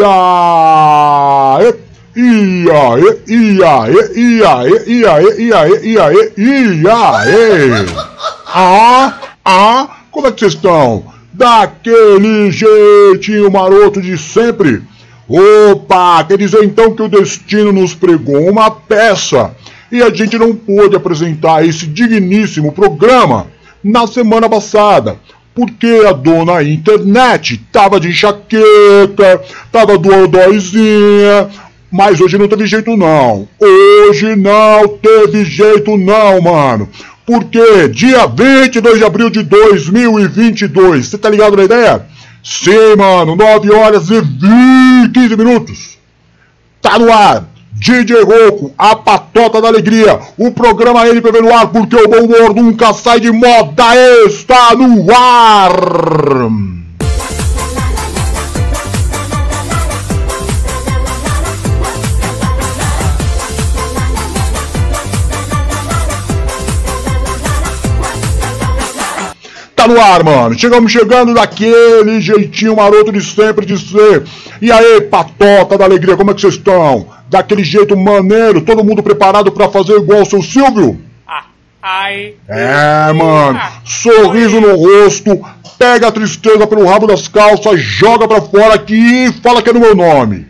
Ia! 0.00 1.74
Ia, 2.16 2.98
ia, 3.28 3.88
ia, 4.16 4.54
ia, 4.86 5.22
ia, 5.38 5.62
ia, 5.84 6.06
ia, 6.36 7.86
Ah, 8.46 9.20
ah, 9.44 9.88
como 10.10 10.26
é 10.26 10.32
que 10.32 10.40
vocês 10.40 10.54
estão? 10.54 11.04
Daquele 11.32 12.50
jeitinho 12.50 13.50
maroto 13.50 14.02
de 14.02 14.18
sempre? 14.18 14.82
Opa, 15.28 16.24
quer 16.24 16.36
dizer 16.36 16.64
então 16.64 16.92
que 16.94 17.02
o 17.02 17.08
destino 17.08 17.70
nos 17.72 17.94
pregou 17.94 18.50
uma 18.50 18.70
peça 18.70 19.54
e 19.92 20.02
a 20.02 20.10
gente 20.10 20.36
não 20.36 20.54
pôde 20.54 20.96
apresentar 20.96 21.64
esse 21.64 21.86
digníssimo 21.86 22.72
programa 22.72 23.46
na 23.82 24.06
semana 24.06 24.48
passada 24.48 25.16
porque 25.54 26.04
a 26.08 26.12
dona 26.12 26.62
internet 26.62 27.60
tava 27.72 27.98
de 27.98 28.08
enxaqueca, 28.08 29.42
tava 29.70 29.98
dodóizinha, 29.98 31.48
mas 31.90 32.20
hoje 32.20 32.38
não 32.38 32.48
teve 32.48 32.66
jeito 32.66 32.96
não. 32.96 33.48
Hoje 33.58 34.36
não 34.36 34.88
teve 34.88 35.44
jeito 35.44 35.96
não, 35.96 36.40
mano. 36.40 36.88
Porque 37.26 37.88
dia 37.88 38.26
22 38.26 38.98
de 38.98 39.04
abril 39.04 39.30
de 39.30 39.42
2022, 39.42 41.06
você 41.06 41.18
tá 41.18 41.28
ligado 41.28 41.56
na 41.56 41.64
ideia? 41.64 42.06
Sim, 42.42 42.96
mano, 42.96 43.36
9 43.36 43.70
horas 43.72 44.08
e 44.10 44.20
20, 44.20 45.12
15 45.12 45.36
minutos. 45.36 45.98
Tá 46.80 46.98
no 46.98 47.12
ar. 47.12 47.44
DJ 47.80 48.24
Roco, 48.24 48.74
a 48.76 48.94
patota 48.94 49.58
da 49.58 49.68
alegria. 49.68 50.20
O 50.36 50.50
programa 50.50 51.08
NPV 51.08 51.40
no 51.40 51.50
ar, 51.50 51.68
porque 51.68 51.96
o 51.96 52.06
bom 52.06 52.26
humor 52.26 52.54
nunca 52.54 52.92
sai 52.92 53.20
de 53.20 53.32
moda. 53.32 53.96
Está 54.26 54.76
no 54.76 55.06
ar. 55.10 55.72
Tá 69.74 69.88
no 69.88 69.98
ar, 69.98 70.22
mano. 70.22 70.58
Chegamos 70.58 70.92
chegando 70.92 71.32
daquele 71.32 72.20
jeitinho 72.20 72.76
maroto 72.76 73.10
de 73.10 73.22
sempre 73.22 73.64
de 73.64 73.78
ser. 73.78 74.24
E 74.60 74.70
aí, 74.70 75.00
patota 75.00 75.78
da 75.78 75.86
alegria, 75.86 76.14
como 76.14 76.30
é 76.30 76.34
que 76.34 76.42
vocês 76.42 76.56
estão? 76.56 77.19
Daquele 77.30 77.62
jeito 77.62 77.96
maneiro, 77.96 78.60
todo 78.60 78.82
mundo 78.82 79.04
preparado 79.04 79.52
para 79.52 79.70
fazer 79.70 79.96
igual 79.96 80.22
o 80.22 80.26
seu 80.26 80.42
Silvio? 80.42 81.00
Ah, 81.24 81.44
ai. 81.80 82.34
É, 82.48 83.12
mano. 83.12 83.60
Sorriso 83.84 84.60
no 84.60 84.74
rosto, 84.74 85.40
pega 85.78 86.08
a 86.08 86.12
tristeza 86.12 86.66
pelo 86.66 86.84
rabo 86.84 87.06
das 87.06 87.28
calças, 87.28 87.80
joga 87.80 88.26
pra 88.26 88.40
fora 88.40 88.74
aqui 88.74 89.26
e 89.26 89.32
fala 89.32 89.62
que 89.62 89.70
é 89.70 89.72
no 89.72 89.78
meu 89.78 89.94
nome. 89.94 90.44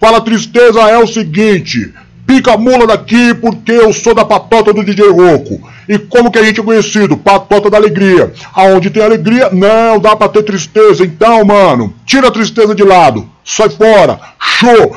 Fala 0.00 0.20
tristeza 0.20 0.80
é 0.82 0.96
o 0.96 1.08
seguinte, 1.08 1.92
pica 2.24 2.52
a 2.52 2.56
mula 2.56 2.86
daqui 2.86 3.34
porque 3.34 3.72
eu 3.72 3.92
sou 3.92 4.14
da 4.14 4.24
patota 4.24 4.72
do 4.72 4.84
DJ 4.84 5.08
Roco. 5.10 5.60
E 5.88 5.98
como 5.98 6.30
que 6.30 6.38
a 6.38 6.44
gente 6.44 6.60
é 6.60 6.62
conhecido? 6.62 7.16
Patota 7.16 7.68
da 7.68 7.76
alegria. 7.76 8.32
Aonde 8.54 8.90
tem 8.90 9.02
alegria, 9.02 9.50
não 9.50 9.98
dá 9.98 10.14
pra 10.14 10.28
ter 10.28 10.44
tristeza. 10.44 11.04
Então, 11.04 11.44
mano, 11.44 11.92
tira 12.06 12.28
a 12.28 12.32
tristeza 12.32 12.74
de 12.76 12.84
lado. 12.84 13.28
Sai 13.44 13.68
fora. 13.68 14.20
Show. 14.38 14.96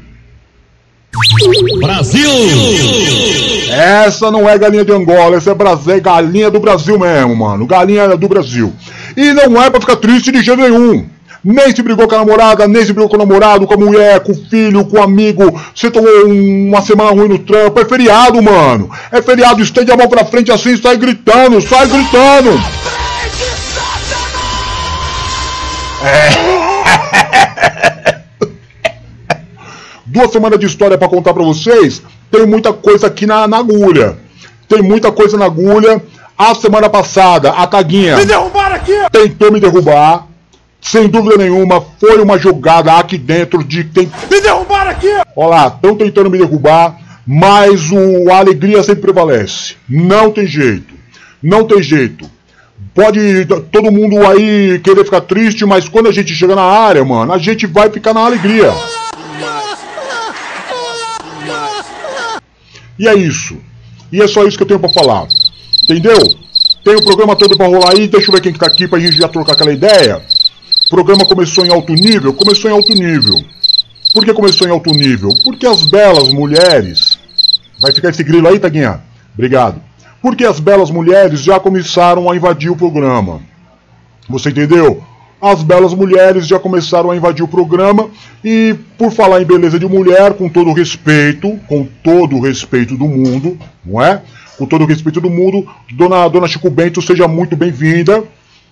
Brasil! 1.79 2.29
Essa 3.69 4.31
não 4.31 4.49
é 4.49 4.57
galinha 4.57 4.85
de 4.85 4.91
Angola, 4.91 5.35
essa 5.35 5.51
é, 5.51 5.53
Brasil, 5.53 5.93
é 5.93 5.99
galinha 5.99 6.49
do 6.49 6.59
Brasil 6.59 6.97
mesmo, 6.97 7.35
mano. 7.35 7.65
Galinha 7.65 8.15
do 8.15 8.27
Brasil. 8.27 8.73
E 9.15 9.33
não 9.33 9.61
é 9.61 9.69
pra 9.69 9.81
ficar 9.81 9.97
triste 9.97 10.31
de 10.31 10.41
jeito 10.41 10.61
nenhum. 10.61 11.05
Nem 11.43 11.75
se 11.75 11.81
brigou 11.81 12.07
com 12.07 12.15
a 12.15 12.19
namorada, 12.19 12.67
nem 12.67 12.85
se 12.85 12.93
brigou 12.93 13.09
com 13.09 13.15
o 13.15 13.19
namorado, 13.19 13.65
com 13.65 13.73
a 13.73 13.77
mulher, 13.77 14.19
com 14.19 14.31
o 14.31 14.35
filho, 14.49 14.85
com 14.85 14.97
o 14.97 15.03
amigo. 15.03 15.59
Você 15.73 15.89
tomou 15.89 16.09
uma 16.27 16.81
semana 16.81 17.09
ruim 17.11 17.27
no 17.27 17.39
trampo. 17.39 17.79
É 17.79 17.85
feriado, 17.85 18.41
mano. 18.41 18.89
É 19.11 19.21
feriado. 19.21 19.61
Estende 19.61 19.91
a 19.91 19.97
mão 19.97 20.07
pra 20.07 20.23
frente 20.23 20.51
assim, 20.51 20.77
sai 20.77 20.97
gritando, 20.97 21.59
sai 21.61 21.87
gritando. 21.87 22.51
É. 26.03 26.50
Duas 30.11 30.29
semanas 30.29 30.59
de 30.59 30.65
história 30.65 30.97
para 30.97 31.07
contar 31.07 31.33
para 31.33 31.43
vocês. 31.43 32.01
Tem 32.29 32.45
muita 32.45 32.73
coisa 32.73 33.07
aqui 33.07 33.25
na, 33.25 33.47
na 33.47 33.59
agulha. 33.59 34.17
Tem 34.67 34.81
muita 34.81 35.09
coisa 35.09 35.37
na 35.37 35.45
agulha. 35.45 36.03
A 36.37 36.53
semana 36.53 36.89
passada, 36.89 37.51
a 37.51 37.65
Taguinha. 37.65 38.17
Me 38.17 38.25
derrubaram 38.25 38.75
aqui! 38.75 38.93
Tentou 39.11 39.51
me 39.51 39.59
derrubar 39.59 40.27
sem 40.81 41.07
dúvida 41.07 41.37
nenhuma, 41.37 41.81
foi 41.99 42.19
uma 42.21 42.37
jogada 42.37 42.93
aqui 42.93 43.17
dentro 43.17 43.63
de 43.63 43.83
tem. 43.83 44.11
Me 44.29 44.41
derrubaram 44.41 44.91
aqui! 44.91 45.07
Olha 45.35 45.49
lá, 45.49 45.67
estão 45.67 45.95
tentando 45.95 46.29
me 46.29 46.39
derrubar, 46.39 46.97
mas 47.25 47.89
o, 47.91 48.29
a 48.31 48.39
alegria 48.39 48.83
sempre 48.83 49.03
prevalece. 49.03 49.75
Não 49.87 50.31
tem 50.31 50.45
jeito. 50.45 50.93
Não 51.41 51.63
tem 51.63 51.81
jeito. 51.81 52.29
Pode 52.93 53.45
todo 53.71 53.91
mundo 53.91 54.25
aí 54.27 54.81
querer 54.83 55.05
ficar 55.05 55.21
triste, 55.21 55.65
mas 55.65 55.87
quando 55.87 56.09
a 56.09 56.11
gente 56.11 56.33
chega 56.33 56.55
na 56.55 56.63
área, 56.63 57.05
mano, 57.05 57.31
a 57.31 57.37
gente 57.37 57.65
vai 57.65 57.89
ficar 57.89 58.13
na 58.13 58.25
alegria. 58.25 58.73
E 62.97 63.07
é 63.07 63.15
isso. 63.15 63.57
E 64.11 64.21
é 64.21 64.27
só 64.27 64.45
isso 64.45 64.57
que 64.57 64.63
eu 64.63 64.67
tenho 64.67 64.79
para 64.79 64.89
falar. 64.89 65.27
Entendeu? 65.83 66.17
Tem 66.83 66.95
o 66.95 67.03
programa 67.03 67.35
todo 67.35 67.55
para 67.55 67.67
rolar 67.67 67.91
aí, 67.93 68.07
deixa 68.07 68.29
eu 68.29 68.33
ver 68.33 68.41
quem 68.41 68.51
que 68.53 68.59
tá 68.59 68.65
aqui 68.65 68.87
pra 68.87 68.99
gente 68.99 69.17
já 69.17 69.27
trocar 69.27 69.53
aquela 69.53 69.71
ideia. 69.71 70.21
O 70.87 70.89
programa 70.89 71.25
começou 71.25 71.65
em 71.65 71.71
alto 71.71 71.93
nível? 71.93 72.33
Começou 72.33 72.69
em 72.69 72.73
alto 72.73 72.93
nível. 72.93 73.43
Por 74.13 74.25
que 74.25 74.33
começou 74.33 74.67
em 74.67 74.71
alto 74.71 74.91
nível? 74.91 75.29
Porque 75.43 75.65
as 75.65 75.89
belas 75.89 76.33
mulheres. 76.33 77.17
Vai 77.79 77.93
ficar 77.93 78.09
esse 78.09 78.23
grilo 78.23 78.47
aí, 78.47 78.59
Taguinha? 78.59 79.01
Obrigado. 79.33 79.81
Porque 80.21 80.43
as 80.43 80.59
belas 80.59 80.91
mulheres 80.91 81.41
já 81.41 81.59
começaram 81.59 82.29
a 82.29 82.35
invadir 82.35 82.69
o 82.69 82.75
programa. 82.75 83.41
Você 84.29 84.49
entendeu? 84.49 85.03
As 85.41 85.63
belas 85.63 85.93
mulheres 85.93 86.45
já 86.45 86.59
começaram 86.59 87.09
a 87.09 87.15
invadir 87.15 87.43
o 87.43 87.47
programa 87.47 88.09
e, 88.43 88.75
por 88.97 89.11
falar 89.11 89.41
em 89.41 89.45
beleza 89.45 89.79
de 89.79 89.87
mulher, 89.87 90.33
com 90.33 90.47
todo 90.47 90.69
o 90.69 90.73
respeito, 90.73 91.59
com 91.67 91.87
todo 92.03 92.35
o 92.35 92.41
respeito 92.41 92.95
do 92.95 93.05
mundo, 93.05 93.57
não 93.83 93.99
é? 94.01 94.21
Com 94.57 94.67
todo 94.67 94.83
o 94.83 94.87
respeito 94.87 95.19
do 95.19 95.31
mundo, 95.31 95.67
dona, 95.93 96.27
dona 96.27 96.47
Chico 96.47 96.69
Bento, 96.69 97.01
seja 97.01 97.27
muito 97.27 97.55
bem-vinda. 97.55 98.23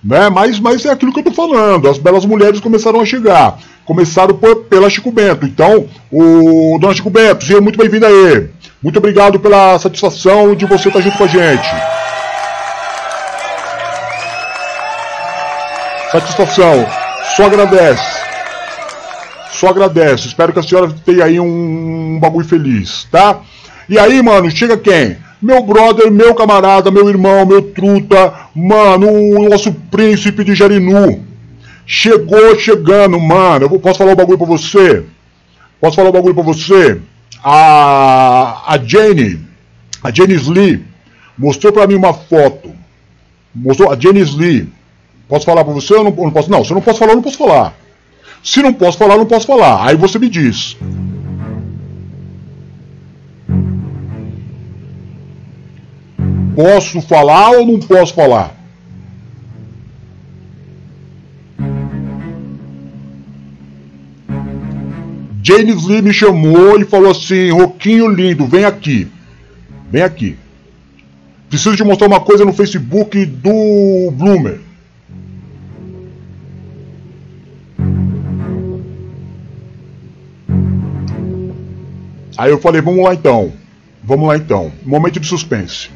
Né? 0.04 0.30
Mas, 0.30 0.60
mas 0.60 0.86
é 0.86 0.92
aquilo 0.92 1.12
que 1.12 1.20
eu 1.20 1.24
tô 1.24 1.32
falando. 1.32 1.90
As 1.90 1.98
belas 1.98 2.24
mulheres 2.24 2.60
começaram 2.60 3.02
a 3.02 3.06
chegar. 3.06 3.58
Começaram 3.84 4.36
por, 4.36 4.58
pela 4.66 4.90
Chico 4.90 5.12
Bento. 5.12 5.48
Então, 5.48 5.88
o 6.12 6.78
Dona 6.80 6.94
Chico 6.94 7.10
Bento, 7.10 7.44
seja 7.44 7.60
muito 7.60 7.80
bem-vinda 7.80 8.08
aí. 8.08 8.48
Muito 8.82 8.98
obrigado 8.98 9.40
pela 9.40 9.78
satisfação 9.80 10.56
de 10.56 10.66
você 10.66 10.88
estar 10.88 11.02
junto 11.02 11.18
com 11.18 11.24
a 11.24 11.28
gente. 11.28 11.70
Satisfação. 16.12 16.88
Só 17.36 17.46
agradece. 17.46 18.20
Só 19.52 19.68
agradece. 19.68 20.28
Espero 20.28 20.52
que 20.52 20.60
a 20.60 20.64
senhora 20.64 20.94
tenha 21.06 21.26
aí 21.26 21.40
um, 21.40 22.16
um 22.16 22.20
bagulho 22.20 22.48
feliz, 22.48 23.08
tá? 23.12 23.42
E 23.88 23.98
aí, 23.98 24.22
mano, 24.22 24.50
chega 24.50 24.78
quem? 24.78 25.18
Meu 25.42 25.64
brother, 25.64 26.12
meu 26.12 26.36
camarada, 26.36 26.92
meu 26.92 27.08
irmão, 27.08 27.46
meu 27.46 27.62
truta, 27.62 28.34
mano, 28.54 29.10
o 29.10 29.50
nosso 29.50 29.72
príncipe 29.72 30.44
de 30.44 30.54
Jarinu. 30.54 31.26
Chegou 31.86 32.60
chegando, 32.60 33.20
mano. 33.20 33.66
Eu 33.66 33.80
posso 33.80 34.00
falar 34.00 34.12
um 34.12 34.16
bagulho 34.16 34.38
pra 34.38 34.48
você? 34.48 35.06
Posso 35.80 35.96
falar 35.96 36.10
um 36.10 36.14
bagulho 36.14 36.36
pra 36.36 36.44
você? 36.44 37.00
A, 37.44 38.74
a 38.74 38.78
Jenny, 38.78 39.40
a 40.04 40.12
Jenny 40.12 40.38
Lee, 40.38 40.84
mostrou 41.38 41.72
pra 41.72 41.88
mim 41.88 41.96
uma 41.96 42.14
foto. 42.14 42.74
Mostrou 43.56 43.92
a 43.92 43.98
Jenny 43.98 44.24
Lee. 44.24 44.79
Posso 45.30 45.46
falar 45.46 45.64
pra 45.64 45.72
você 45.72 45.94
ou 45.94 46.04
não, 46.04 46.12
não 46.12 46.32
posso? 46.32 46.50
Não, 46.50 46.66
se 46.66 46.72
eu 46.72 46.76
não 46.76 46.82
posso 46.82 46.98
falar, 46.98 47.12
eu 47.12 47.18
não 47.18 47.24
posso 47.24 47.38
falar. 47.38 47.78
Se 48.44 48.64
não 48.64 48.74
posso 48.74 48.98
falar, 48.98 49.16
não 49.16 49.28
posso 49.28 49.46
falar. 49.46 49.88
Aí 49.88 49.96
você 49.96 50.18
me 50.18 50.28
diz. 50.28 50.76
Posso 56.56 57.00
falar 57.02 57.52
ou 57.52 57.66
não 57.66 57.80
posso 57.80 58.14
falar? 58.16 58.56
James 65.44 65.86
Lee 65.86 66.02
me 66.02 66.12
chamou 66.12 66.82
e 66.82 66.86
falou 66.86 67.12
assim: 67.12 67.52
Roquinho 67.52 68.08
lindo, 68.08 68.48
vem 68.48 68.66
aqui. 68.66 69.08
Vem 69.92 70.02
aqui. 70.02 70.38
Preciso 71.50 71.76
te 71.76 71.84
mostrar 71.84 72.08
uma 72.08 72.20
coisa 72.20 72.44
no 72.44 72.54
Facebook 72.54 73.26
do 73.26 74.12
Bloomer. 74.12 74.69
Aí 82.40 82.52
eu 82.52 82.58
falei, 82.58 82.80
vamos 82.80 83.04
lá 83.04 83.14
então. 83.14 83.52
Vamos 84.02 84.26
lá 84.26 84.38
então. 84.38 84.72
Momento 84.86 85.20
de 85.20 85.28
suspense. 85.28 85.90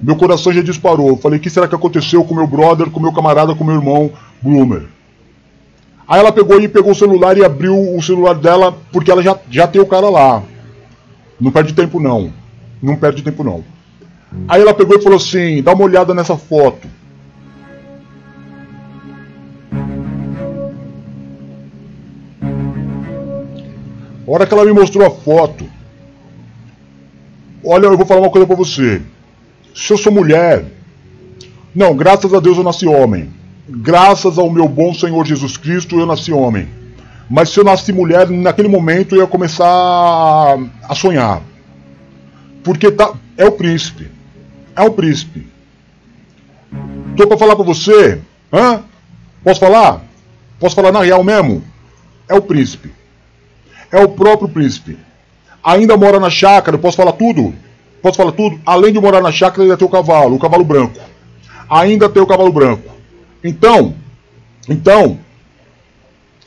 Meu 0.00 0.14
coração 0.14 0.52
já 0.52 0.62
disparou. 0.62 1.08
Eu 1.08 1.16
falei, 1.16 1.40
o 1.40 1.42
que 1.42 1.50
será 1.50 1.66
que 1.66 1.74
aconteceu 1.74 2.22
com 2.22 2.32
meu 2.32 2.46
brother, 2.46 2.88
com 2.88 3.00
meu 3.00 3.12
camarada, 3.12 3.56
com 3.56 3.64
meu 3.64 3.74
irmão 3.74 4.12
Bloomer? 4.40 4.84
Aí 6.06 6.20
ela 6.20 6.30
pegou 6.30 6.60
e 6.60 6.68
pegou 6.68 6.92
o 6.92 6.94
celular 6.94 7.36
e 7.36 7.44
abriu 7.44 7.76
o 7.76 8.00
celular 8.00 8.34
dela, 8.34 8.78
porque 8.92 9.10
ela 9.10 9.20
já, 9.20 9.36
já 9.50 9.66
tem 9.66 9.82
o 9.82 9.86
cara 9.86 10.08
lá. 10.08 10.44
Não 11.40 11.50
perde 11.50 11.72
tempo 11.72 11.98
não. 11.98 12.32
Não 12.80 12.94
perde 12.94 13.20
tempo 13.20 13.42
não. 13.42 13.64
Aí 14.46 14.62
ela 14.62 14.72
pegou 14.72 14.96
e 14.96 15.02
falou 15.02 15.16
assim: 15.16 15.60
dá 15.60 15.72
uma 15.72 15.84
olhada 15.84 16.14
nessa 16.14 16.36
foto. 16.36 16.86
A 24.32 24.34
hora 24.34 24.46
que 24.46 24.54
ela 24.54 24.64
me 24.64 24.72
mostrou 24.72 25.06
a 25.06 25.10
foto, 25.10 25.68
olha, 27.62 27.84
eu 27.84 27.98
vou 27.98 28.06
falar 28.06 28.22
uma 28.22 28.30
coisa 28.30 28.46
pra 28.46 28.56
você. 28.56 29.02
Se 29.74 29.92
eu 29.92 29.98
sou 29.98 30.10
mulher, 30.10 30.64
não, 31.74 31.94
graças 31.94 32.32
a 32.32 32.40
Deus 32.40 32.56
eu 32.56 32.64
nasci 32.64 32.86
homem. 32.86 33.28
Graças 33.68 34.38
ao 34.38 34.48
meu 34.48 34.66
bom 34.66 34.94
Senhor 34.94 35.26
Jesus 35.26 35.58
Cristo 35.58 36.00
eu 36.00 36.06
nasci 36.06 36.32
homem. 36.32 36.66
Mas 37.28 37.50
se 37.50 37.60
eu 37.60 37.64
nasci 37.64 37.92
mulher, 37.92 38.30
naquele 38.30 38.68
momento 38.68 39.14
eu 39.14 39.20
ia 39.20 39.26
começar 39.26 39.66
a 40.88 40.94
sonhar. 40.94 41.42
Porque 42.64 42.90
tá, 42.90 43.12
é 43.36 43.44
o 43.44 43.52
príncipe. 43.52 44.10
É 44.74 44.80
o 44.80 44.92
príncipe. 44.92 45.46
Tô 47.18 47.26
pra 47.26 47.36
falar 47.36 47.54
pra 47.54 47.66
você? 47.66 48.18
Hã? 48.50 48.82
Posso 49.44 49.60
falar? 49.60 50.00
Posso 50.58 50.74
falar 50.74 50.90
na 50.90 51.02
real 51.02 51.22
mesmo? 51.22 51.62
É 52.26 52.34
o 52.34 52.40
príncipe. 52.40 53.01
É 53.92 54.02
o 54.02 54.08
próprio 54.08 54.48
príncipe. 54.48 54.96
Ainda 55.62 55.96
mora 55.96 56.18
na 56.18 56.30
chácara, 56.30 56.78
posso 56.78 56.96
falar 56.96 57.12
tudo? 57.12 57.54
Posso 58.00 58.16
falar 58.16 58.32
tudo? 58.32 58.58
Além 58.66 58.92
de 58.92 58.98
morar 58.98 59.20
na 59.20 59.30
chácara, 59.30 59.62
ainda 59.62 59.76
tem 59.76 59.86
o 59.86 59.90
cavalo, 59.90 60.34
o 60.34 60.38
cavalo 60.38 60.64
branco. 60.64 60.98
Ainda 61.70 62.08
tem 62.08 62.22
o 62.22 62.26
cavalo 62.26 62.50
branco. 62.50 62.90
Então, 63.44 63.94
então, 64.68 65.18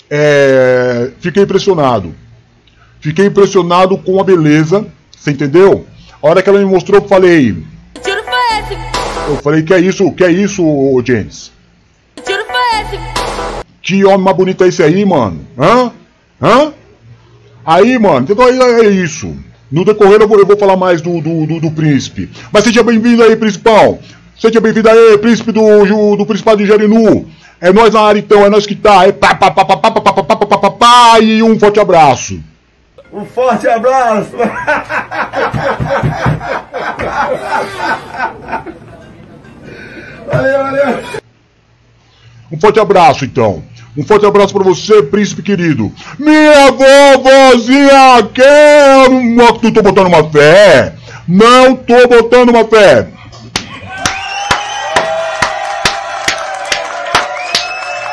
é, 0.09 1.11
fiquei 1.19 1.43
impressionado. 1.43 2.13
Fiquei 2.99 3.27
impressionado 3.27 3.97
com 3.97 4.19
a 4.19 4.23
beleza, 4.23 4.85
você 5.15 5.31
entendeu? 5.31 5.85
A 6.21 6.27
hora 6.27 6.41
que 6.41 6.49
ela 6.49 6.59
me 6.59 6.65
mostrou, 6.65 6.99
eu 6.99 7.07
falei. 7.07 7.63
tiro 8.03 8.23
foi 8.23 8.59
esse? 8.59 9.29
Eu 9.29 9.37
falei, 9.37 9.63
que 9.63 9.73
é 9.73 9.79
isso, 9.79 10.11
que 10.11 10.23
é 10.23 10.31
isso, 10.31 10.63
James? 11.05 11.51
tiro 12.23 12.43
foi 12.45 12.81
esse? 12.81 12.99
Que 13.81 14.03
homem 14.03 14.21
mais 14.21 14.35
bonito 14.35 14.63
é 14.63 14.67
esse 14.67 14.81
aí, 14.83 15.05
mano? 15.05 15.45
Hã? 15.57 15.91
Hã? 16.41 16.73
Aí, 17.65 17.97
mano, 17.97 18.27
então 18.29 18.45
aí 18.45 18.59
é 18.59 18.89
isso. 18.89 19.35
No 19.71 19.83
decorrer 19.83 20.21
eu 20.21 20.27
vou, 20.27 20.37
eu 20.37 20.45
vou 20.45 20.57
falar 20.57 20.77
mais 20.77 21.01
do, 21.01 21.19
do, 21.19 21.47
do, 21.47 21.59
do 21.59 21.71
príncipe. 21.71 22.29
Mas 22.51 22.63
seja 22.63 22.83
bem-vindo 22.83 23.23
aí, 23.23 23.35
principal. 23.35 23.99
Seja 24.39 24.61
bem-vindo 24.61 24.87
aí, 24.89 25.17
príncipe 25.17 25.51
do, 25.51 26.15
do 26.15 26.25
Principado 26.25 26.57
de 26.57 26.67
Jarinu. 26.67 27.27
É 27.59 27.73
nós 27.73 27.93
na 27.93 28.01
área 28.01 28.19
então, 28.19 28.45
é 28.45 28.49
nós 28.49 28.67
que 28.67 28.75
tá. 28.75 29.07
É 29.07 29.11
pá, 29.11 29.33
pá, 29.33 29.49
pá, 29.49 29.65
pá, 29.65 29.77
pá, 29.77 29.91
pá, 29.91 30.01
pá, 30.01 30.23
pá, 30.23 30.35
pá, 30.35 30.57
pá, 30.57 30.69
pá, 30.69 31.19
e 31.19 31.41
um 31.41 31.57
forte 31.57 31.79
abraço. 31.79 32.39
Um 33.11 33.25
forte 33.25 33.67
abraço! 33.67 34.31
valeu, 40.27 40.63
valeu! 40.63 41.03
Um 42.51 42.59
forte 42.59 42.79
abraço 42.79 43.25
então. 43.25 43.63
Um 43.97 44.03
forte 44.03 44.25
abraço 44.25 44.53
para 44.53 44.63
você, 44.63 45.01
príncipe 45.03 45.41
querido. 45.41 45.91
Minha 46.19 46.71
vovozinha 46.71 48.27
quer. 48.33 49.09
Não 49.09 49.53
tô 49.53 49.81
botando 49.81 50.07
uma 50.07 50.29
fé. 50.29 50.93
Não 51.27 51.75
tô 51.75 52.07
botando 52.07 52.49
uma 52.49 52.65
fé. 52.65 53.07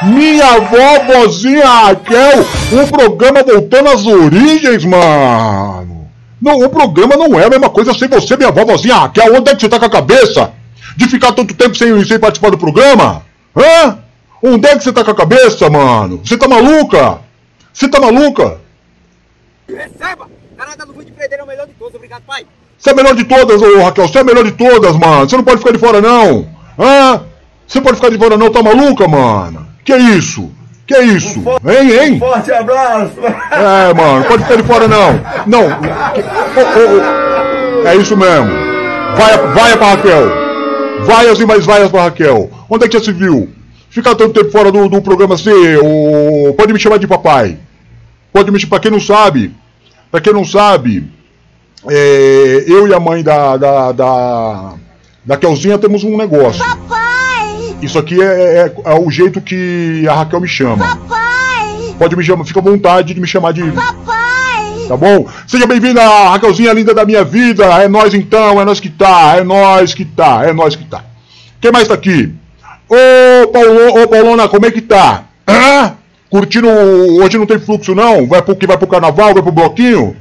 Minha 0.04 0.58
vovozinha 0.58 1.64
Raquel, 1.64 2.44
um 2.72 2.86
programa 2.88 3.42
voltando 3.44 3.88
às 3.88 4.04
origens, 4.04 4.84
mano. 4.84 6.08
Não, 6.40 6.58
o 6.58 6.68
programa 6.68 7.16
não 7.16 7.38
é 7.38 7.46
a 7.46 7.50
mesma 7.50 7.70
coisa 7.70 7.94
sem 7.94 8.08
você, 8.08 8.36
minha 8.36 8.50
vovozinha 8.50 8.96
Raquel. 8.96 9.36
Onde 9.36 9.50
é 9.50 9.54
que 9.54 9.60
você 9.60 9.68
tá 9.68 9.78
com 9.78 9.84
a 9.84 9.90
cabeça? 9.90 10.52
De 10.96 11.08
ficar 11.08 11.32
tanto 11.32 11.54
tempo 11.54 11.76
sem, 11.76 12.04
sem 12.04 12.18
participar 12.18 12.50
do 12.50 12.58
programa? 12.58 13.22
Hã? 13.56 14.01
Onde 14.42 14.66
é 14.66 14.76
que 14.76 14.82
você 14.82 14.92
tá 14.92 15.04
com 15.04 15.12
a 15.12 15.14
cabeça, 15.14 15.70
mano? 15.70 16.20
Você 16.24 16.36
tá 16.36 16.48
maluca? 16.48 17.20
Você 17.72 17.88
tá 17.88 18.00
maluca? 18.00 18.60
Receba! 19.68 20.26
Canada 20.58 20.84
do 20.84 20.92
Vídeo 20.92 21.14
Freire 21.14 21.34
é 21.34 21.42
o 21.42 21.46
melhor 21.46 21.66
de 21.66 21.74
todos, 21.74 21.94
obrigado, 21.94 22.22
pai. 22.26 22.44
Você 22.76 22.90
é 22.90 22.92
a 22.92 22.96
melhor 22.96 23.14
de 23.14 23.24
todas, 23.24 23.62
ô 23.62 23.82
Raquel. 23.82 24.08
Você 24.08 24.18
é 24.18 24.20
a 24.20 24.24
melhor 24.24 24.44
de 24.44 24.52
todas, 24.52 24.96
mano. 24.96 25.28
Você 25.28 25.36
não 25.36 25.44
pode 25.44 25.58
ficar 25.58 25.72
de 25.72 25.78
fora, 25.78 26.00
não. 26.00 26.48
Hã? 26.76 27.22
Você 27.66 27.80
pode 27.80 27.96
ficar 27.96 28.10
de 28.10 28.18
fora, 28.18 28.36
não. 28.36 28.50
Tá 28.50 28.62
maluca, 28.62 29.06
mano? 29.06 29.68
Que 29.84 29.96
isso? 29.96 30.50
Que 30.84 30.98
isso? 30.98 31.38
Hein, 31.64 31.90
hein? 31.92 32.18
Forte 32.18 32.52
abraço! 32.52 33.14
É, 33.52 33.94
mano, 33.94 34.24
pode 34.24 34.42
ficar 34.42 34.56
de 34.56 34.64
fora 34.64 34.88
não. 34.88 35.20
Não. 35.46 35.66
ô, 35.66 36.60
ô, 36.80 37.84
ô. 37.84 37.86
É 37.86 37.94
isso 37.96 38.16
mesmo. 38.16 38.50
Vai, 39.16 39.38
vai 39.54 39.76
pra 39.76 39.86
Raquel. 39.90 40.42
Vaias 41.04 41.38
e 41.38 41.46
mais 41.46 41.64
vaias 41.64 41.90
pra 41.90 42.02
Raquel. 42.02 42.50
Onde 42.68 42.84
é 42.84 42.88
que 42.88 42.98
já 42.98 43.04
se 43.04 43.12
viu? 43.12 43.48
Ficar 43.92 44.14
tanto 44.14 44.32
tempo 44.32 44.50
fora 44.50 44.72
do, 44.72 44.88
do 44.88 45.02
programa 45.02 45.34
assim, 45.34 45.50
ô, 45.76 46.54
pode 46.54 46.72
me 46.72 46.78
chamar 46.80 46.96
de 46.98 47.06
papai. 47.06 47.58
Pode 48.32 48.50
me 48.50 48.58
chamar, 48.58 48.70
pra 48.70 48.78
quem 48.80 48.90
não 48.90 48.98
sabe, 48.98 49.54
pra 50.10 50.18
quem 50.18 50.32
não 50.32 50.46
sabe, 50.46 51.10
é, 51.90 52.64
eu 52.66 52.88
e 52.88 52.94
a 52.94 52.98
mãe 52.98 53.22
da, 53.22 53.58
da, 53.58 53.92
da, 53.92 54.72
da 55.26 55.36
Kelzinha 55.36 55.76
temos 55.76 56.04
um 56.04 56.16
negócio. 56.16 56.64
Papai! 56.64 57.76
Isso 57.82 57.98
aqui 57.98 58.18
é, 58.22 58.24
é- 58.60 58.74
é 58.82 58.94
o 58.98 59.10
jeito 59.10 59.42
que 59.42 60.06
a 60.08 60.14
Raquel 60.14 60.40
me 60.40 60.48
chama. 60.48 60.86
Papai! 60.96 61.94
Pode 61.98 62.16
me 62.16 62.24
chamar, 62.24 62.46
fica 62.46 62.60
à 62.60 62.62
vontade 62.62 63.12
de 63.12 63.20
me 63.20 63.26
chamar 63.26 63.52
de 63.52 63.62
Papai! 63.72 64.86
Tá 64.88 64.96
bom? 64.96 65.28
Seja 65.46 65.66
bem-vinda, 65.66 66.00
Raquelzinha 66.30 66.72
linda 66.72 66.94
da 66.94 67.04
minha 67.04 67.22
vida. 67.24 67.66
É 67.82 67.88
nós 67.88 68.14
então, 68.14 68.58
é 68.58 68.64
nós 68.64 68.80
que 68.80 68.88
tá, 68.88 69.34
é 69.36 69.44
nós 69.44 69.92
que 69.92 70.06
tá, 70.06 70.44
é 70.46 70.52
nós 70.54 70.74
que 70.74 70.84
tá. 70.86 71.04
Quem 71.60 71.70
mais 71.70 71.86
tá 71.86 71.92
aqui? 71.92 72.34
Ô, 72.92 73.48
Paulo, 73.48 74.02
ô 74.02 74.06
Paulona, 74.06 74.48
como 74.50 74.66
é 74.66 74.70
que 74.70 74.82
tá? 74.82 75.24
Hã? 75.48 75.94
Curtindo. 76.28 76.68
Hoje 76.68 77.38
não 77.38 77.46
tem 77.46 77.58
fluxo, 77.58 77.94
não? 77.94 78.26
Vai 78.26 78.42
pro, 78.42 78.54
que 78.54 78.66
vai 78.66 78.76
pro 78.76 78.86
carnaval, 78.86 79.32
vai 79.32 79.42
pro 79.42 79.50
bloquinho? 79.50 80.14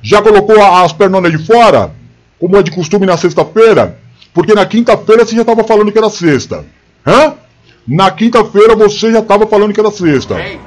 Já 0.00 0.22
colocou 0.22 0.62
as 0.62 0.92
pernonas 0.92 1.32
de 1.32 1.44
fora? 1.44 1.90
Como 2.38 2.56
é 2.56 2.62
de 2.62 2.70
costume 2.70 3.06
na 3.06 3.16
sexta-feira? 3.16 3.98
Porque 4.32 4.54
na 4.54 4.64
quinta-feira 4.64 5.24
você 5.24 5.34
já 5.34 5.44
tava 5.44 5.64
falando 5.64 5.90
que 5.90 5.98
era 5.98 6.08
sexta. 6.08 6.64
Hã? 7.04 7.34
Na 7.86 8.08
quinta-feira 8.12 8.76
você 8.76 9.10
já 9.10 9.20
tava 9.20 9.44
falando 9.48 9.72
que 9.72 9.80
era 9.80 9.90
sexta. 9.90 10.40
Ei, 10.40 10.60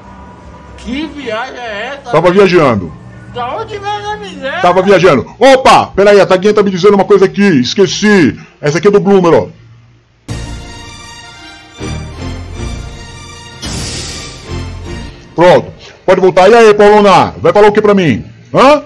que 0.77 1.07
viagem 1.07 1.57
é 1.57 1.87
essa? 1.87 2.11
Tava 2.11 2.31
viajando. 2.31 2.91
Da 3.33 3.55
onde 3.57 3.77
vem 3.77 3.89
a 3.89 4.17
miséria? 4.17 4.61
Tava 4.61 4.81
viajando. 4.81 5.25
Opa, 5.39 5.87
peraí, 5.87 6.19
a 6.19 6.25
Taguinha 6.25 6.53
tá 6.53 6.61
me 6.61 6.69
dizendo 6.71 6.95
uma 6.95 7.05
coisa 7.05 7.25
aqui, 7.25 7.61
esqueci. 7.61 8.37
Essa 8.59 8.77
aqui 8.77 8.89
é 8.89 8.91
do 8.91 8.99
Bloomer, 8.99 9.33
ó. 9.33 9.64
Pronto, 15.35 15.71
pode 16.05 16.21
voltar. 16.21 16.49
E 16.49 16.55
aí, 16.55 16.73
Paulona, 16.73 17.35
vai 17.37 17.51
falar 17.51 17.67
o 17.67 17.71
que 17.71 17.81
pra 17.81 17.93
mim? 17.93 18.23
Hã? 18.53 18.83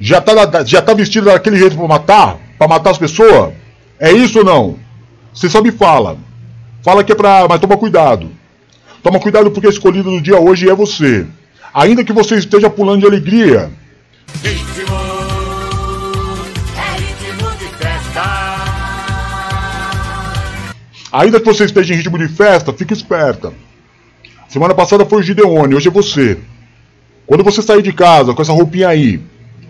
Já 0.00 0.20
tá, 0.20 0.64
já 0.64 0.82
tá 0.82 0.92
vestido 0.92 1.26
daquele 1.26 1.56
jeito 1.56 1.76
pra 1.76 1.86
matar? 1.86 2.36
Pra 2.58 2.66
matar 2.66 2.90
as 2.90 2.98
pessoas? 2.98 3.52
É 4.00 4.10
isso 4.10 4.40
ou 4.40 4.44
não? 4.44 4.76
Você 5.32 5.48
só 5.48 5.62
me 5.62 5.70
fala. 5.70 6.18
Fala 6.82 7.04
que 7.04 7.12
é 7.12 7.14
pra. 7.14 7.46
Mas 7.48 7.60
toma 7.60 7.76
cuidado. 7.76 8.30
Toma 9.02 9.20
cuidado 9.20 9.50
porque 9.50 9.68
a 9.68 9.70
escolhida 9.70 10.10
do 10.10 10.20
dia 10.20 10.38
hoje 10.38 10.68
é 10.68 10.74
você. 10.74 11.24
Ainda 11.72 12.04
que 12.04 12.12
você 12.12 12.34
esteja 12.36 12.68
pulando 12.68 13.00
de 13.00 13.06
alegria, 13.06 13.70
Ritmo, 14.42 14.96
é 16.76 16.98
ritmo 16.98 17.50
de 17.58 17.66
festa. 17.76 18.22
Ainda 21.12 21.40
que 21.40 21.46
você 21.46 21.64
esteja 21.64 21.94
em 21.94 21.96
ritmo 21.96 22.18
de 22.18 22.28
festa, 22.28 22.72
fique 22.72 22.92
esperta. 22.92 23.52
Semana 24.52 24.74
passada 24.74 25.06
foi 25.06 25.20
o 25.20 25.22
Gideone, 25.22 25.74
hoje 25.74 25.88
é 25.88 25.90
você. 25.90 26.36
Quando 27.26 27.42
você 27.42 27.62
sair 27.62 27.80
de 27.80 27.90
casa 27.90 28.34
com 28.34 28.42
essa 28.42 28.52
roupinha 28.52 28.86
aí, 28.88 29.18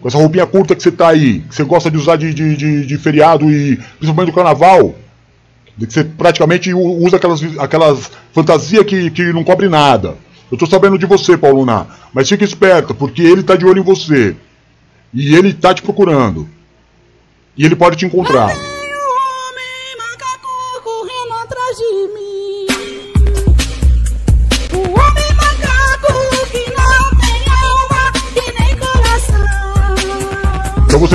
com 0.01 0.09
essa 0.09 0.19
roupinha 0.19 0.45
curta 0.45 0.75
que 0.75 0.83
você 0.83 0.91
tá 0.91 1.07
aí, 1.11 1.39
que 1.49 1.55
você 1.55 1.63
gosta 1.63 1.89
de 1.89 1.97
usar 1.97 2.17
de, 2.17 2.35
de, 2.35 2.57
de- 2.57 2.85
de 2.85 2.99
feriado 2.99 3.49
e 3.49 3.77
principalmente 4.01 4.33
do 4.33 4.35
carnaval, 4.35 4.97
que 5.79 5.87
você 5.89 6.03
praticamente 6.03 6.75
usa 6.75 7.17
aquelas, 7.17 7.41
aquelas 7.61 8.11
fantasias 8.33 8.85
que, 8.85 9.09
que 9.13 9.33
não 9.33 9.45
cobre 9.45 9.69
nada. 9.69 10.17
Eu 10.51 10.59
tô 10.59 10.67
sabendo 10.67 10.99
de 10.99 11.07
você, 11.07 11.37
Pauluna. 11.39 11.87
Mas 12.13 12.29
fica 12.29 12.43
esperta, 12.43 12.93
porque 12.93 13.23
ele 13.23 13.45
tá 13.45 13.55
de 13.55 13.65
olho 13.65 13.79
em 13.79 13.85
você. 13.85 14.35
E 15.15 15.33
ele 15.37 15.55
tá 15.55 15.73
te 15.73 15.81
procurando. 15.81 16.49
E 17.57 17.65
ele 17.65 17.77
pode 17.77 17.97
te 17.97 18.05
encontrar. 18.05 18.53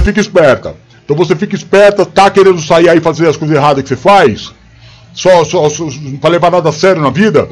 Fica 0.07 0.19
esperta. 0.21 0.75
Então 1.03 1.15
você 1.15 1.35
fica 1.35 1.55
esperta, 1.55 2.05
tá 2.05 2.29
querendo 2.29 2.59
sair 2.61 2.89
aí 2.89 2.99
fazer 2.99 3.27
as 3.27 3.37
coisas 3.37 3.55
erradas 3.55 3.81
que 3.83 3.89
você 3.89 3.95
faz? 3.95 4.51
Só, 5.13 5.43
só, 5.43 5.69
só 5.69 5.85
pra 6.19 6.29
levar 6.29 6.51
nada 6.51 6.69
a 6.69 6.73
sério 6.73 7.01
na 7.01 7.09
vida? 7.09 7.47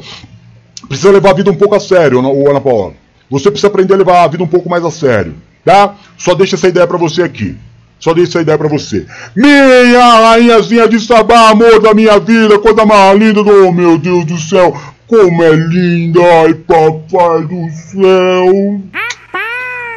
Precisa 0.88 1.10
levar 1.10 1.30
a 1.30 1.34
vida 1.34 1.50
um 1.50 1.54
pouco 1.54 1.74
a 1.74 1.80
sério, 1.80 2.18
Ana- 2.18 2.60
Paula. 2.60 2.92
Você 3.30 3.50
precisa 3.50 3.66
aprender 3.68 3.94
a 3.94 3.96
levar 3.96 4.22
a 4.22 4.28
vida 4.28 4.44
um 4.44 4.46
pouco 4.46 4.68
mais 4.68 4.84
a 4.84 4.90
sério, 4.90 5.34
tá? 5.64 5.94
Só 6.16 6.34
deixa 6.34 6.54
essa 6.54 6.68
ideia 6.68 6.86
pra 6.86 6.96
você 6.98 7.22
aqui. 7.22 7.56
Só 7.98 8.12
deixa 8.14 8.32
essa 8.32 8.42
ideia 8.42 8.58
pra 8.58 8.68
você. 8.68 9.06
Minha 9.34 10.20
rainhazinha 10.20 10.86
de 10.86 11.00
sabá, 11.00 11.48
amor 11.50 11.80
da 11.80 11.92
minha 11.94 12.18
vida, 12.20 12.58
coisa 12.58 12.84
mais 12.84 13.18
linda 13.18 13.42
do 13.42 13.66
oh, 13.68 13.72
meu 13.72 13.98
Deus 13.98 14.24
do 14.26 14.38
céu. 14.38 14.76
Como 15.08 15.42
é 15.42 15.52
linda, 15.54 16.20
ai 16.42 16.54
papai 16.54 17.42
do 17.46 17.68
céu. 17.90 18.80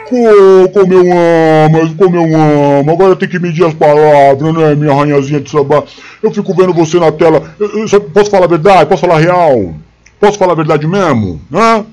Co- 0.10 0.70
Como 0.74 0.94
eu 0.94 1.12
amo, 1.12 1.96
como 1.96 2.16
eu 2.16 2.24
amo. 2.80 2.92
Agora 2.92 3.16
tem 3.16 3.30
que 3.30 3.40
medir 3.40 3.66
as 3.66 3.74
palavras, 3.74 4.54
né, 4.54 4.76
minha 4.76 4.94
rainhazinha 4.94 5.40
de 5.40 5.50
sabá? 5.50 5.84
Eu 6.22 6.32
fico 6.34 6.54
vendo 6.56 6.74
você 6.74 7.00
na 7.00 7.12
tela. 7.12 7.54
Eu- 7.60 7.86
eu 7.92 8.02
posso 8.02 8.30
falar 8.32 8.46
a 8.46 8.50
verdade? 8.50 8.90
Posso 8.90 9.02
falar 9.02 9.20
real? 9.20 9.74
Posso 10.20 10.38
falar 10.38 10.54
a 10.54 10.56
verdade 10.56 10.86
mesmo? 10.88 11.40
Hã? 11.54 11.86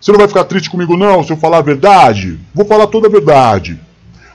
Você 0.00 0.10
não 0.10 0.18
vai 0.18 0.26
ficar 0.28 0.44
triste 0.44 0.68
comigo, 0.68 0.96
não, 0.96 1.22
se 1.22 1.32
eu 1.32 1.36
falar 1.36 1.58
a 1.58 1.62
verdade? 1.62 2.38
Vou 2.54 2.66
falar 2.66 2.88
toda 2.88 3.06
a 3.06 3.10
verdade. 3.10 3.78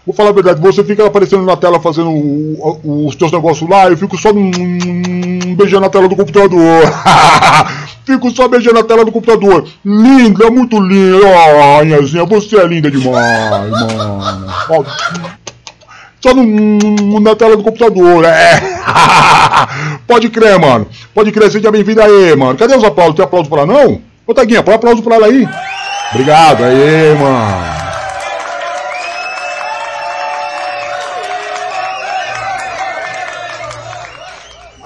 Vou 0.07 0.15
falar 0.15 0.29
a 0.29 0.33
verdade, 0.33 0.61
você 0.61 0.85
fica 0.85 1.05
aparecendo 1.05 1.43
na 1.43 1.57
tela 1.57 1.81
fazendo 1.81 2.09
o- 2.09 2.79
o- 2.81 3.07
os 3.07 3.15
teus 3.17 3.29
negócios 3.29 3.69
lá, 3.69 3.89
eu 3.89 3.97
fico 3.97 4.17
só 4.17 4.29
hum, 4.31 5.53
beijando 5.57 5.85
a 5.85 5.89
tela 5.89 6.07
do 6.07 6.15
computador. 6.15 6.81
fico 8.05 8.31
só 8.31 8.47
beijando 8.47 8.79
a 8.79 8.83
tela 8.85 9.03
do 9.03 9.11
computador. 9.11 9.67
Linda, 9.83 10.49
muito 10.49 10.79
linda. 10.79 11.27
Oh, 11.27 11.81
Anhazinha, 11.81 12.23
você 12.23 12.55
é 12.57 12.65
linda 12.65 12.89
demais, 12.89 13.69
mano. 13.69 14.45
Ó, 14.69 14.83
Só 16.21 16.33
no- 16.33 17.19
na 17.19 17.35
tela 17.35 17.57
do 17.57 17.63
computador, 17.63 18.23
é. 18.23 18.61
Pode 20.07 20.29
crer, 20.29 20.57
mano. 20.57 20.87
Pode 21.13 21.33
crer, 21.33 21.51
seja 21.51 21.69
bem-vindo 21.69 22.01
aí, 22.01 22.33
mano. 22.35 22.57
Cadê 22.57 22.75
os 22.77 22.83
aplausos? 22.83 23.15
Tem 23.15 23.25
aplauso 23.25 23.49
pra 23.49 23.63
ela, 23.63 23.73
não? 23.73 24.01
Ô, 24.25 24.33
Taguinha, 24.33 24.63
põe 24.63 24.73
aplauso 24.73 25.03
pra 25.03 25.15
ela 25.15 25.27
aí. 25.27 25.45
Obrigado, 26.13 26.63
aí, 26.63 27.13
mano. 27.19 27.76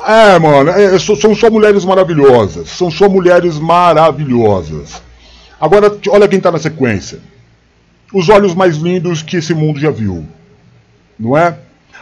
É, 0.07 0.39
mano, 0.39 0.69
é, 0.71 0.97
so- 0.99 1.15
são 1.15 1.35
só 1.35 1.49
mulheres 1.49 1.85
maravilhosas. 1.85 2.69
São 2.69 2.89
só 2.89 3.07
mulheres 3.07 3.59
maravilhosas. 3.59 5.01
Agora, 5.59 5.95
olha 6.09 6.27
quem 6.27 6.39
tá 6.39 6.51
na 6.51 6.57
sequência. 6.59 7.19
Os 8.13 8.27
olhos 8.29 8.53
mais 8.55 8.77
lindos 8.77 9.21
que 9.21 9.37
esse 9.37 9.53
mundo 9.53 9.79
já 9.79 9.91
viu. 9.91 10.25
Não 11.19 11.37
é? 11.37 11.55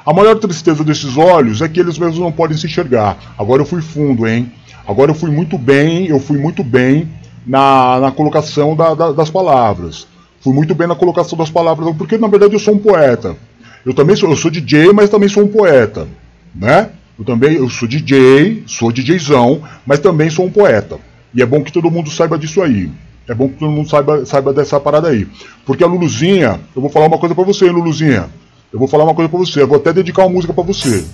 A 0.05 0.13
maior 0.13 0.35
tristeza 0.35 0.83
desses 0.83 1.17
olhos 1.17 1.61
é 1.61 1.67
que 1.67 1.79
eles 1.79 1.97
mesmos 1.97 2.19
não 2.19 2.31
podem 2.31 2.57
se 2.57 2.65
enxergar. 2.65 3.17
Agora 3.37 3.61
eu 3.61 3.65
fui 3.65 3.81
fundo, 3.81 4.25
hein? 4.27 4.51
Agora 4.87 5.11
eu 5.11 5.15
fui 5.15 5.29
muito 5.29 5.57
bem, 5.57 6.07
eu 6.07 6.19
fui 6.19 6.37
muito 6.37 6.63
bem 6.63 7.09
na, 7.45 7.99
na 7.99 8.11
colocação 8.11 8.75
da- 8.75 8.93
da- 8.95 9.11
das 9.11 9.29
palavras. 9.29 10.07
Fui 10.41 10.53
muito 10.53 10.73
bem 10.73 10.87
na 10.87 10.95
colocação 10.95 11.37
das 11.37 11.49
palavras, 11.51 11.93
porque 11.97 12.17
na 12.17 12.27
verdade 12.29 12.53
eu 12.53 12.59
sou 12.59 12.73
um 12.75 12.79
poeta. 12.79 13.35
Eu 13.85 13.93
também 13.93 14.15
sou, 14.15 14.29
eu 14.29 14.35
sou 14.37 14.49
DJ, 14.49 14.93
mas 14.93 15.09
também 15.09 15.27
sou 15.29 15.43
um 15.43 15.47
poeta, 15.47 16.07
né? 16.55 16.89
Eu 17.19 17.25
também 17.25 17.55
eu 17.55 17.69
sou 17.69 17.85
DJ, 17.85 18.63
sou 18.65 18.93
DJzão, 18.93 19.61
mas 19.85 19.99
também 19.99 20.29
sou 20.29 20.45
um 20.45 20.51
poeta. 20.51 20.97
E 21.33 21.41
é 21.41 21.45
bom 21.45 21.61
que 21.61 21.71
todo 21.71 21.91
mundo 21.91 22.09
saiba 22.09 22.39
disso 22.39 22.61
aí. 22.61 22.89
É 23.27 23.35
bom 23.35 23.49
que 23.49 23.55
todo 23.59 23.69
mundo 23.69 23.89
saiba, 23.89 24.25
saiba 24.25 24.53
dessa 24.53 24.79
parada 24.79 25.09
aí. 25.09 25.27
Porque 25.65 25.83
a 25.83 25.87
Luluzinha, 25.87 26.61
eu 26.73 26.81
vou 26.81 26.89
falar 26.89 27.07
uma 27.07 27.17
coisa 27.17 27.35
pra 27.35 27.43
você, 27.43 27.69
Luluzinha. 27.69 28.29
Eu 28.71 28.79
vou 28.79 28.87
falar 28.87 29.03
uma 29.03 29.13
coisa 29.13 29.27
pra 29.27 29.37
você, 29.37 29.61
eu 29.61 29.67
vou 29.67 29.75
até 29.75 29.91
dedicar 29.91 30.23
uma 30.23 30.33
música 30.33 30.53
pra 30.53 30.63
você. 30.63 31.05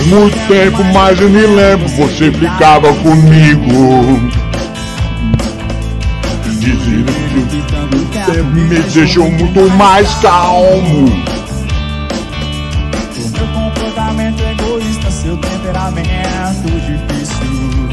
Faz 0.00 0.06
muito 0.06 0.48
tempo, 0.48 0.82
mas 0.94 1.20
eu 1.20 1.28
me 1.28 1.42
lembro, 1.42 1.86
você 1.88 2.32
ficava 2.32 2.90
comigo. 2.94 4.30
Que 6.58 6.72
você 8.24 8.42
me 8.42 8.80
deixou 8.80 9.30
muito 9.30 9.68
mais 9.76 10.08
calmo. 10.22 11.04
O 13.14 13.28
meu 13.28 13.46
comportamento 13.48 14.42
egoísta, 14.42 15.10
seu 15.10 15.36
temperamento 15.36 16.70
difícil. 16.70 17.88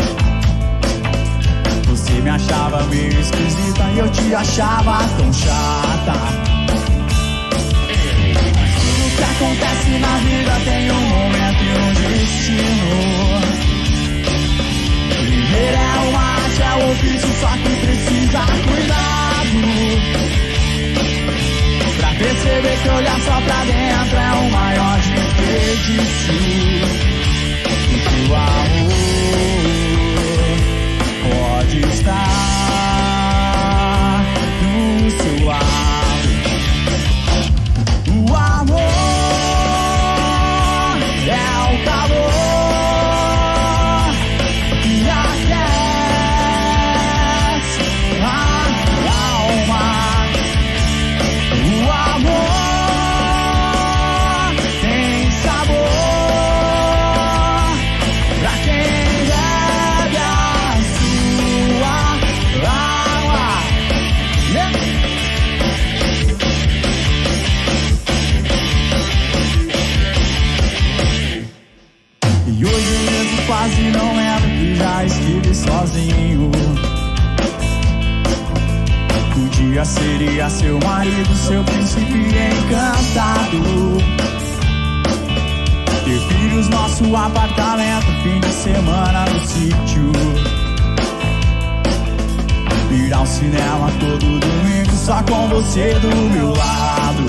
Você 1.89 2.13
me 2.21 2.29
achava 2.29 2.83
meio 2.83 3.19
esquisita 3.19 3.83
e 3.93 3.99
eu 3.99 4.07
te 4.09 4.33
achava 4.33 5.03
tão 5.17 5.33
chata. 5.33 6.46
Ofício, 16.97 17.29
só 17.39 17.49
que 17.49 17.75
precisa 17.85 18.39
cuidado. 18.67 19.59
Pra 21.97 22.09
perceber 22.09 22.77
que 22.81 22.89
olhar 22.89 23.19
só 23.21 23.41
pra 23.41 23.65
dentro 23.65 24.17
é 24.17 24.31
o 24.33 24.51
maior 24.51 24.99
desperdício. 24.99 26.33
O 27.67 27.97
seu 28.09 28.35
amor 28.35 28.93
pode 31.23 31.79
estar 31.93 32.27
no 34.63 35.11
seu 35.11 35.37
lado. 35.45 35.67
O 38.07 38.35
amor 38.35 38.77
é 41.27 41.47
o 41.73 41.75
calor 41.85 42.36
dia 79.77 79.85
seria 79.85 80.49
seu 80.49 80.79
marido, 80.83 81.35
seu 81.35 81.63
príncipe 81.63 82.11
encantado. 82.11 83.97
Ter 86.03 86.19
filhos, 86.19 86.67
nosso 86.69 87.15
apartamento, 87.15 88.07
fim 88.23 88.39
de 88.39 88.51
semana 88.53 89.25
no 89.25 89.39
sítio. 89.45 90.11
Ir 92.89 93.13
ao 93.13 93.27
cinema 93.27 93.91
todo 93.99 94.39
domingo, 94.39 94.91
só 94.95 95.21
com 95.21 95.47
você 95.49 95.93
do 95.99 96.07
meu 96.31 96.55
lado. 96.55 97.23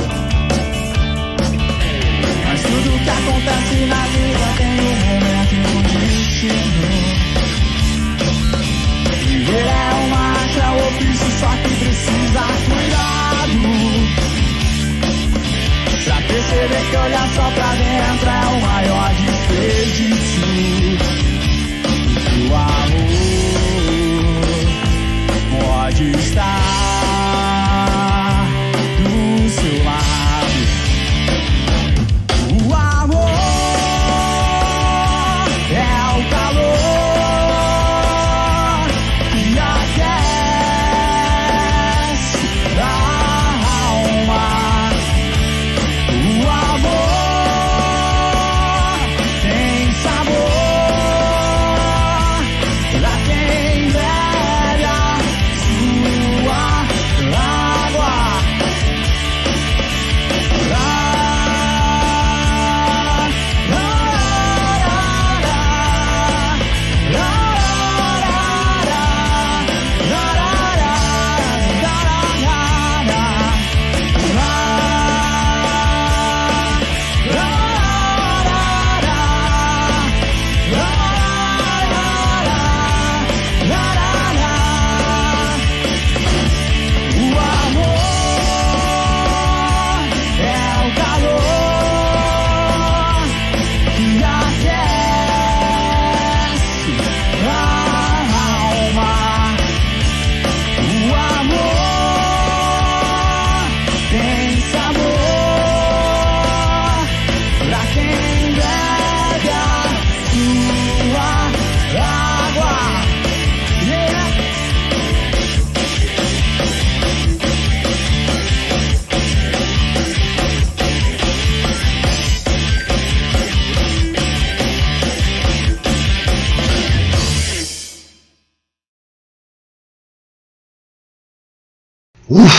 Mas 2.47 2.63
tudo 2.63 2.99
que 3.05 3.11
acontece 3.11 3.85
na 3.85 4.07
vida 4.07 4.47
tem 4.57 4.81
um 4.81 4.97
momento 5.05 5.55
e 5.55 5.57
um 5.77 5.83
destino. 5.83 6.89
Viver 9.27 9.67
é 9.67 9.98
só 11.39 11.47
que 11.47 11.75
precisa 11.77 12.43
cuidado. 12.69 13.61
Pra 16.05 16.17
perceber 16.17 16.75
é 16.75 16.91
que 16.91 16.97
olhar 16.97 17.29
só 17.35 17.51
pra 17.51 17.71
dentro 17.75 18.29
é 18.29 18.47
o 18.47 18.61
maior 18.61 19.15
desperdício. 19.15 21.08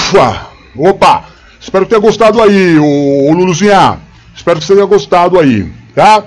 Ufa! 0.09 0.47
Opa! 0.75 1.25
Espero 1.61 1.85
tenha 1.85 2.01
gostado 2.01 2.41
aí, 2.41 2.79
o 2.79 3.31
Luluzinha. 3.31 3.99
Espero 4.35 4.59
que 4.59 4.65
você 4.65 4.73
tenha 4.73 4.87
gostado 4.87 5.39
aí, 5.39 5.71
tá? 5.93 6.23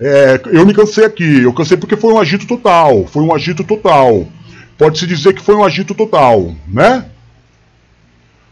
É, 0.00 0.40
eu 0.46 0.66
me 0.66 0.74
cansei 0.74 1.04
aqui. 1.04 1.42
Eu 1.42 1.52
cansei 1.52 1.76
porque 1.76 1.96
foi 1.96 2.12
um 2.12 2.18
agito 2.18 2.44
total. 2.44 3.06
Foi 3.06 3.22
um 3.22 3.32
agito 3.32 3.62
total. 3.62 4.26
Pode-se 4.76 5.06
dizer 5.06 5.32
que 5.34 5.42
foi 5.42 5.54
um 5.54 5.62
agito 5.62 5.94
total, 5.94 6.52
né? 6.66 7.04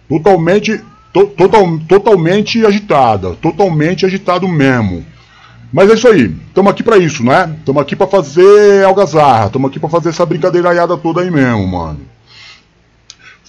Totalmente, 0.09 0.81
to, 1.13 1.27
total, 1.27 1.79
totalmente 1.89 2.65
agitada. 2.65 3.35
Totalmente 3.35 4.07
agitado 4.07 4.47
mesmo. 4.47 5.05
Mas 5.73 5.91
é 5.91 5.95
isso 5.95 6.07
aí. 6.07 6.33
Estamos 6.47 6.71
aqui 6.71 6.85
pra 6.85 6.99
isso, 6.99 7.25
né? 7.25 7.53
Estamos 7.59 7.83
aqui 7.83 7.97
pra 7.97 8.07
fazer 8.07 8.85
algazarra. 8.85 9.47
Estamos 9.47 9.71
aqui 9.71 9.81
pra 9.81 9.89
fazer 9.89 10.11
essa 10.11 10.25
brincadeiraiada 10.25 10.97
toda 10.97 11.23
aí 11.23 11.31
mesmo, 11.33 11.67
mano. 11.67 11.99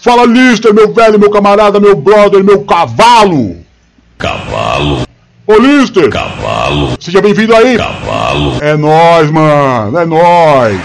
Fala 0.02 0.26
Lister, 0.26 0.74
meu 0.74 0.94
velho, 0.94 1.20
meu 1.20 1.30
camarada, 1.30 1.80
meu 1.80 1.96
brother, 1.96 2.44
meu 2.44 2.64
cavalo! 2.64 3.58
Cavalo, 4.18 5.04
Ô 5.46 5.56
Lister! 5.56 6.10
cavalo, 6.10 6.96
Seja 7.00 7.22
bem-vindo 7.22 7.54
aí! 7.56 7.78
cavalo. 7.78 8.58
É 8.62 8.76
nóis, 8.78 9.30
mano, 9.30 9.98
é 9.98 10.06
nóis! 10.06 10.80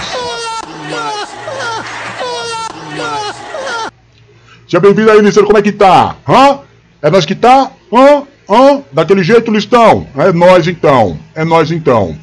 Seja 4.66 4.81
bem-vindo 4.81 5.11
aí, 5.11 5.20
Lister, 5.20 5.44
como 5.44 5.59
é 5.59 5.62
que 5.62 5.72
tá? 5.72 6.16
Hã? 6.29 6.61
É 7.03 7.11
nós 7.11 7.24
que 7.27 7.35
tá? 7.35 7.70
Hã? 7.92 8.22
Hã? 8.50 8.83
Daquele 8.90 9.22
jeito, 9.22 9.50
Listão? 9.53 10.07
É 10.16 10.33
nós 10.33 10.66
então, 10.66 11.18
é 11.35 11.44
nós 11.44 11.70
então. 11.70 12.16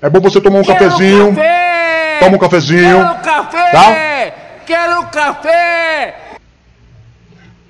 É 0.00 0.08
bom 0.08 0.20
você 0.20 0.40
tomar 0.40 0.60
um 0.60 0.64
cafezinho, 0.64 1.34
café! 1.34 2.18
toma 2.20 2.36
um 2.36 2.38
cafezinho, 2.38 2.98
Quero 2.98 3.22
café! 3.22 3.70
tá? 3.72 4.36
Quero 4.66 5.06
café! 5.06 6.16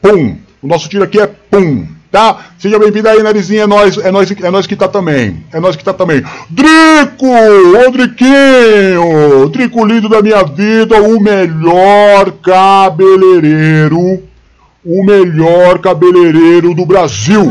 Pum! 0.00 0.36
O 0.62 0.66
nosso 0.66 0.88
tiro 0.88 1.04
aqui 1.04 1.20
é 1.20 1.26
pum! 1.26 1.86
Tá? 2.10 2.46
Seja 2.58 2.78
bem-vindo 2.78 3.08
aí, 3.08 3.22
Narizinho. 3.22 3.62
É 3.62 3.66
nós, 3.66 3.98
é, 3.98 4.10
nós, 4.10 4.30
é 4.30 4.50
nós 4.50 4.66
que 4.66 4.76
tá 4.76 4.86
também. 4.86 5.44
É 5.52 5.58
nós 5.60 5.76
que 5.76 5.84
tá 5.84 5.92
também. 5.92 6.22
Drico! 6.48 7.26
Ô, 7.26 7.90
Driquinho! 7.90 9.48
Drico 9.50 9.84
lindo 9.84 10.08
da 10.08 10.22
minha 10.22 10.42
vida, 10.44 11.02
o 11.02 11.20
melhor 11.20 12.30
cabeleireiro. 12.40 14.22
O 14.84 15.02
melhor 15.02 15.78
cabeleireiro 15.78 16.74
do 16.74 16.84
Brasil. 16.84 17.50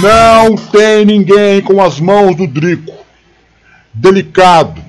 Não 0.00 0.54
tem 0.54 1.04
ninguém 1.04 1.60
com 1.62 1.82
as 1.82 1.98
mãos 1.98 2.36
do 2.36 2.46
Drico. 2.46 2.92
Delicado. 3.92 4.80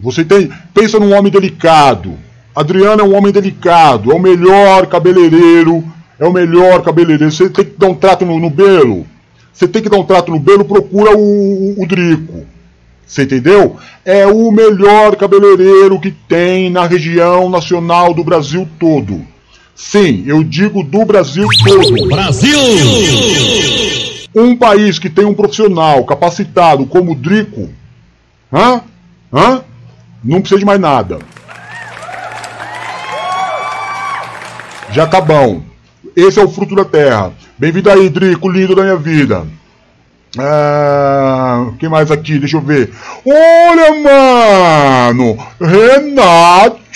Você 0.00 0.24
tem, 0.24 0.48
pensa 0.72 1.00
num 1.00 1.12
homem 1.12 1.32
delicado. 1.32 2.16
Adriano 2.54 3.00
é 3.00 3.04
um 3.04 3.16
homem 3.16 3.32
delicado, 3.32 4.12
é 4.12 4.14
o 4.14 4.20
melhor 4.20 4.86
cabeleireiro, 4.86 5.82
é 6.20 6.24
o 6.24 6.32
melhor 6.32 6.82
cabeleireiro. 6.82 7.32
Você 7.32 7.50
tem 7.50 7.64
que 7.64 7.76
dar 7.76 7.88
um 7.88 7.94
trato 7.96 8.24
no, 8.24 8.38
no 8.38 8.48
belo. 8.48 9.04
Você 9.52 9.66
tem 9.66 9.82
que 9.82 9.88
dar 9.88 9.98
um 9.98 10.04
trato 10.04 10.30
no 10.30 10.38
belo, 10.38 10.64
procura 10.64 11.16
o, 11.16 11.20
o, 11.20 11.82
o 11.82 11.86
Drico. 11.86 12.53
Você 13.06 13.22
entendeu? 13.22 13.76
É 14.04 14.26
o 14.26 14.50
melhor 14.50 15.16
cabeleireiro 15.16 16.00
que 16.00 16.10
tem 16.10 16.70
na 16.70 16.86
região 16.86 17.48
nacional 17.48 18.12
do 18.12 18.24
Brasil 18.24 18.68
todo. 18.78 19.24
Sim, 19.74 20.24
eu 20.26 20.42
digo 20.42 20.82
do 20.82 21.04
Brasil 21.04 21.46
todo. 21.64 22.08
Brasil! 22.08 22.58
Um 24.34 24.56
país 24.56 24.98
que 24.98 25.10
tem 25.10 25.24
um 25.24 25.34
profissional 25.34 26.04
capacitado 26.04 26.86
como 26.86 27.12
o 27.12 27.14
Drico, 27.14 27.70
hã? 28.52 28.80
Hã? 29.32 29.62
Não 30.22 30.40
precisa 30.40 30.58
de 30.58 30.64
mais 30.64 30.80
nada. 30.80 31.18
Já 34.90 35.06
tá 35.06 35.20
bom. 35.20 35.62
Esse 36.16 36.38
é 36.38 36.44
o 36.44 36.48
fruto 36.48 36.74
da 36.74 36.84
terra. 36.84 37.32
Bem-vindo 37.58 37.90
aí, 37.90 38.08
Drico, 38.08 38.48
lindo 38.48 38.74
da 38.74 38.82
minha 38.82 38.96
vida. 38.96 39.46
Quem 41.72 41.88
mais 41.88 42.10
aqui? 42.10 42.38
Deixa 42.38 42.56
eu 42.56 42.60
ver. 42.60 42.90
Olha, 43.26 43.94
mano! 45.12 45.36
Renatinha! 45.60 46.94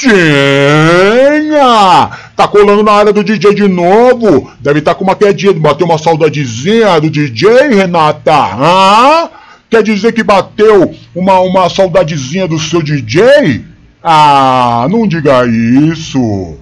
Tá 2.37 2.47
colando 2.47 2.83
na 2.83 2.93
área 2.93 3.13
do 3.13 3.25
DJ 3.25 3.55
de 3.55 3.67
novo? 3.67 4.51
Deve 4.61 4.79
estar 4.79 4.93
tá 4.93 4.99
com 4.99 5.05
uma 5.05 5.17
quedinha, 5.17 5.53
bateu 5.53 5.87
uma 5.87 5.99
saudadezinha 5.99 7.01
do 7.01 7.11
DJ, 7.11 7.69
Renata? 7.69 8.33
Hã? 8.33 9.31
Quer 9.71 9.83
dizer 9.83 10.13
que 10.13 10.23
bateu 10.23 10.95
uma, 11.15 11.41
uma 11.41 11.69
saudadezinha 11.69 12.47
do 12.47 12.59
seu 12.59 12.81
DJ? 12.83 13.65
Ah, 14.03 14.87
não 14.91 15.07
diga 15.07 15.47
isso. 15.47 16.57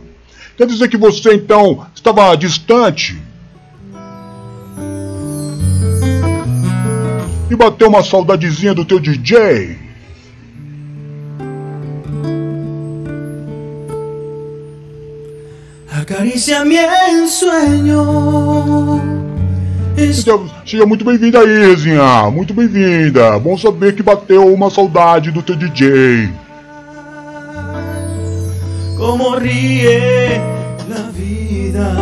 Quer 0.57 0.66
dizer 0.66 0.88
que 0.88 0.97
você 0.97 1.35
então 1.35 1.87
estava 1.95 2.35
distante? 2.37 3.26
E 7.49 7.55
bateu 7.55 7.89
uma 7.89 8.03
saudadezinha 8.03 8.75
do 8.75 8.85
teu 8.85 8.99
DJ? 8.99 9.79
Acaricia 15.93 16.65
mi 16.65 16.77
sueño. 17.29 19.01
Seja, 19.97 20.39
seja 20.67 20.87
muito 20.87 21.05
bem-vinda 21.05 21.41
aí, 21.41 21.69
Rezinha. 21.69 22.31
Muito 22.31 22.53
bem-vinda. 22.53 23.39
Bom 23.39 23.57
saber 23.57 23.95
que 23.95 24.03
bateu 24.03 24.53
uma 24.53 24.69
saudade 24.69 25.31
do 25.31 25.43
teu 25.43 25.57
DJ. 25.57 26.29
Como 28.97 29.37
ríe 29.37 30.41
la 30.89 31.11
vida 31.13 31.93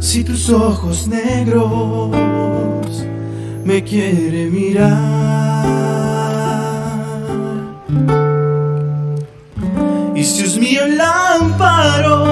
si 0.00 0.22
tus 0.22 0.48
ojos 0.50 1.06
negros 1.06 2.33
me 3.64 3.82
quieren 3.82 4.50
mirar. 4.52 5.24
Os 10.16 10.56
mío 10.56 10.82
lámparo 10.96 12.22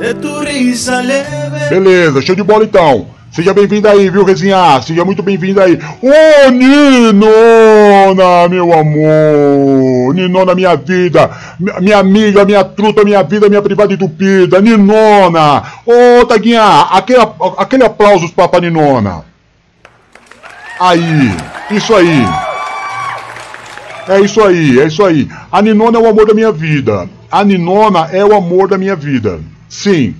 de 0.00 0.14
tu 0.14 0.40
risa 0.40 1.00
leve. 1.00 1.68
Beleza, 1.70 2.20
show 2.22 2.34
de 2.36 2.42
bola 2.42 2.64
então. 2.64 3.06
Seja 3.32 3.54
bem-vinda 3.54 3.90
aí, 3.92 4.10
viu, 4.10 4.24
Rezinha? 4.24 4.80
Seja 4.82 5.04
muito 5.04 5.22
bem-vinda 5.22 5.62
aí. 5.64 5.78
Ô, 6.02 6.50
Ninona, 6.50 8.48
meu 8.48 8.72
amor! 8.72 10.12
Ninona, 10.14 10.52
minha 10.54 10.74
vida! 10.74 11.30
Mi- 11.58 11.72
Minha 11.80 11.98
amiga, 11.98 12.44
minha 12.44 12.64
truta, 12.64 13.04
minha 13.04 13.22
vida, 13.22 13.48
minha 13.48 13.62
privada 13.62 13.92
entupida! 13.94 14.60
Ninona! 14.60 15.62
Ô, 15.86 16.24
Taguinha, 16.26 16.62
aquele, 16.90 17.20
aquele 17.56 17.84
aplauso 17.84 18.28
pra, 18.32 18.48
pra 18.48 18.60
Ninona. 18.60 19.22
Aí, 20.80 21.30
isso 21.70 21.94
aí. 21.94 22.24
É 24.08 24.20
isso 24.20 24.42
aí, 24.42 24.80
é 24.80 24.86
isso 24.86 25.04
aí. 25.04 25.28
A 25.52 25.60
Ninona 25.62 25.98
é 25.98 26.00
o 26.00 26.08
amor 26.08 26.26
da 26.26 26.34
minha 26.34 26.50
vida. 26.50 27.08
A 27.30 27.44
Ninona 27.44 28.08
é 28.12 28.24
o 28.24 28.34
amor 28.34 28.68
da 28.68 28.78
minha 28.78 28.96
vida. 28.96 29.40
Sim, 29.68 30.14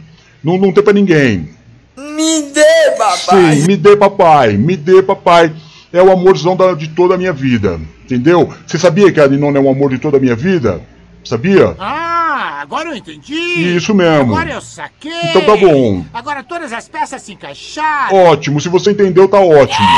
não, 0.44 0.59
não 0.59 0.70
tem 0.73 0.85
pra 0.85 0.92
ninguém. 0.92 1.49
Me 1.96 2.42
dê, 2.55 2.90
papai. 2.96 3.55
Sim, 3.57 3.66
me 3.66 3.77
dê 3.77 3.96
papai, 3.96 4.53
me 4.57 4.77
dê 4.77 5.03
papai. 5.03 5.53
É 5.92 6.01
o 6.01 6.12
amorzão 6.12 6.55
da- 6.55 6.75
de 6.75 6.88
toda 6.88 7.14
a 7.14 7.18
minha 7.18 7.33
vida. 7.33 7.81
Entendeu? 8.05 8.49
Você 8.66 8.79
sabia 8.79 9.11
que 9.11 9.20
a 9.20 9.27
Ninona 9.27 9.59
é 9.59 9.62
o 9.62 9.68
amor 9.70 9.90
de 9.90 9.99
toda 9.99 10.18
a 10.18 10.20
minha 10.20 10.37
vida? 10.37 10.81
Sabia? 11.24 11.76
Ah, 11.78 12.61
agora 12.62 12.88
eu 12.88 12.96
entendi. 12.96 13.35
Isso 13.76 13.94
mesmo. 13.94 14.33
Agora 14.33 14.50
eu 14.50 14.61
saquei. 14.61 15.30
Então 15.30 15.42
tá 15.42 15.56
bom. 15.56 16.04
Agora 16.12 16.42
todas 16.42 16.72
as 16.72 16.88
peças 16.88 17.22
se 17.22 17.33
encaixaram. 17.33 18.16
Ótimo, 18.16 18.61
se 18.61 18.68
você 18.68 18.90
entendeu, 18.90 19.28
tá 19.28 19.38
ótimo. 19.38 19.88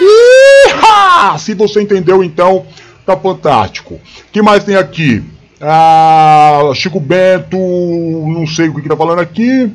Iha! 0.00 1.38
Se 1.38 1.54
você 1.54 1.82
entendeu, 1.82 2.22
então, 2.22 2.66
tá 3.06 3.16
fantástico. 3.16 3.94
O 3.94 4.00
que 4.32 4.42
mais 4.42 4.64
tem 4.64 4.76
aqui? 4.76 5.22
Ah, 5.60 6.72
Chico 6.74 6.98
Bento, 6.98 7.56
não 7.56 8.46
sei 8.46 8.68
o 8.68 8.74
que, 8.74 8.82
que 8.82 8.88
tá 8.88 8.96
falando 8.96 9.20
aqui. 9.20 9.72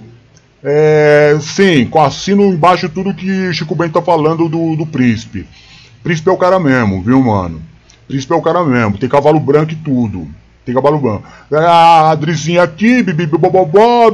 É, 0.63 1.37
sim, 1.39 1.85
com 1.85 2.01
assino 2.01 2.43
embaixo 2.43 2.89
tudo 2.89 3.13
que 3.13 3.53
Chico 3.53 3.75
Bento 3.75 3.93
tá 3.93 4.01
falando 4.01 4.49
do, 4.49 4.75
do 4.75 4.85
príncipe. 4.85 5.47
Príncipe 6.03 6.29
é 6.29 6.31
o 6.33 6.37
cara 6.37 6.59
mesmo, 6.59 7.01
viu, 7.01 7.21
mano? 7.23 7.61
Príncipe 8.07 8.33
é 8.33 8.35
o 8.35 8.41
cara 8.41 8.63
mesmo, 8.63 8.97
tem 8.97 9.09
cavalo 9.09 9.39
branco 9.39 9.71
e 9.73 9.75
tudo. 9.75 10.27
Tem 10.65 10.73
cavalo 10.75 10.97
branco. 10.97 11.23
É, 11.51 11.57
A 11.57 12.11
Adrizinha 12.11 12.63
aqui, 12.63 13.01
bibi, 13.03 13.25
bobobó, 13.25 14.09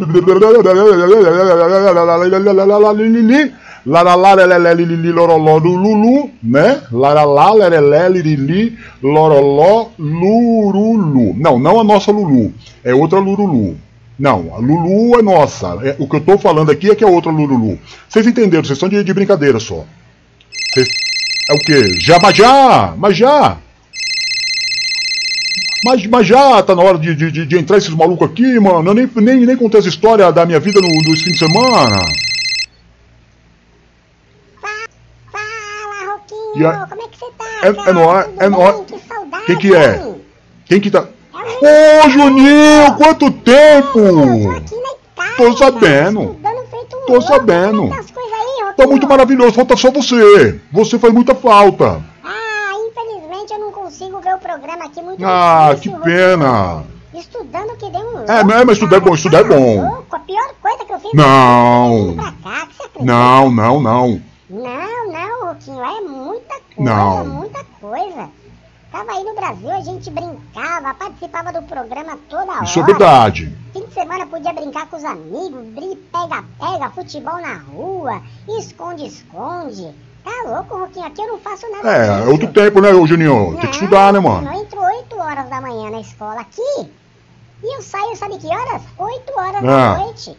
laralá, 3.86 4.34
lelelé, 4.34 4.74
lilili, 4.74 5.12
loroló, 5.12 5.58
lululu, 5.58 6.30
né? 6.42 6.82
Laralá, 6.92 7.54
lelelé, 7.54 8.08
lilili, 8.10 8.78
loroló, 9.02 9.88
lurulu. 10.00 11.36
Não, 11.38 11.60
não 11.60 11.80
a 11.80 11.84
nossa 11.84 12.12
Lulu, 12.12 12.54
é 12.84 12.94
outra 12.94 13.20
Lurulu. 13.20 13.76
Não, 14.18 14.54
a 14.56 14.60
Lulu 14.60 15.20
é 15.20 15.22
nossa. 15.22 15.78
É, 15.84 15.96
o 16.00 16.08
que 16.08 16.16
eu 16.16 16.22
tô 16.22 16.38
falando 16.38 16.72
aqui 16.72 16.90
é 16.92 16.96
que 16.96 17.04
é 17.04 17.08
outra 17.08 17.32
Lululu. 17.32 17.78
Vocês 18.08 18.26
entenderam, 18.28 18.64
vocês 18.64 18.78
são 18.80 18.88
de, 18.88 19.04
de 19.04 19.14
brincadeira 19.14 19.60
só. 19.60 19.84
Vocês- 20.74 20.88
é 21.50 21.54
o 21.56 21.60
quê? 21.60 22.00
Já, 22.00 22.20
mas 22.22 22.38
já, 22.38 22.94
mas 22.98 23.18
já. 23.18 23.58
Mas, 25.84 26.06
mas 26.08 26.26
já 26.28 26.64
tá 26.64 26.76
na 26.76 26.82
hora 26.82 26.98
de, 26.98 27.14
de, 27.14 27.46
de- 27.46 27.58
entrar 27.58 27.78
esses 27.78 27.90
malucos 27.94 28.30
aqui, 28.30 28.60
mano. 28.60 28.90
Eu 28.90 28.94
nem, 28.94 29.10
nem, 29.16 29.46
nem 29.46 29.58
contei 29.58 29.80
essa 29.80 29.90
história 29.90 30.32
da 30.32 30.46
minha 30.46 30.60
vida 30.60 30.80
no, 30.80 30.88
no 30.88 31.18
fim 31.18 31.32
de 31.32 31.38
semana. 31.38 32.00
Fala, 35.32 36.14
Roquinho, 36.14 36.70
a- 36.70 36.88
como 36.88 37.02
é 37.02 37.08
que 37.08 37.18
você 37.18 37.26
tá? 37.38 37.46
É- 37.64 37.90
é 37.90 37.94
nóis, 37.94 38.28
é 38.40 38.50
nóis. 38.50 38.76
Que 38.88 39.00
saudade, 39.08 39.46
Quem 39.46 39.58
que 39.58 39.76
é? 39.76 39.96
hein? 39.96 40.16
Quem 40.66 40.80
que 40.80 40.92
tá. 40.92 41.08
É 41.62 42.02
Ô, 42.06 42.10
Juninho, 42.10 42.96
quanto 42.98 43.30
tempo! 43.32 44.00
Itália, 44.00 44.64
Tô 45.38 45.58
sabendo. 45.58 46.38
Tô 47.08 47.22
sabendo. 47.22 47.86
É 47.86 47.90
tá? 47.90 48.74
Tá 48.78 48.88
muito 48.88 49.08
maravilhoso, 49.08 49.54
falta 49.54 49.76
só 49.76 49.92
você. 49.92 50.60
Você 50.72 50.98
faz 50.98 51.14
muita 51.14 51.36
falta. 51.36 52.02
Ah, 52.24 52.72
infelizmente 52.90 53.54
eu 53.54 53.60
não 53.60 53.72
consigo 53.72 54.20
ver 54.22 54.34
o 54.36 54.38
programa 54.54 54.86
aqui 54.86 55.02
muito 55.02 55.26
Ah, 55.26 55.70
que 55.72 55.90
difícil, 55.90 56.00
pena. 56.02 56.84
Estudando 57.14 57.78
que 57.78 57.90
deu 57.90 58.02
um 58.02 58.12
louco. 58.18 58.32
É, 58.32 58.44
mas- 58.44 58.66
mas 58.66 58.70
estudar 58.78 58.98
é 58.98 59.00
bom, 59.00 59.14
estudar 59.14 59.40
é 59.40 59.44
tá 59.44 59.50
bom. 59.50 59.82
louco. 59.90 60.16
A 60.16 60.20
pior 60.20 60.54
coisa 60.62 60.86
que 60.86 60.94
eu 60.94 61.00
fiz 61.00 61.12
Não. 61.14 62.16
pra 62.16 62.24
cá, 62.52 62.66
que 62.68 62.76
você 62.76 62.84
acredita? 62.84 63.04
Não, 63.06 63.52
não, 63.52 63.80
não. 63.82 64.22
Não, 64.50 65.12
não, 65.12 65.48
Roquinho, 65.50 65.84
é 65.84 66.02
muita 66.02 66.56
coisa, 66.76 66.92
Não. 66.96 67.26
muita 67.26 67.64
coisa. 67.80 68.30
Tava 68.92 69.12
aí 69.12 69.24
no 69.24 69.34
Brasil, 69.36 69.72
a 69.72 69.82
gente 69.82 70.10
brincava, 70.12 70.94
participava 70.94 71.52
do 71.52 71.64
programa 71.64 72.18
toda 72.30 72.52
hora. 72.52 72.64
Isso 72.64 72.80
é 72.80 72.84
verdade. 72.84 73.58
Fim 73.74 73.86
de 73.86 73.94
semana 73.94 74.28
podia 74.28 74.54
brincar 74.54 74.86
com 74.88 74.98
os 74.98 75.04
amigos, 75.04 75.64
pega-pega, 76.12 76.90
futebol 76.92 77.42
na 77.42 77.56
rua, 77.58 78.22
esconde-esconde. 78.48 79.94
Tá 80.24 80.32
louco, 80.50 80.78
Roquinho? 80.78 81.06
Aqui 81.06 81.22
eu 81.22 81.28
não 81.28 81.40
faço 81.40 81.70
nada 81.70 81.90
É, 81.92 82.08
é 82.22 82.26
outro 82.28 82.52
tempo, 82.52 82.80
né, 82.82 82.94
ô 82.94 83.06
Juninho? 83.06 83.58
Tem 83.60 83.70
que 83.70 83.76
estudar, 83.76 84.14
né, 84.14 84.20
mano? 84.20 84.48
Eu 84.48 84.62
entro 84.62 84.80
8 84.80 85.18
horas 85.20 85.50
da 85.50 85.60
manhã 85.62 85.90
na 85.90 86.00
escola 86.00 86.40
aqui 86.42 86.62
e 87.64 87.76
eu 87.78 87.82
saio, 87.82 88.16
sabe 88.16 88.38
que 88.38 88.48
horas? 88.48 88.82
8 88.98 89.34
horas 89.38 89.64
Ah. 89.64 89.94
da 89.94 89.98
noite. 90.00 90.38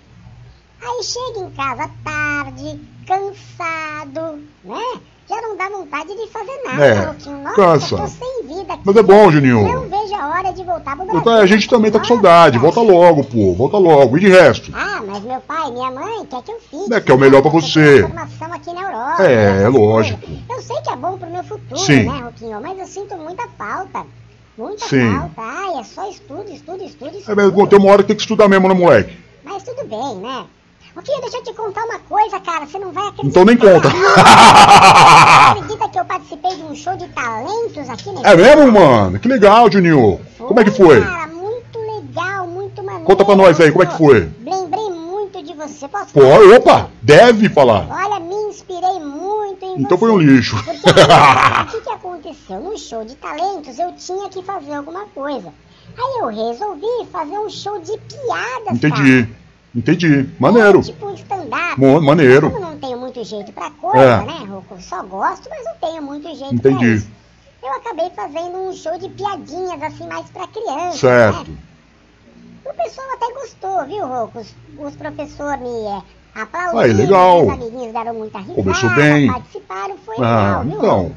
Aí 0.83 1.03
chego 1.03 1.47
em 1.47 1.51
casa 1.51 1.90
tarde, 2.05 2.81
cansado, 3.07 4.42
né? 4.64 5.01
Já 5.29 5.41
não 5.41 5.57
dá 5.57 5.69
vontade 5.71 6.09
de 6.15 6.29
fazer 6.31 6.53
nada, 6.65 6.85
É. 6.85 6.95
Nossa, 7.07 7.55
cansa. 7.55 7.97
tô 7.97 8.07
sem 8.09 8.43
vida 8.47 8.75
aqui. 8.75 8.83
Mas 8.85 8.97
é 8.97 9.03
bom, 9.03 9.31
Juninho. 9.31 9.63
Não 9.63 9.89
vejo 9.89 10.15
a 10.15 10.29
hora 10.29 10.53
de 10.53 10.63
voltar 10.63 10.95
pro 10.97 11.07
Brasil. 11.07 11.23
Eu- 11.25 11.33
A 11.41 11.47
gente 11.47 11.69
também 11.69 11.91
tá 11.91 11.99
com 11.99 12.05
saudade. 12.05 12.59
Volta 12.59 12.81
logo, 12.83 13.25
pô. 13.25 13.55
Volta 13.55 13.79
logo. 13.79 14.19
E 14.19 14.21
de 14.21 14.29
resto? 14.29 14.71
Ah, 14.75 15.03
mas 15.07 15.23
meu 15.23 15.41
pai 15.41 15.69
e 15.69 15.73
minha 15.73 15.91
mãe 15.91 16.27
quer 16.27 16.43
que 16.43 16.53
eu 16.53 16.61
fique. 16.61 16.93
É, 16.95 17.01
que 17.01 17.11
é 17.11 17.15
o 17.15 17.19
melhor 17.19 17.41
pra 17.41 17.49
eu 17.51 17.55
você. 17.61 18.03
formação 18.03 18.53
aqui 18.53 18.73
na 18.75 18.83
Europa. 18.83 19.23
É, 19.23 19.45
essas 19.53 19.63
é 19.65 19.69
lógico. 19.69 20.21
Eu 20.51 20.61
sei 20.63 20.77
que 20.83 20.91
é 20.91 20.97
bom 20.97 21.17
pro 21.17 21.31
meu 21.31 21.43
futuro, 21.45 21.79
Sim. 21.81 22.03
né, 22.05 22.21
Roquinho? 22.25 22.61
Mas 22.61 22.79
eu 22.79 22.87
sinto 22.87 23.17
muita 23.17 23.49
falta. 23.57 24.05
Muita 24.59 24.87
Sim. 24.87 25.11
falta. 25.11 25.33
Ai, 25.41 25.81
é 25.81 25.85
só 25.85 26.09
estudo, 26.11 26.45
estudo, 26.53 26.85
estudo, 26.85 27.15
É, 27.15 27.19
estudo. 27.19 27.37
mas 27.37 27.51
bom, 27.51 27.67
tem 27.67 27.79
uma 27.79 27.91
hora 27.91 28.03
que 28.03 28.09
tem 28.09 28.17
que 28.17 28.23
estudar 28.23 28.47
mesmo, 28.47 28.69
né, 28.69 28.75
moleque? 28.75 29.17
Mas 29.43 29.63
tudo 29.63 29.85
bem, 29.87 30.17
né? 30.17 30.45
Roquinho, 30.94 31.20
deixa 31.22 31.38
eu 31.38 31.42
te 31.42 31.52
contar 31.54 31.85
uma 31.85 31.98
coisa, 31.98 32.38
cara. 32.40 32.66
Você 32.66 32.78
não 32.78 32.92
vai 32.92 33.09
acreditar. 33.09 33.28
Então 33.28 33.44
nem 33.44 33.57
conta. 33.57 33.88
Você 33.90 33.96
acredita 35.59 35.88
que 35.88 35.98
eu 35.98 36.04
participei 36.04 36.57
de 36.57 36.62
um 36.62 36.74
show 36.74 36.96
de 36.96 37.09
talentos 37.09 37.88
aqui 37.90 38.11
nesse 38.11 38.26
É 38.26 38.37
mesmo, 38.37 38.70
mano? 38.72 39.18
Que 39.18 39.26
legal, 39.28 39.70
Juninho. 39.70 40.20
Como 40.38 40.61
é 40.61 40.64
que 40.64 40.70
foi? 40.70 41.00
Cara, 41.02 41.26
muito 41.28 41.78
legal, 41.78 42.46
muito 42.46 42.83
maneiro. 42.83 43.04
Conta 43.07 43.24
pra 43.24 43.35
nós 43.37 43.61
aí, 43.61 43.72
como 43.72 43.83
é 43.83 43.87
que 43.87 43.98
foi? 43.98 44.30
Lembrei 44.44 44.90
muito 44.90 45.42
de 45.42 45.52
você. 45.54 45.88
Posso 45.88 46.12
Pô, 46.12 46.20
falar? 46.20 46.57
opa, 46.59 46.90
deve 47.02 47.48
falar. 47.48 47.88
Olha, 47.90 48.20
me 48.20 48.35
inspirei 48.50 49.00
muito 49.00 49.64
em 49.64 49.80
Então 49.80 49.96
você. 49.98 50.07
foi 50.07 50.11
um 50.12 50.18
lixo. 50.18 50.57
Porque 50.62 50.70
o 50.90 51.66
que, 51.72 51.80
que 51.80 51.90
aconteceu? 51.90 52.61
No 52.61 52.78
show 52.78 53.04
de 53.04 53.16
talentos 53.16 53.78
eu 53.80 53.92
tinha 53.96 54.28
que 54.28 54.42
fazer 54.44 54.74
alguma 54.74 55.07
coisa. 55.07 55.52
Aí 55.96 56.18
eu 56.20 56.26
resolvi 56.28 56.87
fazer 57.11 57.38
um 57.38 57.50
show 57.50 57.80
de 57.80 57.98
piadas, 57.98 58.72
Entendi. 58.76 59.24
cara. 59.24 59.43
Entendi. 59.75 60.29
Maneiro. 60.39 60.79
É, 60.79 60.83
tipo 60.83 61.07
um 61.07 61.15
stand-up. 61.15 61.81
Mo- 61.81 62.01
maneiro. 62.01 62.51
Como 62.51 62.65
não 62.65 62.79
tenho 62.79 62.99
muito 62.99 63.23
jeito 63.25 63.53
pra 63.53 63.71
coisa, 63.71 63.99
É. 63.99 64.25
né, 64.25 64.45
Rocco? 64.49 64.81
Só 64.81 65.03
gosto, 65.03 65.49
mas 65.51 65.65
não 65.65 65.75
tenho 65.81 66.03
muito 66.03 66.29
jeito 66.35 66.55
Entendi. 66.55 66.77
pra 66.79 66.87
isso. 66.87 67.09
Eu 67.63 67.73
acabei 67.73 68.11
fazendo 68.11 68.57
um 68.59 68.73
show 68.75 68.97
de 68.99 69.09
piadinhas, 69.09 69.83
assim, 69.83 70.07
mais 70.07 70.27
pra 70.31 70.47
criança, 70.47 70.99
Certo. 70.99 71.51
né? 71.51 71.57
O 72.65 72.75
pessoal 72.75 73.07
até 73.15 73.33
gostou, 73.33 73.85
viu, 73.87 74.07
Rocco? 74.07 74.39
Os, 74.39 74.55
os 74.79 74.95
professores 74.97 75.61
me 75.61 75.87
é, 75.87 76.03
aplaudiram, 76.43 76.79
Aí, 76.81 76.93
legal. 76.93 77.43
os 77.47 77.49
amiguinhos 77.53 77.93
deram 77.93 78.15
muita 78.15 78.39
risada, 78.39 78.63
Começou 78.63 78.91
bem. 78.91 79.27
participaram, 79.33 79.97
foi 80.05 80.17
Ah, 80.19 80.61
legal, 80.61 80.65
viu, 80.65 80.79
então. 80.79 81.03
Rocco? 81.05 81.17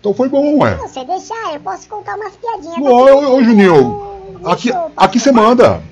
Então 0.00 0.14
foi 0.14 0.28
bom, 0.28 0.42
Se 0.52 0.56
ué. 0.62 0.74
você 0.76 1.04
deixar, 1.04 1.54
eu 1.54 1.60
posso 1.60 1.88
contar 1.88 2.16
umas 2.16 2.36
piadinhas. 2.36 2.78
Ô, 2.78 2.88
ô, 2.90 3.34
ô, 3.36 3.42
Juninho, 3.42 4.40
aqui, 4.44 4.70
aqui 4.96 5.18
você 5.18 5.32
manda. 5.32 5.82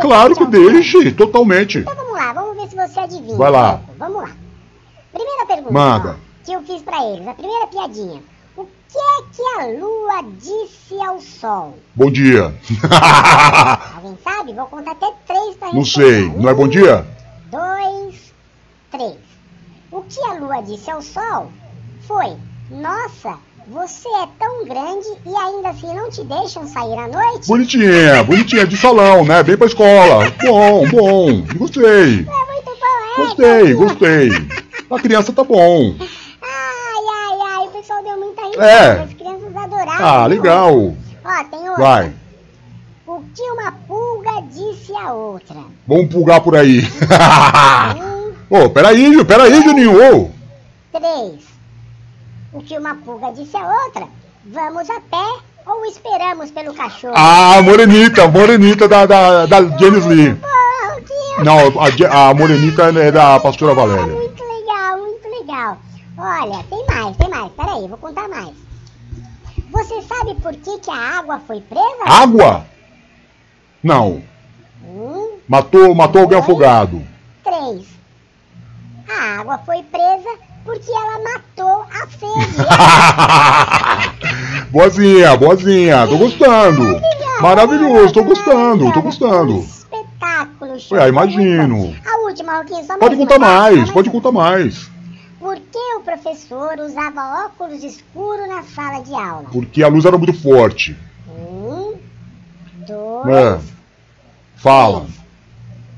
Claro 0.00 0.34
que 0.34 0.46
deixe, 0.46 1.12
totalmente. 1.12 1.78
Então 1.78 1.94
vamos 1.94 2.12
lá, 2.12 2.32
vamos 2.32 2.56
ver 2.56 2.68
se 2.68 2.76
você 2.76 3.00
adivinha. 3.00 3.36
Vai 3.36 3.50
lá. 3.50 3.80
Vamos 3.96 4.22
lá. 4.22 4.30
Primeira 5.12 5.46
pergunta 5.46 5.72
Manda. 5.72 6.10
ó, 6.10 6.44
que 6.44 6.52
eu 6.52 6.62
fiz 6.62 6.82
pra 6.82 7.04
eles. 7.04 7.26
A 7.26 7.34
primeira 7.34 7.66
piadinha. 7.68 8.22
O 8.56 8.64
que 8.64 8.98
é 8.98 9.22
que 9.32 9.42
a 9.60 9.66
lua 9.80 10.22
disse 10.38 11.00
ao 11.04 11.20
sol? 11.20 11.78
Bom 11.94 12.10
dia. 12.10 12.54
Alguém 13.96 14.18
sabe? 14.22 14.52
Vou 14.52 14.66
contar 14.66 14.92
até 14.92 15.12
três 15.26 15.56
pra 15.56 15.72
Não 15.72 15.84
sei. 15.84 16.28
Não 16.30 16.48
é 16.48 16.54
bom 16.54 16.68
dia? 16.68 17.06
Dois, 17.50 18.32
três. 18.90 19.16
O 19.90 20.02
que 20.02 20.20
a 20.24 20.34
lua 20.34 20.60
disse 20.62 20.90
ao 20.90 21.02
sol 21.02 21.50
foi: 22.06 22.36
Nossa, 22.70 23.38
você 23.66 24.08
é 24.08 24.28
tão 24.38 24.64
grande 24.64 25.06
e 25.24 25.34
ainda 25.36 25.70
assim 25.70 25.94
não 25.94 26.10
te 26.10 26.22
deixam 26.24 26.66
sair 26.66 26.98
à 26.98 27.08
noite? 27.08 27.46
Bonitinha, 27.48 28.22
bonitinha, 28.24 28.66
de 28.66 28.76
salão, 28.76 29.24
né? 29.24 29.42
Bem 29.42 29.56
pra 29.56 29.66
escola. 29.66 30.30
Bom, 30.44 30.86
bom. 30.88 31.42
Gostei. 31.56 32.20
É 32.20 32.52
muito 32.52 32.64
bom, 32.80 32.96
é? 33.12 33.16
Gostei, 33.16 33.74
gostei. 33.74 34.28
A 34.90 35.00
criança 35.00 35.32
tá 35.32 35.42
bom. 35.42 35.94
Ai, 35.98 37.04
ai, 37.10 37.52
ai, 37.52 37.66
o 37.66 37.70
pessoal 37.70 38.02
deu 38.02 38.18
muita 38.18 38.42
risada. 38.46 38.66
É. 38.66 39.02
As 39.02 39.14
crianças 39.14 39.56
adoraram. 39.56 40.06
Ah, 40.06 40.26
legal. 40.26 40.94
Ó, 41.24 41.44
tem 41.50 41.68
outra. 41.68 41.82
Vai. 41.84 42.12
O 43.06 43.22
que 43.34 43.42
uma 43.42 43.72
pulga 43.86 44.42
disse 44.50 44.92
a 44.94 45.12
outra? 45.12 45.56
Vamos 45.86 46.12
pulgar 46.12 46.40
por 46.40 46.56
aí. 46.56 46.82
Um, 48.50 48.64
Ô, 48.64 48.70
peraí, 48.70 49.24
peraí, 49.24 49.62
Juninho. 49.62 49.92
Ô. 49.96 50.30
três. 50.92 51.53
O 52.54 52.60
que 52.62 52.78
uma 52.78 52.94
pulga 52.94 53.32
disse 53.32 53.56
a 53.56 53.66
outra? 53.84 54.06
Vamos 54.46 54.88
a 54.90 55.00
pé 55.00 55.42
ou 55.66 55.84
esperamos 55.86 56.50
pelo 56.50 56.74
cachorro? 56.74 57.14
Ah, 57.16 57.60
morenita, 57.62 58.28
morenita 58.28 58.86
da, 58.88 59.06
da, 59.06 59.46
da 59.46 59.62
Janis 59.78 60.06
Lee. 60.06 60.38
Não, 61.44 61.58
a, 61.80 62.30
a 62.30 62.34
morenita 62.34 62.84
é 62.84 63.10
da 63.10 63.40
pastora 63.40 63.72
Ah, 63.72 63.74
Valéria. 63.74 64.06
muito 64.14 64.42
legal, 64.44 64.98
muito 64.98 65.28
legal. 65.28 65.78
Olha, 66.16 66.64
tem 66.70 66.86
mais, 66.86 67.16
tem 67.16 67.28
mais. 67.28 67.52
Peraí, 67.52 67.88
vou 67.88 67.98
contar 67.98 68.28
mais. 68.28 68.50
Você 69.72 70.02
sabe 70.02 70.34
por 70.40 70.52
que, 70.54 70.78
que 70.78 70.90
a 70.90 71.18
água 71.18 71.40
foi 71.46 71.60
presa? 71.60 72.04
Água? 72.06 72.64
Não. 73.82 74.22
Um, 74.86 75.38
Matou, 75.48 75.92
matou 75.94 76.22
alguém 76.22 76.38
afogado. 76.38 77.02
três. 77.42 77.84
A 79.08 79.40
água 79.40 79.58
foi 79.66 79.82
presa 79.82 80.28
porque 80.64 80.90
ela 80.90 81.18
matou 81.22 81.84
a 81.90 82.06
sede. 82.06 82.56
boazinha, 84.70 85.36
boazinha. 85.36 86.06
Tô 86.06 86.18
gostando. 86.18 87.00
Maravilhoso, 87.40 88.12
tô 88.14 88.24
gostando, 88.24 88.92
tô 88.92 89.02
gostando. 89.02 89.58
espetáculo, 89.60 90.78
show. 90.78 90.96
Ué, 90.98 91.08
imagino. 91.08 91.94
A 92.06 92.16
última, 92.26 92.58
Roquinho, 92.58 92.84
só 92.84 92.96
Pode 92.98 93.16
contar 93.16 93.38
mais, 93.38 93.90
pode 93.90 94.10
contar 94.10 94.32
mais. 94.32 94.90
Por 95.38 95.56
que 95.56 95.94
o 95.96 96.00
professor 96.00 96.78
usava 96.80 97.44
óculos 97.46 97.82
escuros 97.84 98.48
na 98.48 98.62
sala 98.62 99.02
de 99.02 99.12
aula? 99.14 99.44
Porque 99.52 99.82
a 99.82 99.88
luz 99.88 100.04
era 100.06 100.16
muito 100.16 100.32
forte. 100.32 100.96
Um, 101.28 101.94
dois, 102.86 103.28
É. 103.36 103.58
Fala. 104.56 105.00
três. 105.00 105.24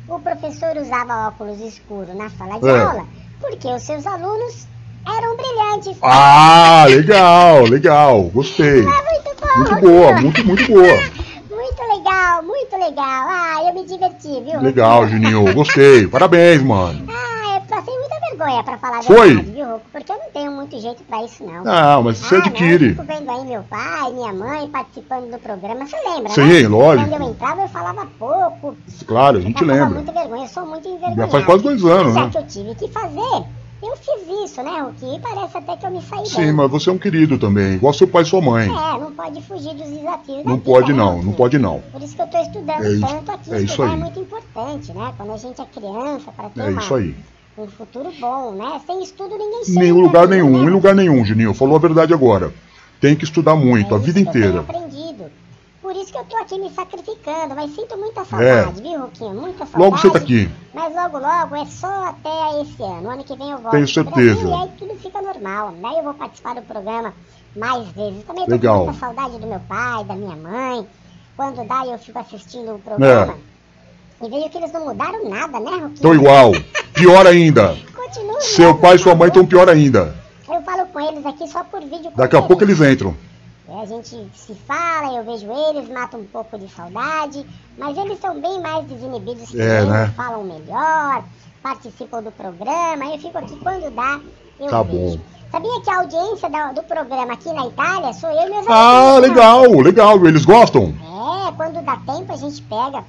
O 0.09 0.19
professor 0.21 0.77
usava 0.81 1.29
óculos 1.29 1.61
escuros 1.61 2.15
na 2.17 2.29
sala 2.31 2.59
de 2.59 2.69
É. 2.69 2.83
aula 2.83 3.07
porque 3.41 3.69
os 3.69 3.83
seus 3.83 4.07
alunos 4.07 4.67
eram 5.07 5.37
brilhantes. 5.37 5.97
Ah, 6.03 6.87
legal, 6.89 7.63
legal. 7.65 8.23
Gostei. 8.25 8.85
Ah, 8.87 9.03
muito 9.03 9.37
bom. 9.41 9.57
Muito 9.57 9.77
boa, 9.81 10.13
muito, 10.21 10.47
muito 10.47 10.67
boa. 10.73 11.27
Muito 11.57 11.83
legal, 11.99 12.43
muito 12.43 12.77
legal. 12.77 13.27
Ah, 13.29 13.57
eu 13.67 13.75
me 13.75 13.85
diverti, 13.87 14.41
viu? 14.45 14.61
Legal? 14.61 15.09
Juninho. 15.09 15.53
Gostei. 15.55 16.07
Parabéns, 16.07 16.63
mano. 16.63 17.05
Ah, 17.09 17.36
vergonha 18.37 18.63
pra 18.63 18.79
falar 18.79 18.99
a 18.99 19.03
Foi? 19.03 19.27
verdade, 19.35 19.51
viu, 19.53 19.67
Roco? 19.67 19.87
Porque 19.93 20.13
eu 20.13 20.19
não 20.19 20.31
tenho 20.33 20.53
muito 20.53 20.81
jeito 20.81 21.03
pra 21.05 21.25
isso, 21.25 21.45
não. 21.45 21.65
Não, 21.65 22.03
mas 22.03 22.19
você 22.19 22.35
Ah, 22.37 22.39
adquire. 22.39 22.85
Eu 22.87 22.91
fico 22.91 23.05
vendo 23.05 23.31
aí 23.31 23.45
meu 23.47 23.63
pai, 23.65 24.13
minha 24.13 24.33
mãe 24.33 24.69
participando 24.69 25.31
do 25.31 25.39
programa. 25.39 25.87
Você 25.87 25.97
lembra, 26.09 26.31
Sim, 26.33 26.63
né? 26.63 26.69
lógico. 26.69 27.11
Quando 27.11 27.23
eu 27.23 27.29
entrava, 27.31 27.63
eu 27.63 27.69
falava 27.69 28.07
pouco. 28.19 28.77
Claro, 29.07 29.39
a 29.39 29.41
gente 29.41 29.61
eu 29.61 29.67
lembra. 29.67 29.87
muita 29.91 30.13
vergonha. 30.13 30.45
Eu 30.45 30.49
sou 30.49 30.67
muito 30.67 30.85
Já 30.89 30.95
envergonhada. 30.95 31.29
faz 31.33 31.45
quase 31.45 31.63
dois 31.63 31.85
anos, 31.85 32.15
Já 32.15 32.25
né? 32.25 32.31
que 32.31 32.39
eu 32.39 32.47
tive 32.47 32.75
que 32.75 32.89
fazer, 32.89 33.45
eu 33.83 33.97
fiz 33.97 34.51
isso, 34.51 34.63
né, 34.63 34.81
Roque? 34.81 35.05
E 35.17 35.21
parece 35.21 35.57
até 35.59 35.77
que 35.77 35.87
eu 35.87 35.91
me 35.91 36.03
saí 36.03 36.27
Sim, 36.27 36.37
bem. 36.37 36.53
mas 36.53 36.71
você 36.71 36.91
é 36.91 36.93
um 36.93 36.99
querido 36.99 37.39
também, 37.39 37.75
igual 37.75 37.93
seu 37.93 38.09
pai 38.09 38.23
e 38.23 38.27
sua 38.27 38.41
mãe. 38.41 38.67
É, 38.69 38.99
não 38.99 39.13
pode 39.13 39.41
fugir 39.43 39.75
dos 39.75 39.89
desafios 39.89 40.45
Não 40.45 40.57
vida, 40.57 40.65
pode 40.65 40.93
né, 40.93 40.99
não, 40.99 41.23
não 41.23 41.33
pode 41.33 41.59
não. 41.59 41.81
Por 41.93 42.03
isso 42.03 42.15
que 42.17 42.23
eu 42.23 42.27
tô 42.27 42.39
estudando 42.39 42.83
É 42.85 43.07
tanto 43.07 43.31
aqui. 43.33 43.55
é 43.55 43.61
isso 43.63 43.83
aí. 43.83 43.93
é 43.93 43.97
muito 43.97 44.19
importante, 44.21 44.93
né? 44.93 45.13
Quando 45.17 45.33
a 45.33 45.37
gente 45.37 45.61
é 45.61 45.65
criança, 45.67 46.33
para 46.33 46.49
ter 46.51 46.61
É 46.61 46.71
uma- 46.71 46.81
isso 46.81 46.95
aí. 46.95 47.15
Um 47.59 47.67
futuro 47.67 48.13
bom, 48.21 48.53
né? 48.53 48.81
Sem 48.87 49.03
estudo 49.03 49.37
ninguém 49.37 49.65
chega. 49.65 49.95
Lugar 49.95 50.29
né? 50.29 50.37
nenhum, 50.37 50.63
em 50.65 50.71
lugar 50.71 50.95
nenhum, 50.95 51.25
Juninho. 51.25 51.55
Falou 51.55 51.77
a 51.77 51.79
verdade 51.79 52.13
agora. 52.13 52.53
Tem 53.01 53.15
que 53.17 53.25
estudar 53.25 53.55
muito, 53.57 53.95
a 53.95 53.99
É 53.99 54.01
vida 54.01 54.21
que 54.21 54.27
eu 54.27 54.31
inteira. 54.31 54.49
tenho 54.49 54.61
aprendido. 54.61 55.25
Por 55.83 55.95
isso 55.95 56.11
que 56.11 56.19
eu 56.19 56.25
tô 56.25 56.37
aqui 56.39 56.59
me 56.59 56.69
sacrificando, 56.71 57.55
mas 57.55 57.73
sinto 57.75 57.97
muita 57.97 58.25
saudade, 58.25 58.83
viu, 58.83 59.01
Roquinho? 59.03 59.35
Muita 59.35 59.67
saudade. 59.67 59.77
É. 59.77 59.79
Logo 59.79 59.97
você 59.99 60.11
tá 60.11 60.19
aqui. 60.19 60.51
Mas 60.75 60.95
logo, 60.95 61.19
logo 61.19 61.55
é 61.55 61.65
só 61.67 62.07
até 62.07 62.61
esse 62.61 62.83
ano. 62.83 63.11
Ano 63.11 63.23
que 63.23 63.37
vem 63.37 63.51
eu 63.51 63.59
volto 63.59 63.71
Tenho 63.71 63.87
certeza. 63.87 64.41
Brasil, 64.41 64.49
e 64.49 64.53
aí 64.63 64.71
tudo 64.79 64.95
fica 64.97 65.23
normal. 65.23 65.75
Daí 65.81 65.97
eu 65.97 66.03
vou 66.03 66.15
participar 66.15 66.55
do 66.57 66.63
programa 66.63 67.15
mais 67.55 67.87
vezes. 67.91 68.25
Também 68.25 68.45
tô 68.47 68.51
Legal. 68.51 68.79
com 68.81 68.85
muita 68.87 68.99
saudade 68.99 69.39
do 69.39 69.47
meu 69.47 69.61
pai, 69.61 70.05
da 70.05 70.15
minha 70.15 70.37
mãe. 70.37 70.87
Quando 71.37 71.69
dá, 71.69 71.87
eu 71.87 71.99
fico 71.99 72.19
assistindo 72.19 72.75
o 72.75 72.79
programa. 72.81 73.33
É. 73.33 73.56
E 74.23 74.29
vejo 74.31 74.49
que 74.51 74.59
eles 74.59 74.73
não 74.73 74.87
mudaram 74.87 75.29
nada, 75.29 75.61
né, 75.61 75.71
Roquinho? 75.71 75.97
Tô 76.01 76.15
igual. 76.15 76.53
Pior 76.95 77.27
ainda. 77.27 77.77
Continua 77.95 78.41
Seu 78.41 78.67
mesmo, 78.69 78.81
pai 78.81 78.97
e 78.97 78.99
sua 78.99 79.15
mãe 79.15 79.29
tá 79.29 79.35
estão 79.41 79.47
pior 79.47 79.69
ainda. 79.69 80.15
Eu 80.49 80.63
falo 80.63 80.87
com 80.87 81.01
eles 81.01 81.27
aqui 81.27 81.47
só 81.49 81.63
por 81.65 81.81
vídeo 81.83 82.11
Daqui 82.17 82.37
a 82.37 82.43
pouco 82.43 82.63
eles 82.65 82.81
entram. 82.81 83.15
A 83.69 83.85
gente 83.85 84.09
se 84.35 84.55
fala, 84.67 85.19
eu 85.19 85.25
vejo 85.25 85.47
eles, 85.71 85.89
mato 85.91 86.17
um 86.17 86.25
pouco 86.25 86.57
de 86.57 86.69
saudade, 86.73 87.45
mas 87.77 87.97
eles 87.99 88.19
são 88.21 88.41
bem 88.41 88.61
mais 88.61 88.85
desinibidos 88.87 89.51
que 89.51 89.61
É, 89.61 89.81
eu, 89.81 89.87
né? 89.87 90.13
falam 90.17 90.45
melhor, 90.45 91.25
participam 91.63 92.23
do 92.23 92.31
programa, 92.31 93.05
eu 93.07 93.19
fico 93.19 93.37
aqui 93.37 93.57
quando 93.57 93.91
dá, 93.91 94.21
eu 94.61 94.69
Tá 94.71 94.83
vejo. 94.83 94.97
bom. 94.97 95.19
Sabia 95.51 95.81
que 95.83 95.91
a 95.91 95.99
audiência 95.99 96.49
da- 96.49 96.73
do 96.73 96.83
programa 96.85 97.33
aqui 97.33 97.53
na 97.53 97.67
Itália 97.67 98.13
sou 98.13 98.31
eu 98.31 98.47
e 98.47 98.51
meus 98.51 98.67
Ah, 98.69 99.01
amigos, 99.17 99.23
né? 99.23 99.29
legal, 99.29 99.63
legal. 99.81 100.27
Eles 100.27 100.45
gostam? 100.45 100.95
É, 101.49 101.53
quando 101.53 101.85
dá 101.85 101.97
tempo 101.97 102.33
a 102.33 102.37
gente 102.37 102.63
pega 102.63 103.05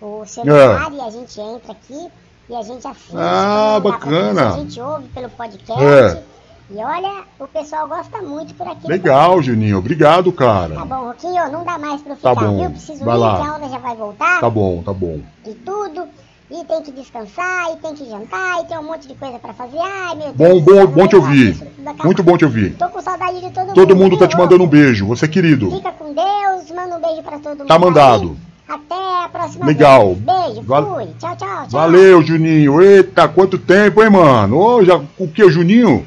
o 0.00 0.24
celular 0.26 0.90
e 0.92 1.00
a 1.00 1.10
gente 1.10 1.40
entra 1.40 1.72
aqui 1.72 2.08
e 2.48 2.54
a 2.54 2.62
gente 2.62 2.86
assiste. 2.86 3.16
Ah, 3.16 3.78
pra 3.80 3.92
bacana. 3.92 4.48
A 4.54 4.58
gente 4.58 4.80
ouve 4.80 5.08
pelo 5.08 5.28
podcast. 5.30 5.82
É. 5.82 6.22
E 6.70 6.76
olha, 6.76 7.24
o 7.38 7.46
pessoal 7.46 7.86
gosta 7.86 8.22
muito 8.22 8.54
por 8.54 8.66
aqui. 8.66 8.86
Legal, 8.88 9.42
Juninho. 9.42 9.78
Obrigado, 9.78 10.32
Tá 10.32 10.38
cara. 10.38 10.84
bom, 10.84 11.08
Roquinho, 11.08 11.52
não 11.52 11.62
dá 11.64 11.76
mais 11.78 12.00
pra 12.00 12.12
eu 12.12 12.16
ficar, 12.16 12.34
Tá 12.34 12.40
bom, 12.40 12.58
viu? 12.60 12.70
Preciso 12.70 13.04
vai 13.04 13.16
ir, 13.16 13.18
lá. 13.20 13.36
que 13.40 13.46
a 13.46 13.52
aula 13.52 13.68
já 13.68 13.78
vai 13.78 13.96
voltar. 13.96 14.40
Tá 14.40 14.50
bom, 14.50 14.82
tá 14.82 14.92
bom. 14.92 15.20
E 15.46 15.54
tudo. 15.54 16.04
E 16.50 16.64
tem 16.64 16.82
que 16.82 16.92
descansar, 16.92 17.72
e 17.72 17.76
tem 17.76 17.94
que 17.94 18.08
jantar, 18.08 18.60
e 18.62 18.64
tem 18.66 18.78
um 18.78 18.82
monte 18.82 19.08
de 19.08 19.14
coisa 19.14 19.38
pra 19.38 19.52
fazer. 19.54 19.78
Ai, 19.78 20.14
meu 20.14 20.32
Bom, 20.34 20.44
Deus. 20.44 20.62
bom, 20.62 20.74
céu, 20.74 20.86
bom 20.86 21.06
te 21.08 21.16
ouvir. 21.16 21.72
Muito 22.04 22.22
bom 22.22 22.36
te 22.38 22.44
ouvir. 22.44 22.76
Tô 22.76 22.88
com 22.88 23.00
saudade 23.00 23.40
de 23.40 23.50
todo 23.50 23.66
mundo. 23.66 23.74
Todo 23.74 23.96
mundo 23.96 24.12
tá 24.18 24.26
viu, 24.26 24.28
te 24.28 24.36
mandando 24.36 24.64
um 24.64 24.66
beijo. 24.66 25.06
Você 25.06 25.24
é 25.24 25.28
querido. 25.28 25.70
Fica 25.70 25.90
com 25.92 26.12
Deus, 26.14 26.70
manda 26.70 26.96
um 26.96 27.00
beijo 27.00 27.22
pra 27.22 27.38
todo 27.38 27.58
mundo. 27.58 27.66
Tá 27.66 27.78
mandado. 27.78 28.22
aí. 28.30 28.53
Até 28.74 29.24
a 29.24 29.28
próxima 29.28 29.66
Legal. 29.66 30.14
vez. 30.14 30.18
Beijo, 30.24 30.62
Val- 30.62 30.94
fui. 30.94 31.04
Tchau, 31.18 31.36
tchau, 31.36 31.48
tchau. 31.48 31.68
Valeu, 31.70 32.22
Juninho. 32.22 32.82
Eita, 32.82 33.28
quanto 33.28 33.56
tempo, 33.58 34.02
hein, 34.02 34.10
mano? 34.10 34.58
Ô, 34.58 34.84
já, 34.84 35.00
o 35.18 35.28
que, 35.28 35.48
Juninho? 35.50 36.04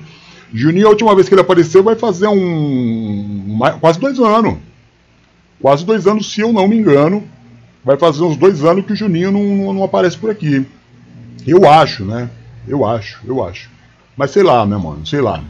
Juninho, 0.53 0.87
a 0.87 0.89
última 0.91 1.13
vez 1.15 1.27
que 1.27 1.33
ele 1.33 1.41
apareceu, 1.41 1.83
vai 1.83 1.95
fazer 1.95 2.27
um. 2.27 3.57
quase 3.79 3.99
dois 3.99 4.19
anos. 4.19 4.57
Quase 5.61 5.85
dois 5.85 6.05
anos, 6.07 6.31
se 6.31 6.41
eu 6.41 6.51
não 6.53 6.67
me 6.67 6.77
engano. 6.77 7.23
Vai 7.83 7.97
fazer 7.97 8.21
uns 8.23 8.35
dois 8.35 8.63
anos 8.65 8.85
que 8.85 8.93
o 8.93 8.95
Juninho 8.95 9.31
não, 9.31 9.43
não, 9.43 9.73
não 9.73 9.83
aparece 9.83 10.17
por 10.17 10.29
aqui. 10.29 10.65
Eu 11.45 11.69
acho, 11.69 12.03
né? 12.03 12.29
Eu 12.67 12.85
acho, 12.85 13.19
eu 13.25 13.41
acho. 13.45 13.69
Mas 14.17 14.31
sei 14.31 14.43
lá, 14.43 14.65
né, 14.65 14.75
mano? 14.75 15.05
Sei 15.07 15.21
lá. 15.21 15.41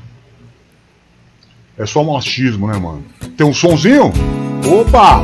É 1.78 1.86
só 1.86 2.04
machismo, 2.04 2.68
né, 2.68 2.78
mano? 2.78 3.04
Tem 3.36 3.46
um 3.46 3.54
sonzinho? 3.54 4.12
Opa! 4.72 5.22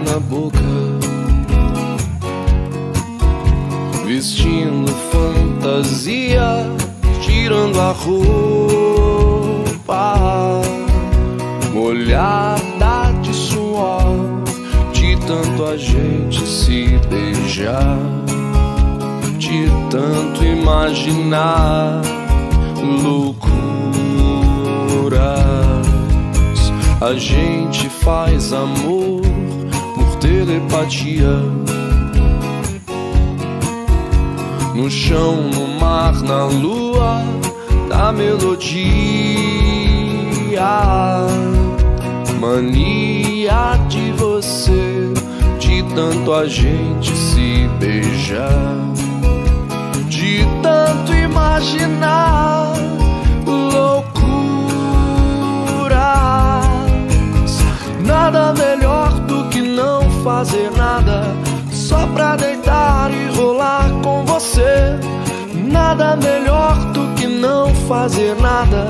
Na 0.00 0.18
boca, 0.18 0.58
vestindo 4.04 4.92
fantasia, 5.10 6.66
tirando 7.20 7.80
a 7.80 7.92
roupa, 7.92 9.40
molhada 11.72 13.12
de 13.22 13.34
suor, 13.34 14.42
de 14.92 15.16
tanto 15.26 15.64
a 15.64 15.76
gente 15.76 16.46
se 16.46 16.98
beijar, 17.08 17.98
de 19.38 19.68
tanto 19.90 20.44
imaginar 20.44 22.02
loucuras. 23.02 23.56
A 27.00 27.12
gente 27.14 27.88
faz 27.88 28.52
amor 28.52 29.25
telepatia. 30.20 31.42
No 34.74 34.90
chão, 34.90 35.36
no 35.54 35.68
mar, 35.80 36.14
na 36.22 36.46
lua, 36.46 37.22
da 37.88 38.12
melodia. 38.12 38.86
Mania 42.40 43.78
de 43.88 44.12
você, 44.12 45.12
de 45.58 45.82
tanto 45.94 46.32
a 46.32 46.46
gente 46.46 47.10
se 47.16 47.68
beijar 47.80 48.86
de 50.08 50.46
tanto 50.62 51.12
imaginar 51.14 52.72
loucuras. 53.46 54.16
Nada 58.04 58.54
melhor 58.54 59.10
do 59.20 59.48
que 59.48 59.60
não 59.60 60.05
fazer 60.26 60.72
nada, 60.72 61.22
só 61.70 62.04
pra 62.08 62.34
deitar 62.34 63.12
e 63.12 63.36
rolar 63.36 63.88
com 64.02 64.24
você. 64.24 64.98
Nada 65.54 66.16
melhor 66.16 66.74
do 66.92 67.14
que 67.14 67.28
não 67.28 67.72
fazer 67.86 68.34
nada, 68.40 68.88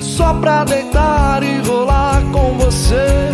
só 0.00 0.32
pra 0.32 0.64
deitar 0.64 1.42
e 1.42 1.58
rolar 1.68 2.22
com 2.32 2.56
você. 2.56 3.28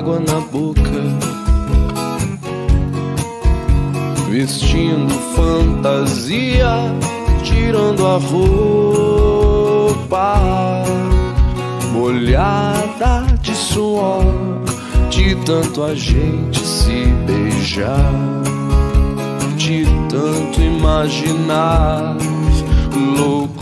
Água 0.00 0.18
na 0.18 0.40
boca, 0.50 0.80
vestindo 4.30 5.12
fantasia, 5.36 6.70
tirando 7.44 8.06
a 8.06 8.16
roupa, 8.16 9.22
molhada 11.92 13.26
de 13.42 13.54
suor, 13.54 14.24
de 15.10 15.34
tanto 15.44 15.82
a 15.82 15.94
gente 15.94 16.60
se 16.60 17.04
beijar, 17.26 18.10
de 19.58 19.84
tanto 20.08 20.62
imaginar 20.62 22.16
loucuras. 23.18 23.60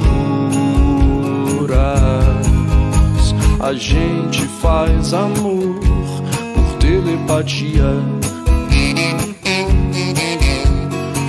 A 3.59 3.73
gente 3.73 4.47
faz 4.63 5.13
amor 5.13 5.68
telepatia. 7.19 7.91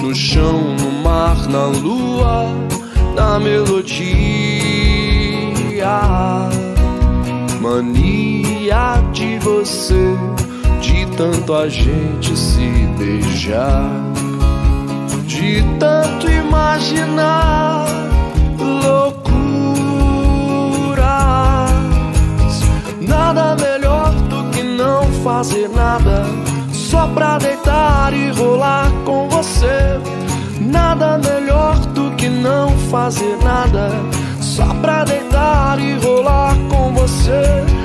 No 0.02 0.14
chão, 0.14 0.76
no 0.80 0.92
mar, 1.04 1.48
na 1.48 1.66
lua, 1.66 2.46
na 3.16 3.40
melodia. 3.40 3.90
Mania 7.62 9.04
de 9.12 9.40
você, 9.40 10.16
de 10.82 11.06
tanto 11.18 11.54
a 11.54 11.68
gente 11.68 12.36
se 12.36 12.88
beijar, 12.98 13.90
de 15.26 15.64
tanto 15.80 16.30
imaginar 16.30 17.86
loucuras. 18.58 19.40
Nada 23.02 23.56
melhor 23.56 23.69
fazer 25.24 25.70
nada, 25.70 26.24
só 26.72 27.08
pra 27.08 27.38
deitar 27.38 28.14
e 28.14 28.32
rolar 28.32 28.90
com 29.06 29.28
você. 29.30 30.00
Nada 30.62 31.18
melhor 31.18 31.76
do 31.94 32.12
que 32.16 32.30
não 32.30 32.70
fazer 32.92 33.38
nada, 33.44 33.92
só 34.40 34.66
pra 34.82 35.04
deitar 35.04 35.80
e 35.80 35.98
rolar 36.00 36.56
com 36.70 36.94
você. 36.94 37.79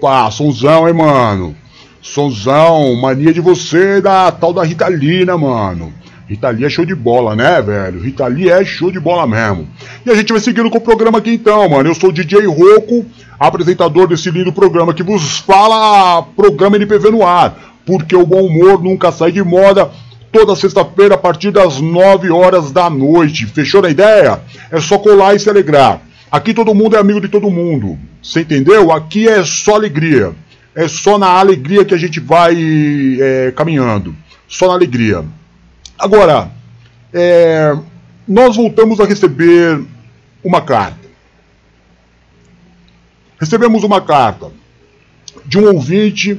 Opa, 0.00 0.30
sonzão, 0.30 0.88
hein, 0.88 0.94
mano? 0.94 1.54
Sonzão, 2.00 2.94
mania 2.94 3.34
de 3.34 3.40
você 3.42 4.00
da 4.00 4.32
tal 4.32 4.50
da 4.50 4.64
Rita 4.64 4.88
Lee, 4.88 5.26
né, 5.26 5.34
mano? 5.34 5.92
Rita 6.26 6.48
Lee 6.48 6.64
é 6.64 6.70
show 6.70 6.86
de 6.86 6.94
bola, 6.94 7.36
né, 7.36 7.60
velho? 7.60 8.00
Rita 8.00 8.26
Lee 8.26 8.48
é 8.48 8.64
show 8.64 8.90
de 8.90 8.98
bola 8.98 9.26
mesmo. 9.26 9.68
E 10.06 10.10
a 10.10 10.14
gente 10.14 10.32
vai 10.32 10.40
seguindo 10.40 10.70
com 10.70 10.78
o 10.78 10.80
programa 10.80 11.18
aqui 11.18 11.34
então, 11.34 11.68
mano. 11.68 11.90
Eu 11.90 11.94
sou 11.94 12.08
o 12.08 12.12
DJ 12.14 12.46
Roco, 12.46 13.04
apresentador 13.38 14.08
desse 14.08 14.30
lindo 14.30 14.50
programa 14.54 14.94
que 14.94 15.02
vos 15.02 15.40
fala 15.40 16.22
programa 16.34 16.76
NPV 16.76 17.10
no 17.10 17.26
ar. 17.26 17.54
Porque 17.84 18.16
o 18.16 18.24
bom 18.24 18.46
humor 18.46 18.82
nunca 18.82 19.12
sai 19.12 19.30
de 19.30 19.42
moda. 19.42 19.90
Toda 20.32 20.56
sexta-feira 20.56 21.16
a 21.16 21.18
partir 21.18 21.50
das 21.50 21.78
9 21.78 22.30
horas 22.30 22.72
da 22.72 22.88
noite. 22.88 23.44
Fechou 23.44 23.82
na 23.82 23.90
ideia? 23.90 24.40
É 24.70 24.80
só 24.80 24.96
colar 24.96 25.36
e 25.36 25.38
se 25.38 25.50
alegrar. 25.50 26.00
Aqui 26.30 26.54
todo 26.54 26.74
mundo 26.74 26.94
é 26.94 27.00
amigo 27.00 27.20
de 27.20 27.28
todo 27.28 27.50
mundo. 27.50 27.98
Você 28.22 28.42
entendeu? 28.42 28.92
Aqui 28.92 29.28
é 29.28 29.44
só 29.44 29.74
alegria. 29.74 30.32
É 30.74 30.86
só 30.86 31.18
na 31.18 31.26
alegria 31.26 31.84
que 31.84 31.94
a 31.94 31.98
gente 31.98 32.20
vai 32.20 32.56
é, 33.20 33.52
caminhando. 33.56 34.14
Só 34.46 34.68
na 34.68 34.74
alegria. 34.74 35.24
Agora, 35.98 36.50
é, 37.12 37.76
nós 38.26 38.56
voltamos 38.56 39.00
a 39.00 39.04
receber 39.04 39.82
uma 40.44 40.60
carta. 40.60 41.08
Recebemos 43.38 43.82
uma 43.82 44.00
carta 44.00 44.52
de 45.44 45.58
um 45.58 45.66
ouvinte 45.66 46.38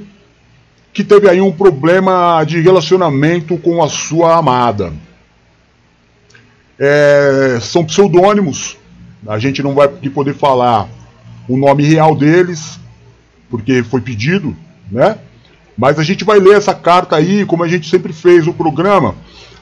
que 0.93 1.03
teve 1.03 1.29
aí 1.29 1.41
um 1.41 1.51
problema 1.51 2.43
de 2.45 2.61
relacionamento 2.61 3.57
com 3.57 3.83
a 3.83 3.89
sua 3.89 4.37
amada. 4.37 4.93
É, 6.79 7.59
são 7.61 7.83
pseudônimos, 7.85 8.77
a 9.27 9.37
gente 9.37 9.61
não 9.61 9.73
vai 9.73 9.87
poder 9.87 10.33
falar 10.33 10.87
o 11.47 11.57
nome 11.57 11.83
real 11.83 12.15
deles, 12.15 12.79
porque 13.49 13.83
foi 13.83 14.01
pedido, 14.01 14.55
né? 14.91 15.17
Mas 15.77 15.99
a 15.99 16.03
gente 16.03 16.23
vai 16.23 16.39
ler 16.39 16.57
essa 16.57 16.73
carta 16.73 17.15
aí, 17.15 17.45
como 17.45 17.63
a 17.63 17.67
gente 17.67 17.89
sempre 17.89 18.13
fez 18.13 18.45
no 18.45 18.53
programa, 18.53 19.15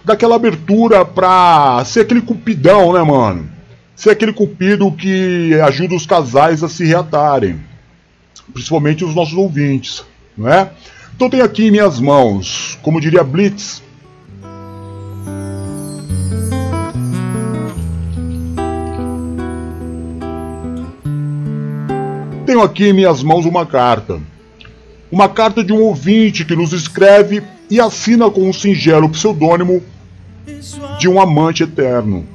daquela 0.04 0.36
abertura 0.36 1.06
pra 1.06 1.84
ser 1.86 2.02
aquele 2.02 2.22
cupidão, 2.22 2.94
né, 2.94 3.04
mano? 3.04 3.50
Ser 3.96 4.12
aquele 4.12 4.34
cupido 4.34 4.92
que 4.92 5.54
ajuda 5.62 5.96
os 5.96 6.06
casais 6.06 6.64
a 6.64 6.70
se 6.70 6.86
reatarem. 6.86 7.60
Principalmente 8.54 9.04
os 9.04 9.14
nossos 9.14 9.36
ouvintes, 9.36 10.04
não 10.38 10.48
é? 10.48 10.72
Então 11.16 11.30
tem 11.30 11.42
aqui 11.42 11.68
em 11.68 11.72
minhas 11.72 12.00
mãos, 12.00 12.80
como 12.82 13.02
diria 13.02 13.24
Blitz, 13.24 13.84
Tenho 22.50 22.64
aqui 22.64 22.86
em 22.86 22.94
minhas 22.94 23.22
mãos 23.22 23.46
uma 23.46 23.64
carta. 23.64 24.20
Uma 25.12 25.30
carta 25.30 25.64
de 25.64 25.72
um 25.72 25.84
ouvinte 25.84 26.44
que 26.44 26.56
nos 26.56 26.74
escreve 26.74 27.44
e 27.70 27.80
assina 27.80 28.28
com 28.32 28.50
um 28.50 28.52
singelo 28.52 29.08
pseudônimo 29.08 29.84
de 30.98 31.08
um 31.08 31.22
amante 31.22 31.62
eterno. 31.62 32.26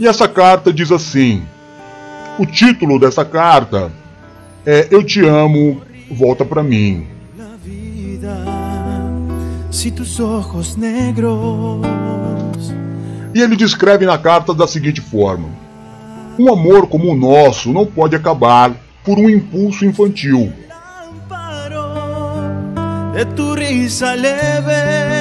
E 0.00 0.08
essa 0.08 0.26
carta 0.26 0.72
diz 0.72 0.90
assim: 0.90 1.42
o 2.38 2.46
título 2.46 2.98
dessa 2.98 3.22
carta 3.22 3.92
é 4.64 4.88
Eu 4.90 5.04
te 5.04 5.22
amo, 5.22 5.82
volta 6.10 6.42
pra 6.42 6.62
mim. 6.62 7.06
E 13.34 13.42
ele 13.42 13.56
descreve 13.56 14.06
na 14.06 14.16
carta 14.16 14.54
da 14.54 14.66
seguinte 14.66 15.02
forma: 15.02 15.50
Um 16.38 16.52
amor 16.52 16.86
como 16.86 17.10
o 17.10 17.16
nosso 17.16 17.72
não 17.72 17.84
pode 17.84 18.14
acabar 18.14 18.72
por 19.04 19.18
um 19.18 19.28
impulso 19.28 19.84
infantil. 19.84 20.52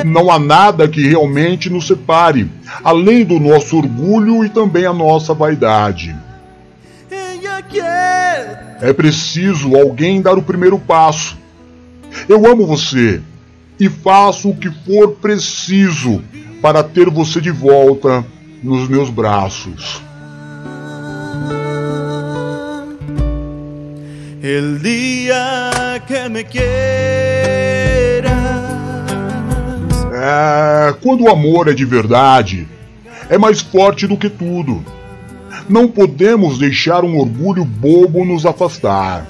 Não 0.06 0.30
há 0.30 0.38
nada 0.38 0.88
que 0.88 1.08
realmente 1.08 1.72
nos 1.72 1.88
separe, 1.88 2.52
além 2.84 3.26
do 3.26 3.40
nosso 3.40 3.78
orgulho 3.78 4.46
e 4.46 4.50
também 4.50 4.86
a 4.86 4.94
nossa 4.94 5.34
vaidade. 5.34 6.16
É 8.80 8.94
preciso 8.94 9.76
alguém 9.76 10.22
dar 10.22 10.38
o 10.38 10.44
primeiro 10.44 10.78
passo. 10.78 11.36
Eu 12.30 12.46
amo 12.46 12.68
você 12.68 13.22
e 13.80 13.90
faço 13.90 14.50
o 14.50 14.56
que 14.56 14.70
for 14.70 15.14
preciso 15.14 16.22
para 16.62 16.84
ter 16.84 17.10
você 17.10 17.42
de 17.42 17.50
volta 17.50 18.24
nos 18.62 18.88
meus 18.88 19.10
braços. 19.10 20.07
El 24.50 24.82
día 24.82 26.02
que 26.08 26.30
me 26.30 26.46
quieras. 26.46 26.64
É, 30.14 30.96
quando 31.02 31.26
o 31.26 31.30
amor 31.30 31.68
é 31.68 31.74
de 31.74 31.84
verdade, 31.84 32.66
é 33.30 33.38
mais 33.38 33.60
forte 33.60 34.08
do 34.08 34.16
que 34.16 34.30
tudo. 34.30 34.82
Não 35.68 35.90
podemos 35.90 36.58
deixar 36.58 37.04
um 37.04 37.18
orgulho 37.18 37.66
bobo 37.66 38.24
nos 38.24 38.46
afastar. 38.46 39.28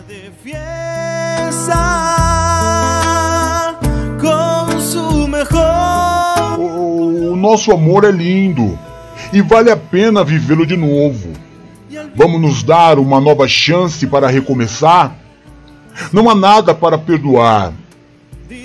O 6.60 7.36
nosso 7.36 7.72
amor 7.72 8.04
é 8.04 8.12
lindo 8.12 8.78
e 9.34 9.42
vale 9.42 9.72
a 9.72 9.78
pena 9.78 10.24
vivê-lo 10.24 10.64
de 10.64 10.78
novo. 10.78 11.47
Vamos 12.18 12.42
nos 12.42 12.64
dar 12.64 12.98
uma 12.98 13.22
nova 13.22 13.48
chance 13.48 14.08
para 14.08 14.28
recomeçar? 14.28 15.16
Não 16.12 16.28
há 16.28 16.34
nada 16.34 16.74
para 16.74 16.98
perdoar. 16.98 17.72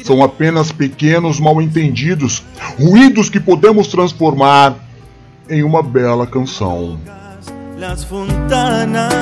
São 0.03 0.23
apenas 0.23 0.73
pequenos 0.73 1.39
mal-entendidos, 1.39 2.43
ruídos 2.81 3.29
que 3.29 3.39
podemos 3.39 3.89
transformar 3.89 4.75
em 5.51 5.63
uma 5.63 5.83
bela 5.83 6.27
canção. 6.27 6.99
Las 7.77 8.05
fontanas 8.05 9.13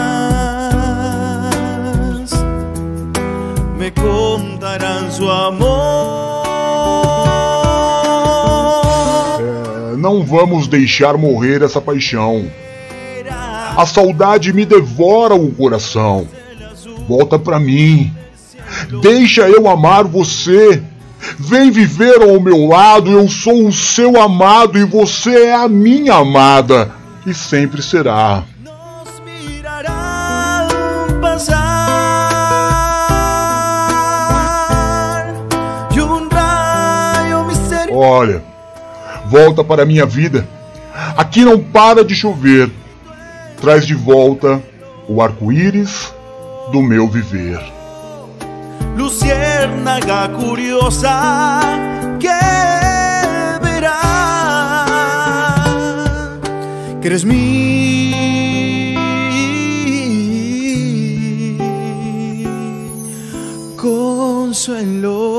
me 3.76 3.90
contarán 3.90 5.10
su 5.10 5.28
amor. 5.28 6.44
É, 9.40 9.96
não 9.96 10.24
vamos 10.24 10.68
deixar 10.68 11.18
morrer 11.18 11.62
essa 11.62 11.80
paixão. 11.80 12.48
A 13.76 13.86
saudade 13.86 14.52
me 14.52 14.64
devora 14.64 15.34
o 15.34 15.50
coração. 15.52 16.28
Volta 17.08 17.38
pra 17.38 17.58
mim. 17.58 18.12
Deixa 19.02 19.48
eu 19.48 19.68
amar 19.68 20.04
você. 20.04 20.82
Vem 21.38 21.70
viver 21.70 22.22
ao 22.22 22.40
meu 22.40 22.66
lado. 22.66 23.10
Eu 23.10 23.28
sou 23.28 23.66
o 23.66 23.72
seu 23.72 24.20
amado 24.20 24.78
e 24.78 24.84
você 24.84 25.46
é 25.46 25.54
a 25.54 25.68
minha 25.68 26.14
amada. 26.14 26.90
E 27.26 27.34
sempre 27.34 27.82
será. 27.82 28.44
Nos 28.62 29.20
misterioso. 37.46 37.98
Olha, 37.98 38.42
volta 39.26 39.62
para 39.62 39.82
a 39.82 39.86
minha 39.86 40.06
vida. 40.06 40.46
Aqui 41.16 41.44
não 41.44 41.58
para 41.58 42.04
de 42.04 42.14
chover. 42.14 42.70
Traz 43.60 43.86
de 43.86 43.94
volta 43.94 44.62
o 45.06 45.20
arco-íris 45.20 46.14
do 46.72 46.80
meu 46.80 47.06
viver. 47.06 47.60
Luciérnaga 48.96 50.28
curiosa 50.30 51.60
que 52.18 52.28
verá 53.62 54.00
que 57.00 57.06
eres 57.06 57.24
consuelo. 63.76 65.29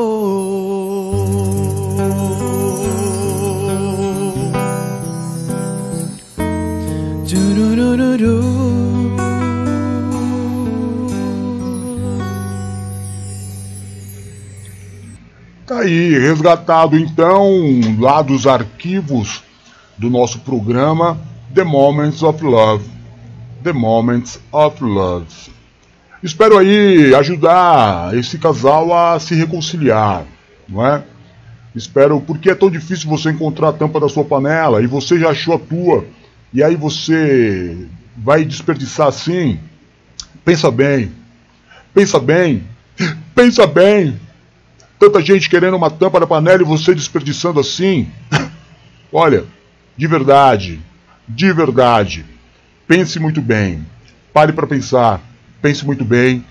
Aí, 15.82 16.17
resgatado 16.17 16.97
então 16.97 17.49
lá 17.99 18.21
dos 18.21 18.45
arquivos 18.45 19.43
do 19.97 20.09
nosso 20.09 20.39
programa 20.39 21.19
The 21.53 21.63
Moments 21.63 22.21
of 22.23 22.43
Love. 22.43 22.86
The 23.63 23.73
Moments 23.73 24.39
of 24.51 24.84
Love. 24.84 25.51
Espero 26.23 26.57
aí 26.57 27.13
ajudar 27.15 28.15
esse 28.15 28.38
casal 28.38 28.93
a 28.93 29.19
se 29.19 29.34
reconciliar, 29.34 30.23
não 30.69 30.86
é? 30.86 31.03
Espero, 31.75 32.21
porque 32.21 32.49
é 32.49 32.55
tão 32.55 32.69
difícil 32.69 33.09
você 33.09 33.32
encontrar 33.32 33.69
a 33.69 33.73
tampa 33.73 33.99
da 33.99 34.09
sua 34.09 34.23
panela 34.23 34.82
e 34.84 34.88
você 34.88 35.17
já 35.17 35.29
achou 35.29 35.55
a 35.55 35.59
tua, 35.59 36.05
e 36.53 36.63
aí 36.63 36.75
você 36.75 37.88
vai 38.15 38.45
desperdiçar 38.45 39.07
assim? 39.07 39.59
Pensa 40.45 40.69
bem, 40.69 41.11
pensa 41.93 42.19
bem, 42.19 42.63
pensa 43.34 43.65
bem. 43.65 44.19
Tanta 45.02 45.20
gente 45.20 45.49
querendo 45.49 45.76
uma 45.76 45.89
tampa 45.89 46.20
da 46.20 46.28
panela 46.28 46.62
e 46.62 46.64
você 46.64 46.93
desperdiçando 46.93 47.60
assim. 47.60 48.08
Olha, 49.12 49.45
de 49.97 50.06
verdade, 50.06 50.80
de 51.28 51.52
verdade, 51.52 52.24
pense 52.88 53.20
muito 53.20 53.41
bem. 53.41 53.84
Pare 54.32 54.54
para 54.54 54.68
pensar, 54.68 55.20
pense 55.60 55.84
muito 55.84 56.06
bem. 56.06 56.45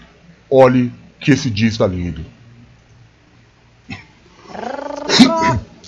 Olhe 0.50 0.92
que 1.20 1.30
esse 1.30 1.48
dia 1.48 1.68
está 1.68 1.86
lindo. 1.86 2.24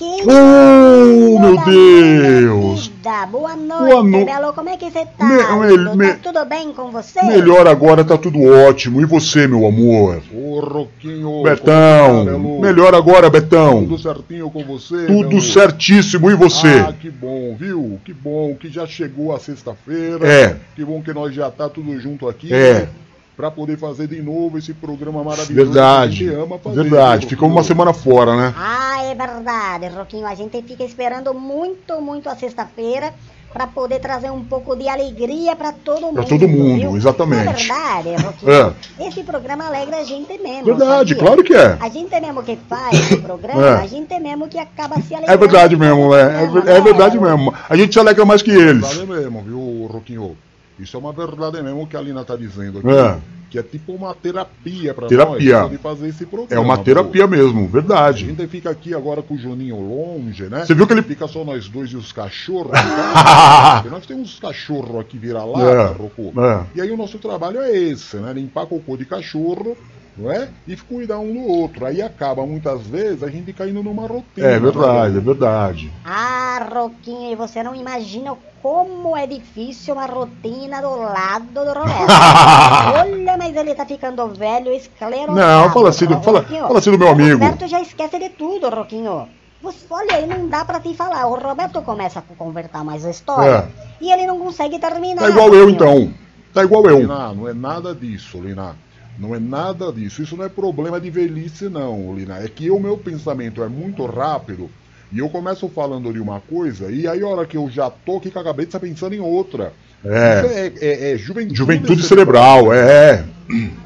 Oh, 0.04 1.38
meu 1.38 1.64
Deus! 1.64 2.86
Vida. 2.88 3.26
Boa 3.26 3.54
noite, 3.56 3.84
Boa 3.90 4.02
no- 4.02 4.24
Belo. 4.24 4.52
Como 4.52 4.68
é 4.68 4.76
que 4.76 4.90
você 4.90 5.06
tá? 5.06 5.24
Me- 5.24 5.66
me- 5.66 5.76
lindo? 5.76 5.96
me- 5.96 6.12
Tá 6.14 6.18
tudo 6.22 6.44
bem 6.44 6.72
com 6.72 6.90
você? 6.90 7.22
Melhor 7.22 7.66
agora, 7.68 8.04
tá 8.04 8.16
tudo 8.18 8.42
ótimo. 8.42 9.00
E 9.00 9.04
você, 9.04 9.46
meu 9.46 9.66
amor? 9.66 10.20
Ô, 10.34 10.60
Roquinho. 10.60 11.42
Betão, 11.42 12.24
tá, 12.26 12.38
melhor 12.60 12.94
agora, 12.94 13.30
Betão. 13.30 13.82
Tudo 13.84 13.98
certinho 13.98 14.50
com 14.50 14.64
você? 14.64 15.06
Tudo 15.06 15.28
Belo? 15.28 15.40
certíssimo. 15.42 16.30
E 16.30 16.34
você? 16.34 16.84
Ah, 16.88 16.92
que 16.92 17.10
bom, 17.10 17.56
viu? 17.58 17.98
Que 18.04 18.12
bom 18.12 18.54
que 18.54 18.68
já 18.68 18.86
chegou 18.86 19.34
a 19.34 19.38
sexta-feira. 19.38 20.26
É. 20.26 20.56
Que 20.74 20.84
bom 20.84 21.00
que 21.02 21.12
nós 21.12 21.34
já 21.34 21.50
tá 21.50 21.68
tudo 21.68 21.98
junto 22.00 22.28
aqui. 22.28 22.52
É. 22.52 22.88
Pra 23.36 23.50
poder 23.50 23.78
fazer 23.78 24.06
de 24.08 24.20
novo 24.20 24.58
esse 24.58 24.74
programa 24.74 25.24
maravilhoso 25.24 25.72
Verdade. 25.72 26.18
que 26.18 26.24
a 26.28 26.32
gente 26.32 26.42
ama 26.42 26.58
fazer. 26.58 26.82
Verdade. 26.82 27.20
viu, 27.22 27.30
Ficamos 27.30 27.56
uma 27.56 27.64
semana 27.64 27.92
fora, 27.94 28.36
né? 28.36 28.54
Ah, 28.56 29.02
é 29.04 29.14
verdade, 29.14 29.88
Roquinho. 29.88 30.26
A 30.26 30.34
gente 30.34 30.60
fica 30.62 30.84
esperando 30.84 31.32
muito, 31.32 31.98
muito 32.00 32.28
a 32.28 32.36
sexta-feira 32.36 33.12
para 33.50 33.66
poder 33.66 34.00
trazer 34.00 34.30
um 34.30 34.42
pouco 34.44 34.74
de 34.76 34.86
alegria 34.88 35.54
para 35.56 35.72
todo 35.72 36.06
mundo. 36.06 36.24
todo 36.26 36.46
mundo, 36.48 36.80
viu? 36.80 36.96
exatamente. 36.96 37.44
Na 37.68 38.00
verdade, 38.02 38.08
Roquinho, 38.24 38.52
É. 39.00 39.06
esse 39.08 39.22
programa 39.22 39.66
alegra 39.66 39.96
a 39.98 40.04
gente 40.04 40.38
mesmo. 40.38 40.64
Verdade, 40.64 41.14
sabia? 41.14 41.24
claro 41.26 41.42
que 41.44 41.54
é. 41.54 41.76
A 41.80 41.88
gente 41.88 42.20
mesmo 42.20 42.42
que 42.42 42.56
faz 42.68 43.10
o 43.12 43.22
programa, 43.22 43.66
É. 43.66 43.74
a 43.82 43.86
gente 43.86 44.18
mesmo 44.20 44.46
que 44.48 44.58
acaba 44.58 44.96
se 45.00 45.14
alegrando. 45.14 45.32
É 45.32 45.36
verdade 45.36 45.76
mesmo, 45.76 46.14
é. 46.14 46.20
É, 46.22 46.44
é 46.44 46.74
né, 46.74 46.80
verdade 46.80 47.18
mesmo. 47.18 47.52
A 47.68 47.76
gente 47.76 47.92
se 47.94 47.98
alegra 47.98 48.24
mais 48.26 48.42
que 48.42 48.50
eles. 48.50 48.86
Verdade 48.94 49.06
mesmo, 49.06 49.42
viu, 49.42 49.86
Roquinho? 49.90 50.36
Isso 50.78 50.96
é 50.96 51.00
uma 51.00 51.12
verdade 51.12 51.62
mesmo 51.62 51.86
que 51.86 51.96
a 51.96 52.00
Lina 52.00 52.24
tá 52.24 52.34
dizendo 52.36 52.78
aqui. 52.78 52.88
É. 52.88 53.18
Que 53.50 53.58
é 53.58 53.62
tipo 53.62 53.92
uma 53.92 54.14
terapia 54.14 54.94
pra 54.94 55.06
Terapia. 55.06 55.52
nós 55.58 55.62
poder 55.64 55.78
fazer 55.78 56.08
esse 56.08 56.22
É 56.24 56.26
programa. 56.26 56.62
uma 56.62 56.74
viu? 56.76 56.84
terapia 56.84 57.26
mesmo, 57.26 57.64
A 57.66 57.68
verdade. 57.68 58.24
gente 58.24 58.46
fica 58.46 58.70
aqui 58.70 58.94
agora 58.94 59.20
com 59.20 59.34
o 59.34 59.38
Juninho 59.38 59.76
longe, 59.78 60.44
né? 60.44 60.64
Você 60.64 60.74
viu 60.74 60.86
que 60.86 60.94
ele- 60.94 61.02
Fica 61.02 61.28
só 61.28 61.44
nós 61.44 61.68
dois 61.68 61.90
e 61.90 61.96
os 61.96 62.12
cachorros. 62.12 62.72
tá? 62.72 63.84
Nós 63.90 64.06
temos 64.06 64.22
uns 64.32 64.40
cachorros 64.40 64.98
aqui 65.00 65.18
vira-lata, 65.18 65.64
É, 65.70 65.86
Rocô. 66.02 66.32
é. 66.40 66.64
E 66.74 66.80
aí 66.80 66.90
o 66.90 66.96
nosso 66.96 67.18
trabalho 67.18 67.60
é 67.60 67.76
esse, 67.76 68.16
né? 68.16 68.32
Limpar 68.32 68.64
cocô 68.64 68.96
de 68.96 69.04
cachorro, 69.04 69.76
não 70.16 70.30
é? 70.30 70.48
E 70.66 70.76
cuidar 70.76 71.18
um 71.18 71.32
do 71.32 71.40
outro. 71.46 71.84
Aí 71.86 72.02
acaba, 72.02 72.44
muitas 72.46 72.82
vezes, 72.86 73.22
a 73.22 73.28
gente 73.28 73.52
caindo 73.52 73.82
numa 73.82 74.06
rotina. 74.06 74.46
É 74.46 74.58
verdade, 74.60 75.12
né? 75.14 75.18
é 75.18 75.20
verdade. 75.20 75.92
Ah, 76.04 76.68
Roquinho, 76.72 77.32
e 77.32 77.34
você 77.36 77.62
não 77.62 77.74
imagina 77.74 78.34
como 78.62 79.16
é 79.16 79.26
difícil 79.26 79.94
uma 79.94 80.06
rotina 80.06 80.80
do 80.80 80.90
lado 80.96 81.46
do 81.46 81.60
Roberto. 81.64 82.12
Olha, 83.00 83.36
mas 83.36 83.56
ele 83.56 83.74
tá 83.74 83.84
ficando 83.86 84.28
velho, 84.28 84.70
esclerosado. 84.72 85.34
Não, 85.34 85.70
fala 85.72 85.88
assim 85.88 86.06
do- 86.06 86.20
fala- 86.22 86.40
Roquinho, 86.40 86.66
fala 86.66 86.78
assim 86.78 86.90
do 86.90 86.98
meu 86.98 87.08
o 87.08 87.10
amigo. 87.12 87.32
Roberto 87.32 87.66
já 87.66 87.80
esquece 87.80 88.18
de 88.18 88.28
tudo, 88.30 88.68
Roquinho. 88.68 89.28
Você, 89.62 89.78
olha 89.90 90.16
aí, 90.16 90.26
não 90.26 90.48
dá 90.48 90.64
pra 90.64 90.80
te 90.80 90.92
falar. 90.94 91.26
O 91.28 91.36
Roberto 91.38 91.80
começa 91.82 92.18
a 92.18 92.22
convertar 92.36 92.82
mais 92.84 93.04
a 93.06 93.10
história 93.10 93.68
e 94.00 94.10
ele 94.12 94.26
não 94.26 94.38
consegue 94.40 94.78
terminar. 94.78 95.22
É. 95.22 95.24
Tá 95.26 95.30
igual 95.30 95.54
eu 95.54 95.66
Roquinho. 95.70 95.70
então. 95.70 96.14
Tá 96.52 96.64
igual 96.64 96.84
eu. 96.86 97.00
Lina, 97.00 97.32
não 97.32 97.48
é 97.48 97.54
nada 97.54 97.94
disso, 97.94 98.38
Lina. 98.40 98.76
Não 99.18 99.34
é 99.34 99.38
nada 99.38 99.92
disso. 99.92 100.22
Isso 100.22 100.36
não 100.36 100.44
é 100.44 100.48
problema 100.48 101.00
de 101.00 101.10
velhice, 101.10 101.68
não, 101.68 102.14
Lina. 102.14 102.38
É 102.42 102.48
que 102.48 102.70
o 102.70 102.80
meu 102.80 102.96
pensamento 102.96 103.62
é 103.62 103.68
muito 103.68 104.04
rápido 104.06 104.70
e 105.12 105.18
eu 105.18 105.28
começo 105.28 105.68
falando 105.68 106.12
de 106.12 106.18
uma 106.20 106.40
coisa 106.40 106.90
e 106.90 107.06
aí 107.06 107.22
a 107.22 107.28
hora 107.28 107.46
que 107.46 107.56
eu 107.56 107.68
já 107.70 107.90
tô 107.90 108.16
aqui 108.16 108.30
com 108.30 108.38
a 108.38 108.44
cabeça 108.44 108.80
pensando 108.80 109.14
em 109.14 109.20
outra. 109.20 109.72
É. 110.04 110.40
Isso 110.40 110.82
é, 110.82 110.86
é- 110.86 111.12
é 111.12 111.18
juventude, 111.18 111.54
Juventude 111.54 112.02
cerebral, 112.02 112.72
é. 112.72 113.24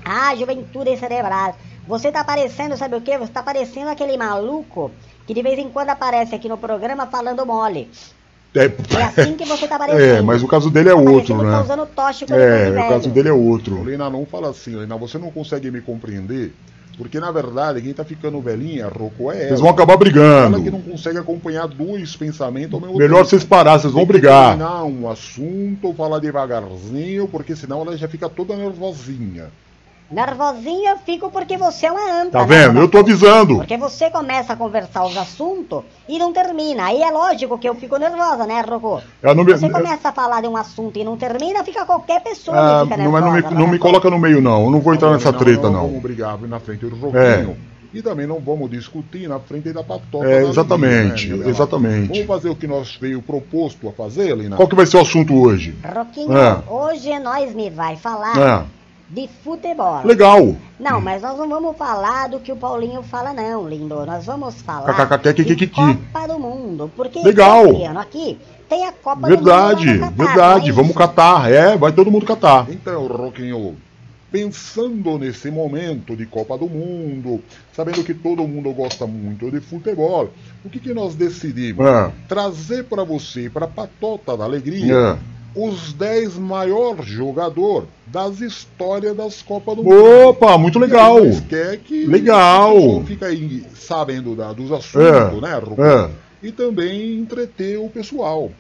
Ah, 0.05 0.35
juventude 0.37 0.97
cerebral. 0.97 1.57
Você 1.87 2.11
tá 2.11 2.25
parecendo, 2.25 2.77
sabe 2.77 2.97
o 2.97 3.01
quê? 3.01 3.19
Você 3.19 3.33
tá 3.33 3.43
parecendo 3.43 3.91
aquele 3.91 4.17
maluco 4.17 4.91
que 5.27 5.35
de 5.35 5.43
vez 5.43 5.59
em 5.59 5.69
quando 5.69 5.91
aparece 5.91 6.35
aqui 6.35 6.49
no 6.49 6.57
programa 6.57 7.07
falando 7.07 7.45
mole. 7.45 7.91
É, 8.59 8.97
É 8.99 9.03
assim 9.05 9.35
que 9.35 9.45
você 9.45 9.67
tá 9.69 9.79
é, 9.89 10.21
mas 10.23 10.43
o 10.43 10.49
caso 10.49 10.71
dele 10.71 10.89
é 10.89 10.93
Tá 10.93 10.99
outro, 10.99 11.37
né? 11.43 11.65
toche 11.95 12.27
quando 12.27 12.41
ele 12.41 12.43
É, 12.43 12.73
tá 12.73 12.87
o 12.87 12.89
caso 12.89 13.09
dele 13.11 13.29
é 13.29 13.33
outro. 13.33 13.85
Lina, 13.85 14.09
não 14.11 14.25
fala 14.27 14.51
assim, 14.51 14.79
Lina. 14.79 14.97
Você 14.97 15.19
não 15.19 15.31
consegue 15.31 15.71
me 15.71 15.81
compreender. 15.81 16.53
Porque 16.97 17.21
na 17.21 17.31
verdade, 17.31 17.83
quem 17.83 17.93
tá 17.93 18.05
ficando 18.05 18.41
velhinha, 18.41 18.89
Rocco, 18.89 19.31
é 19.31 19.37
ela. 19.37 19.49
Vocês 19.49 19.61
vão 19.61 19.69
acabar 19.69 19.93
Ela 19.93 19.99
que 19.99 20.05
brigando. 20.05 20.71
não 20.71 20.81
consegue 20.81 21.19
acompanhar 21.19 21.69
dois 21.69 22.17
pensamentos 22.17 22.73
ao 22.73 22.81
mesmo 22.81 22.97
Melhor 22.97 23.19
tempo. 23.19 23.29
vocês 23.29 23.45
parar, 23.45 23.79
vocês 23.79 23.93
vão 23.93 24.07
brigar. 24.07 24.57
terminar 24.57 24.85
um 24.85 25.07
assunto, 25.11 25.93
falar 25.93 26.21
devagarzinho, 26.21 27.29
porque 27.29 27.55
senão 27.55 27.83
ela 27.83 27.97
já 27.99 28.09
fica 28.09 28.31
toda 28.31 28.57
nervosinha. 28.57 29.49
Nervosinha 30.11 30.93
eu 30.93 30.99
fico 30.99 31.31
porque 31.31 31.57
você 31.57 31.87
é 31.87 31.91
uma 31.93 32.23
anta. 32.23 32.31
Tá 32.39 32.47
né, 32.47 32.67
vendo? 32.69 32.79
Eu 32.79 32.89
tô 32.89 32.99
avisando. 32.99 33.57
Porque 33.57 33.77
você 33.77 34.09
começa 34.09 34.53
a 34.53 34.57
conversar 34.57 35.05
os 35.05 35.17
assuntos 35.17 35.83
e 36.09 36.17
não 36.19 36.33
termina. 36.33 36.85
Aí 36.87 37.03
é 37.03 37.11
lógico 37.11 37.59
que 37.59 37.69
eu 37.69 37.75
fico 37.75 37.97
nervosa, 37.97 38.47
né? 38.47 38.63
Eu 39.23 39.35
não 39.35 39.45
me- 39.45 39.53
Você 39.53 39.69
começa 39.69 40.09
a 40.09 40.13
falar 40.13 40.41
de 40.43 40.49
um 40.49 40.57
assunto 40.57 40.97
e 40.99 41.05
não 41.05 41.17
termina, 41.17 41.65
fica 41.65 41.85
qualquer 41.85 42.23
pessoa 42.23 42.57
Ah, 42.57 42.83
que 42.85 42.91
fica 42.93 43.03
não, 43.03 43.11
mas 43.13 43.25
nervosa. 43.25 43.31
não 43.31 43.33
me, 43.33 43.43
não 43.43 43.51
me 43.59 43.65
Roberto. 43.65 43.83
coloca 43.83 44.11
no 44.11 44.19
meio, 44.19 44.41
não. 44.41 44.65
Eu 44.67 44.71
não 44.71 44.81
vou 44.81 44.95
entrar 44.95 45.11
nessa 45.11 45.33
treta, 45.33 45.63
Não 45.65 45.73
não. 45.73 45.87
vamos 45.89 46.03
brigar 46.03 46.39
na 46.43 46.61
frente 46.61 46.87
do 46.87 46.95
Roquinho. 46.95 47.19
É. 47.21 47.77
E 47.93 48.03
também 48.03 48.27
não 48.27 48.39
vamos 48.39 48.71
discutir 48.71 49.27
na 49.29 49.41
frente 49.41 49.73
da 49.73 49.83
patota. 49.83 50.27
É, 50.27 50.43
da 50.43 50.49
exatamente, 50.49 51.29
né, 51.29 51.49
exatamente. 51.49 52.09
Vamos 52.13 52.27
fazer 52.27 52.51
o 52.51 52.55
que 52.57 52.67
nós 52.67 52.97
veio 53.01 53.23
proposto 53.23 53.89
a 53.89 53.93
fazer, 53.93 54.37
Lina? 54.37 54.55
Qual 54.55 54.69
que 54.69 54.75
vai 54.77 54.85
ser 54.87 54.99
o 54.99 55.01
assunto 55.01 55.35
hoje? 55.35 55.75
Roquinho, 55.83 56.37
É. 56.37 56.59
hoje 56.69 57.19
nós 57.19 57.55
me 57.55 57.71
vai 57.71 57.97
falar 57.97 58.37
É. 58.39 58.65
de 59.09 59.29
futebol. 59.45 60.03
Legal. 60.05 60.57
Não, 60.79 61.01
mas 61.01 61.23
nós 61.23 61.39
não 61.39 61.49
vamos 61.49 61.77
falar 61.77 62.29
do 62.29 62.41
que 62.41 62.53
o 62.53 62.57
Paulinho 62.57 63.03
fala, 63.03 63.33
não, 63.33 63.69
lindo. 63.69 64.05
Nós 64.05 64.27
vamos 64.27 64.61
falar 64.63 64.87
de 65.45 65.67
Copa 65.69 66.29
do 66.29 66.39
Mundo. 66.39 66.91
Porque 66.95 67.21
Legal. 67.21 67.67
esse 67.67 67.85
ano 67.85 68.01
aqui 68.01 68.39
tem 68.69 68.87
a 68.87 68.93
Copa 68.93 69.29
Verdade, 69.29 69.95
do 69.99 70.05
Mundo. 70.05 70.15
verdade. 70.17 70.67
não 70.67 70.71
é 70.71 70.83
Vamos 70.83 70.97
catar. 70.97 71.51
É, 71.51 71.77
vai 71.77 71.93
todo 71.93 72.11
mundo 72.11 72.27
catar. 72.27 72.67
Então, 72.69 73.07
Roquinho, 73.07 73.77
pensando 74.31 75.19
nesse 75.19 75.51
momento 75.51 76.17
de 76.17 76.27
Copa 76.27 76.59
do 76.59 76.69
Mundo, 76.69 77.43
sabendo 77.73 78.03
que 78.05 78.13
todo 78.13 78.47
mundo 78.47 78.73
gosta 78.73 79.07
muito 79.07 79.51
de 79.51 79.61
futebol, 79.61 80.31
o 80.65 80.69
que, 80.69 80.79
que 80.81 80.93
nós 80.93 81.15
decidimos? 81.15 81.87
É. 81.87 82.11
Trazer 82.29 82.85
para 82.85 83.05
você, 83.05 83.49
para 83.49 83.67
a 83.67 83.69
patota 83.69 84.37
da 84.37 84.45
alegria, 84.45 84.95
É. 84.95 85.36
os 85.57 85.93
10 85.95 86.37
maiores 86.37 87.07
jogadores 87.07 87.89
das 88.07 88.41
histórias 88.41 89.17
das 89.17 89.41
Copas 89.43 89.75
do 89.77 89.83
Mundo. 89.83 90.29
Opa, 90.29 90.59
muito 90.59 90.79
legal. 90.79 91.17
Quer 91.49 91.79
que 91.79 92.07
Legal. 92.07 93.03
fica 93.07 93.27
aí 93.27 93.65
sabendo 93.75 94.35
da- 94.37 94.53
dos 94.53 94.71
assuntos, 94.71 95.07
É, 95.07 95.41
né, 95.41 95.55
Roquinho? 95.59 95.87
é. 95.87 96.11
E 96.43 96.53
também 96.53 97.19
entreter 97.19 97.79
o 97.79 97.89
pessoal. 97.89 98.51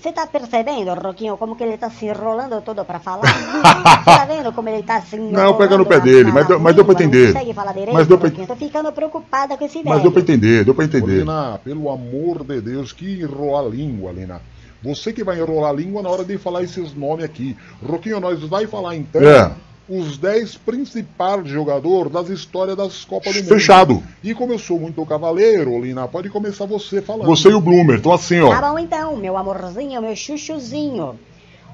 Você 0.00 0.12
tá 0.12 0.24
percebendo, 0.28 0.94
Roquinho, 0.94 1.36
como 1.36 1.56
que 1.56 1.64
ele 1.64 1.76
tá 1.76 1.90
se 1.90 2.06
enrolando 2.06 2.60
todo 2.60 2.84
pra 2.84 3.00
falar? 3.00 3.22
Você 4.04 4.04
tá 4.04 4.24
vendo 4.26 4.52
como 4.52 4.68
ele 4.68 4.82
tá 4.84 5.00
se 5.00 5.16
enrolando? 5.16 5.56
pega 5.58 5.76
no 5.76 5.84
pé 5.86 5.98
dele, 5.98 6.30
mas 6.30 6.46
deu- 6.46 6.60
mas 6.60 6.76
deu 6.76 6.84
pra 6.84 6.94
entender. 6.94 7.26
Não 7.28 7.32
consegue 7.32 7.52
falar 7.52 7.72
direito, 7.72 7.94
Mas 7.94 8.06
deu 8.06 8.16
pra- 8.18 8.28
Roquinho? 8.28 8.46
Tô 8.46 8.54
ficando 8.54 8.92
preocupada 8.92 9.56
com 9.56 9.64
esse 9.64 9.78
velho. 9.78 9.88
Mas 9.88 10.02
deu 10.02 10.12
pra 10.12 10.20
entender, 10.20 10.64
deu 10.64 10.72
pra 10.74 10.84
entender. 10.84 11.18
Lina, 11.20 11.58
pelo 11.64 11.90
amor 11.90 12.44
de 12.44 12.60
Deus, 12.60 12.92
que 12.92 13.20
enrola 13.22 13.66
a 13.66 13.70
língua, 13.74 14.12
Lina. 14.12 14.40
Você 14.82 15.12
que 15.12 15.24
vai 15.24 15.38
enrolar 15.38 15.70
a 15.70 15.72
língua 15.72 16.02
na 16.02 16.08
hora 16.08 16.24
de 16.24 16.38
falar 16.38 16.62
esses 16.62 16.94
nomes 16.94 17.24
aqui. 17.24 17.56
Roquinho, 17.84 18.20
nós 18.20 18.40
vai 18.42 18.66
falar 18.66 18.94
então 18.96 19.20
É. 19.22 19.50
os 19.88 20.16
10 20.18 20.56
principais 20.58 21.48
jogadores 21.48 22.12
das 22.12 22.28
histórias 22.28 22.76
das 22.76 23.04
Copas 23.04 23.32
do 23.34 23.38
Mundo. 23.42 23.48
Fechado. 23.48 24.02
E 24.22 24.34
como 24.34 24.52
eu 24.52 24.58
sou 24.58 24.78
muito 24.78 25.04
cavaleiro, 25.04 25.80
Lina, 25.80 26.06
pode 26.06 26.28
começar 26.30 26.64
você 26.66 27.02
falando. 27.02 27.26
Você 27.26 27.48
e 27.48 27.54
o 27.54 27.60
Bloomer, 27.60 27.98
então 27.98 28.12
assim, 28.12 28.40
Tá 28.40 28.46
ó. 28.46 28.72
bom 28.72 28.78
então, 28.78 29.16
meu 29.16 29.36
amorzinho, 29.36 30.00
meu 30.00 30.14
chuchuzinho. 30.14 31.18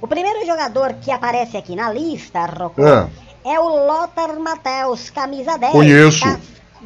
O 0.00 0.06
primeiro 0.06 0.44
jogador 0.46 0.94
que 0.94 1.10
aparece 1.10 1.56
aqui 1.56 1.74
na 1.76 1.92
lista, 1.92 2.44
Rocco, 2.46 2.80
É. 2.82 3.08
é 3.44 3.60
o 3.60 3.86
Lothar 3.86 4.38
Matheus, 4.38 5.10
camisa 5.10 5.56
10. 5.58 5.72
Conheço. 5.72 6.24
Da, 6.24 6.38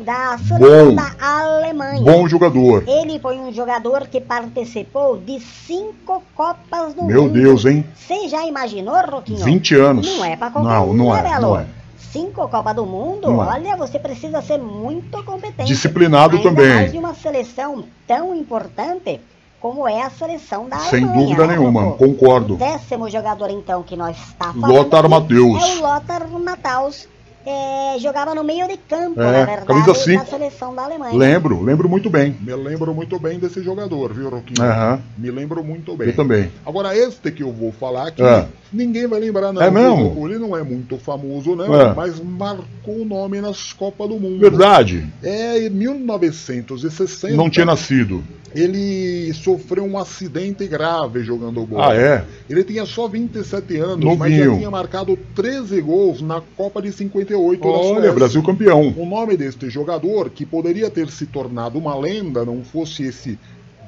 da 0.05 0.37
da 0.37 1.13
Alemanha. 1.21 2.01
Bom 2.03 2.29
jogador. 2.29 2.85
Ele 2.87 3.19
foi 3.19 3.39
um 3.39 3.53
jogador 3.53 4.07
que 4.07 4.21
participou 4.21 5.19
de 5.19 5.41
cinco 5.41 6.23
Copas 6.35 6.95
do 6.95 7.05
Meu 7.05 7.23
Mundo. 7.23 7.35
Deus, 7.35 7.65
hein? 7.65 7.85
Você 7.95 8.29
já 8.29 8.47
imaginou, 8.47 8.97
Roquinho? 8.97 9.45
20 9.45 9.75
anos. 9.75 10.17
Não 10.17 10.25
é 10.25 10.37
pra 10.37 10.51
qualquer 10.51 10.69
Não, 10.69 10.91
um, 10.91 10.95
não 10.95 11.13
né, 11.13 11.21
é, 11.21 11.23
Belo? 11.23 11.41
não 11.43 11.59
é. 11.59 11.67
Cinco 12.13 12.49
Copas 12.49 12.75
do 12.75 12.87
Mundo? 12.87 13.31
Não 13.31 13.43
é. 13.43 13.49
Olha, 13.49 13.77
você 13.77 13.99
precisa 13.99 14.41
ser 14.41 14.59
muito 14.59 15.23
competente. 15.25 15.69
Disciplinado 15.69 16.37
Ainda 16.37 16.49
também. 16.49 16.75
mais 16.75 16.93
de 16.93 16.99
uma 16.99 17.15
seleção 17.15 17.85
tão 18.07 18.35
importante 18.35 19.21
como 19.61 19.89
é 19.89 20.03
a 20.03 20.11
seleção 20.11 20.69
da 20.69 20.79
Sem 20.79 21.03
Alemanha. 21.03 21.27
dúvida 21.27 21.47
né, 21.47 21.57
nenhuma, 21.57 21.93
concordo. 21.93 22.55
O 22.55 22.57
décimo 22.57 23.11
jogador, 23.11 23.51
então, 23.51 23.83
que 23.83 23.97
nós 23.97 24.17
está 24.17 24.53
falando 24.53 24.73
Lothar 24.73 25.01
aqui 25.01 25.11
Matthäus. 25.11 25.63
É 25.63 25.77
o 25.77 25.81
Lothar 25.81 26.29
Matheus. 26.29 27.09
É, 27.49 27.99
jogava 27.99 28.35
no 28.35 28.45
meio 28.45 28.67
de 28.69 28.77
campo, 28.77 29.21
É, 29.21 29.25
na 29.25 29.45
verdade, 29.45 29.67
camisa 29.67 29.95
cinco. 29.95 30.25
da 30.25 30.31
seleção 30.31 30.75
da 30.75 30.83
Alemanha. 30.85 31.17
Lembro, 31.17 31.63
lembro 31.63 31.89
muito 31.89 32.09
bem. 32.11 32.37
Me 32.41 32.55
lembro 32.55 32.95
muito 32.95 33.19
bem 33.19 33.39
desse 33.39 33.63
jogador, 33.63 34.13
viu, 34.13 34.29
Roquinho? 34.29 34.63
Aham. 34.67 35.01
Me 35.17 35.31
lembro 35.31 35.63
muito 35.65 35.97
bem. 35.97 36.09
Eu 36.09 36.17
também. 36.17 36.51
Agora, 36.67 36.97
este 36.97 37.31
que 37.31 37.43
eu 37.43 37.53
vou 37.53 37.73
falar 37.73 38.09
aqui, 38.09 38.23
É. 38.23 38.47
ninguém 38.73 39.07
vai 39.07 39.21
lembrar, 39.21 39.53
não. 39.53 39.63
É 39.63 39.71
mesmo? 39.71 40.15
viu? 40.15 40.29
Ele 40.29 40.39
não 40.39 40.57
é 40.57 40.63
muito 40.63 40.99
famoso, 40.99 41.57
não, 41.57 41.75
É. 41.75 41.95
mas 41.95 42.21
marcou 42.21 43.01
o 43.01 43.05
nome 43.05 43.41
nas 43.41 43.73
Copas 43.73 44.09
do 44.09 44.19
Mundo. 44.19 44.39
Verdade. 44.41 45.07
É, 45.23 45.67
em 45.67 45.71
1960. 45.71 47.37
Não 47.37 47.51
tinha 47.51 47.67
nascido. 47.67 48.23
Ele 48.55 49.31
sofreu 49.35 49.85
um 49.85 49.99
acidente 49.99 50.67
grave 50.67 51.23
jogando 51.23 51.67
bola. 51.67 51.93
Ah, 51.93 51.95
é? 51.95 52.25
Ele 52.49 52.65
tinha 52.65 52.87
só 52.87 53.07
27 53.07 53.77
anos, 53.77 54.03
mas 54.05 54.19
Novinho. 54.19 54.53
já 54.53 54.57
tinha 54.57 54.71
marcado 54.71 55.19
13 55.35 55.81
gols 55.83 56.23
na 56.23 56.41
Copa 56.57 56.81
de 56.81 56.91
58 56.91 57.38
da 57.39 57.69
Olha, 57.69 57.95
Suécia. 57.95 58.13
Brasil 58.13 58.43
campeão. 58.43 58.95
O 58.97 59.07
nome 59.07 59.37
deste 59.37 59.69
jogador, 59.71 60.31
que 60.31 60.45
poderia 60.45 60.91
ter 60.91 61.09
se 61.11 61.27
tornado 61.27 61.79
uma 61.79 61.97
lenda, 61.97 62.45
não 62.45 62.63
fosse 62.65 63.05
esse 63.05 63.39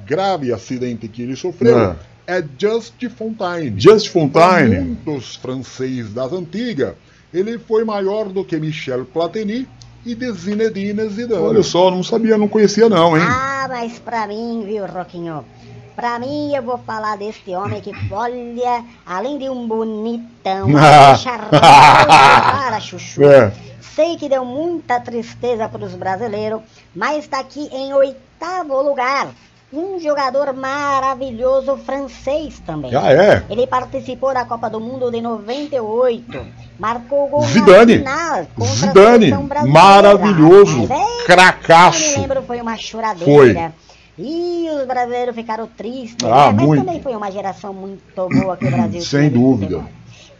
grave 0.06 0.52
acidente 0.52 1.06
que 1.08 1.22
ele 1.22 1.36
sofreu, 1.36 1.94
é, 2.26 2.44
Just 2.58 3.08
Fontaine. 3.16 3.74
Just 3.80 4.10
Para 4.12 4.22
Fontaine. 4.22 4.80
muitos 4.80 5.36
franceses 5.36 6.12
das 6.12 6.32
antigas, 6.32 6.94
ele 7.32 7.58
foi 7.58 7.84
maior 7.84 8.28
do 8.28 8.44
que 8.44 8.56
Michel 8.56 9.04
Platini 9.04 9.66
e 10.04 10.14
de 10.14 10.32
Zinedine 10.32 11.08
Zidane. 11.08 11.42
Olha 11.42 11.62
só, 11.62 11.90
não 11.90 12.02
sabia, 12.02 12.38
não 12.38 12.48
conhecia 12.48 12.88
não, 12.88 13.16
hein? 13.16 13.22
Ah, 13.26 13.66
mas 13.68 13.98
pra 13.98 14.26
mim, 14.26 14.64
viu, 14.66 14.86
Roquinho? 14.86 15.44
Pra 16.00 16.18
mim, 16.18 16.56
eu 16.56 16.62
vou 16.62 16.78
falar 16.78 17.18
deste 17.18 17.54
homem 17.54 17.78
que, 17.82 17.92
olha, 18.10 18.82
além 19.04 19.36
de 19.36 19.50
um 19.50 19.68
bonitão, 19.68 20.64
um 20.72 21.16
charmoso 21.18 21.50
para 21.50 22.80
chuchu. 22.80 23.22
É. 23.22 23.52
Sei 23.94 24.16
que 24.16 24.26
deu 24.26 24.42
muita 24.42 24.98
tristeza 24.98 25.68
para 25.68 25.84
os 25.84 25.94
brasileiros, 25.94 26.62
mas 26.96 27.24
está 27.24 27.40
aqui 27.40 27.68
em 27.70 27.92
oitavo 27.92 28.80
lugar. 28.80 29.28
Um 29.70 30.00
jogador 30.00 30.54
maravilhoso 30.54 31.76
francês 31.76 32.58
também. 32.60 32.92
Ah, 32.94 33.12
é? 33.12 33.44
Ele 33.50 33.66
participou 33.66 34.32
da 34.32 34.46
Copa 34.46 34.70
do 34.70 34.80
Mundo 34.80 35.10
de 35.10 35.20
98. 35.20 36.46
Marcou 36.78 37.28
gol 37.28 37.42
Zidane. 37.42 37.98
na 37.98 38.10
final 38.10 38.46
contra 38.56 38.74
Zidane. 38.74 39.32
Maravilhoso. 39.68 40.86
Mas, 40.88 40.98
é, 40.98 41.24
Cracaço. 41.26 42.04
Eu 42.04 42.10
me 42.10 42.20
lembro, 42.22 42.42
foi 42.44 42.60
uma 42.62 42.78
choradeira. 42.78 43.26
Foi. 43.26 43.89
E 44.22 44.68
os 44.70 44.86
brasileiros 44.86 45.34
ficaram 45.34 45.66
tristes. 45.66 46.28
Ah, 46.28 46.46
né? 46.46 46.52
Mas 46.56 46.66
muito. 46.66 46.84
também 46.84 47.00
foi 47.00 47.16
uma 47.16 47.30
geração 47.30 47.72
muito 47.72 48.00
boa 48.28 48.56
que 48.56 48.66
o 48.66 48.70
Brasil 48.70 49.00
Sem 49.00 49.22
teve 49.30 49.38
dúvida. 49.38 49.80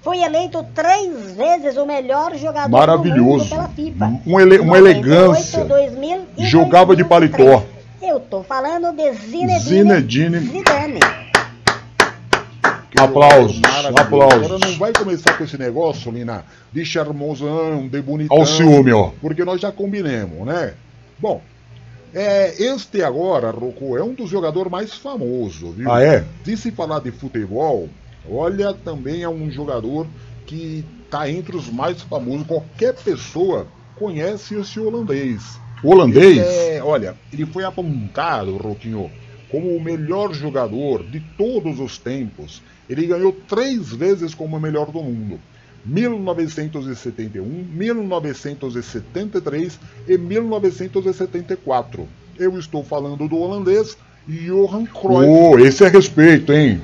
Foi 0.03 0.19
eleito 0.23 0.65
três 0.75 1.33
vezes 1.37 1.77
o 1.77 1.87
melhor 1.87 2.35
jogador 2.37 2.69
do 2.69 2.77
Maravilhoso. 2.77 3.45
mundo 3.45 3.49
pela 3.49 3.69
FIFA. 3.69 4.13
Um 4.27 4.41
ele- 4.41 4.59
uma 4.59 4.79
98, 4.79 4.87
elegância. 4.89 5.65
2000 5.65 6.21
e 6.39 6.47
Jogava 6.47 6.95
de 6.97 7.03
2003. 7.05 7.09
paletó. 7.09 7.65
Eu 8.03 8.19
tô 8.21 8.43
falando 8.43 8.93
de 8.97 9.13
Zinedine, 9.13 9.59
Zinedine. 9.61 10.39
Zidane. 10.41 11.01
Aplausos, 12.99 13.61
aplausos. 13.97 14.45
Agora 14.47 14.59
não 14.59 14.77
vai 14.79 14.93
começar 14.93 15.33
com 15.39 15.45
esse 15.45 15.57
negócio, 15.57 16.11
Lina, 16.11 16.45
de 16.73 16.85
charmosão, 16.85 17.89
de 17.89 18.03
bonitão. 18.03 18.37
Olha 18.37 18.45
o 18.45 18.47
ciúme, 18.47 18.93
ó. 18.93 19.11
Porque 19.23 19.45
nós 19.45 19.61
já 19.61 19.73
combinemos, 19.73 20.47
né? 20.47 20.75
Bom, 21.19 21.41
é, 22.15 22.63
este 22.63 23.03
agora, 23.03 23.51
Rocco, 23.51 23.97
é 23.97 24.03
um 24.03 24.15
dos 24.15 24.29
jogadores 24.29 24.71
mais 24.71 24.95
famosos, 24.95 25.75
viu? 25.75 25.91
Ah, 25.91 26.03
é? 26.03 26.25
De 26.45 26.57
se 26.57 26.71
falar 26.71 27.01
de 27.01 27.11
futebol, 27.11 27.89
olha, 28.29 28.73
também 28.73 29.23
é 29.23 29.29
um 29.29 29.51
jogador 29.51 30.07
que 30.47 30.85
tá 31.11 31.31
entre 31.31 31.57
os 31.57 31.69
mais 31.69 32.03
famosos. 32.03 32.47
Qualquer 32.47 32.95
pessoa 32.95 33.67
conhece 33.97 34.55
esse 34.55 34.81
holandês. 34.81 35.59
Holandês? 35.83 36.39
É, 36.39 36.83
olha, 36.83 37.17
ele 37.33 37.47
foi 37.47 37.65
apontado, 37.65 38.57
Roquinho, 38.57 39.11
como 39.51 39.75
o 39.75 39.83
melhor 39.83 40.33
jogador 40.33 41.03
de 41.05 41.21
todos 41.37 41.79
os 41.79 41.99
tempos. 41.99 42.63
Ele 42.89 43.07
ganhou 43.07 43.33
três 43.49 43.93
vezes 43.93 44.35
como 44.35 44.57
o 44.57 44.61
melhor 44.61 44.91
do 44.91 45.03
mundo. 45.03 45.41
1971, 45.85 47.45
1973 47.45 49.79
e 50.09 50.19
1974. 50.19 52.09
Eu 52.39 52.59
estou 52.59 52.85
falando 52.85 53.29
do 53.29 53.37
holandês 53.37 53.97
Johan 54.27 54.87
Cruyff. 54.87 55.29
Ô, 55.29 55.59
esse 55.59 55.85
é 55.85 55.89
respeito, 55.89 56.51
hein? 56.53 56.81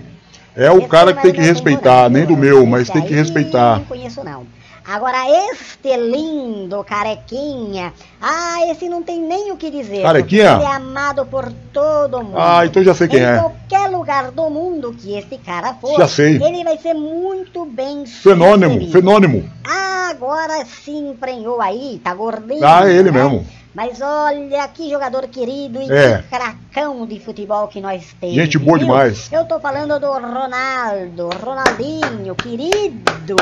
É 0.55 0.71
o 0.71 0.79
Esse 0.79 0.89
cara 0.89 1.13
que 1.13 1.23
tem 1.23 1.33
que 1.33 1.41
respeitar, 1.41 2.09
nem 2.09 2.25
do 2.25 2.29
tem 2.29 2.37
meu, 2.37 2.65
mas 2.65 2.89
tem 2.89 3.03
que 3.03 3.13
respeitar. 3.13 3.79
Não 3.79 3.85
conheço 3.85 4.23
não. 4.25 4.47
Agora, 4.89 5.19
este 5.51 5.97
lindo 5.97 6.85
carequinha, 6.85 7.93
ah, 8.23 8.59
esse 8.71 8.89
não 8.89 9.03
tem 9.03 9.21
nem 9.21 9.51
o 9.51 9.57
que 9.57 9.69
dizer. 9.71 10.03
Carequinha? 10.03 10.55
Ele 10.55 10.63
é 10.65 10.73
amado 10.75 11.27
por 11.27 11.53
todo 11.73 12.23
mundo. 12.23 12.37
Ah, 12.39 12.65
então 12.65 12.83
já 12.85 12.95
sei 12.95 13.09
quem 13.09 13.19
em 13.19 13.25
é. 13.25 13.39
qualquer 13.39 13.89
lugar 13.91 14.31
do 14.31 14.49
mundo 14.49 14.93
que 14.97 15.19
este 15.19 15.39
cara 15.39 15.75
for, 15.75 15.97
Já 15.99 16.07
sei. 16.07 16.37
ele 16.43 16.63
vai 16.63 16.79
ser 16.79 16.95
muito 16.95 17.65
bem 17.65 18.07
Fenônimo, 18.07 18.75
sucedido. 18.75 18.93
fenônimo. 18.93 19.51
Agora 19.65 20.65
se 20.65 20.93
emprenhou 20.93 21.61
aí, 21.61 22.01
tá 22.03 22.15
gordinho. 22.15 22.65
Ah, 22.65 22.89
ele 22.89 23.11
né? 23.11 23.23
mesmo. 23.23 23.45
Mas 23.75 24.01
olha 24.01 24.67
que 24.69 24.89
jogador 24.89 25.27
querido 25.29 25.83
e 25.83 25.91
É. 25.93 26.19
que 26.23 26.29
cracão 26.29 27.05
de 27.05 27.21
futebol 27.21 27.69
que 27.69 27.79
nós 27.81 28.15
temos. 28.21 28.35
Gente 28.37 28.59
boa 28.59 28.79
viu? 28.79 28.87
demais. 28.87 29.29
Eu 29.31 29.45
tô 29.45 29.59
falando 29.61 29.99
do 30.01 30.11
Ronaldo, 30.13 31.29
Ronaldinho, 31.45 32.35
querido, 32.37 33.37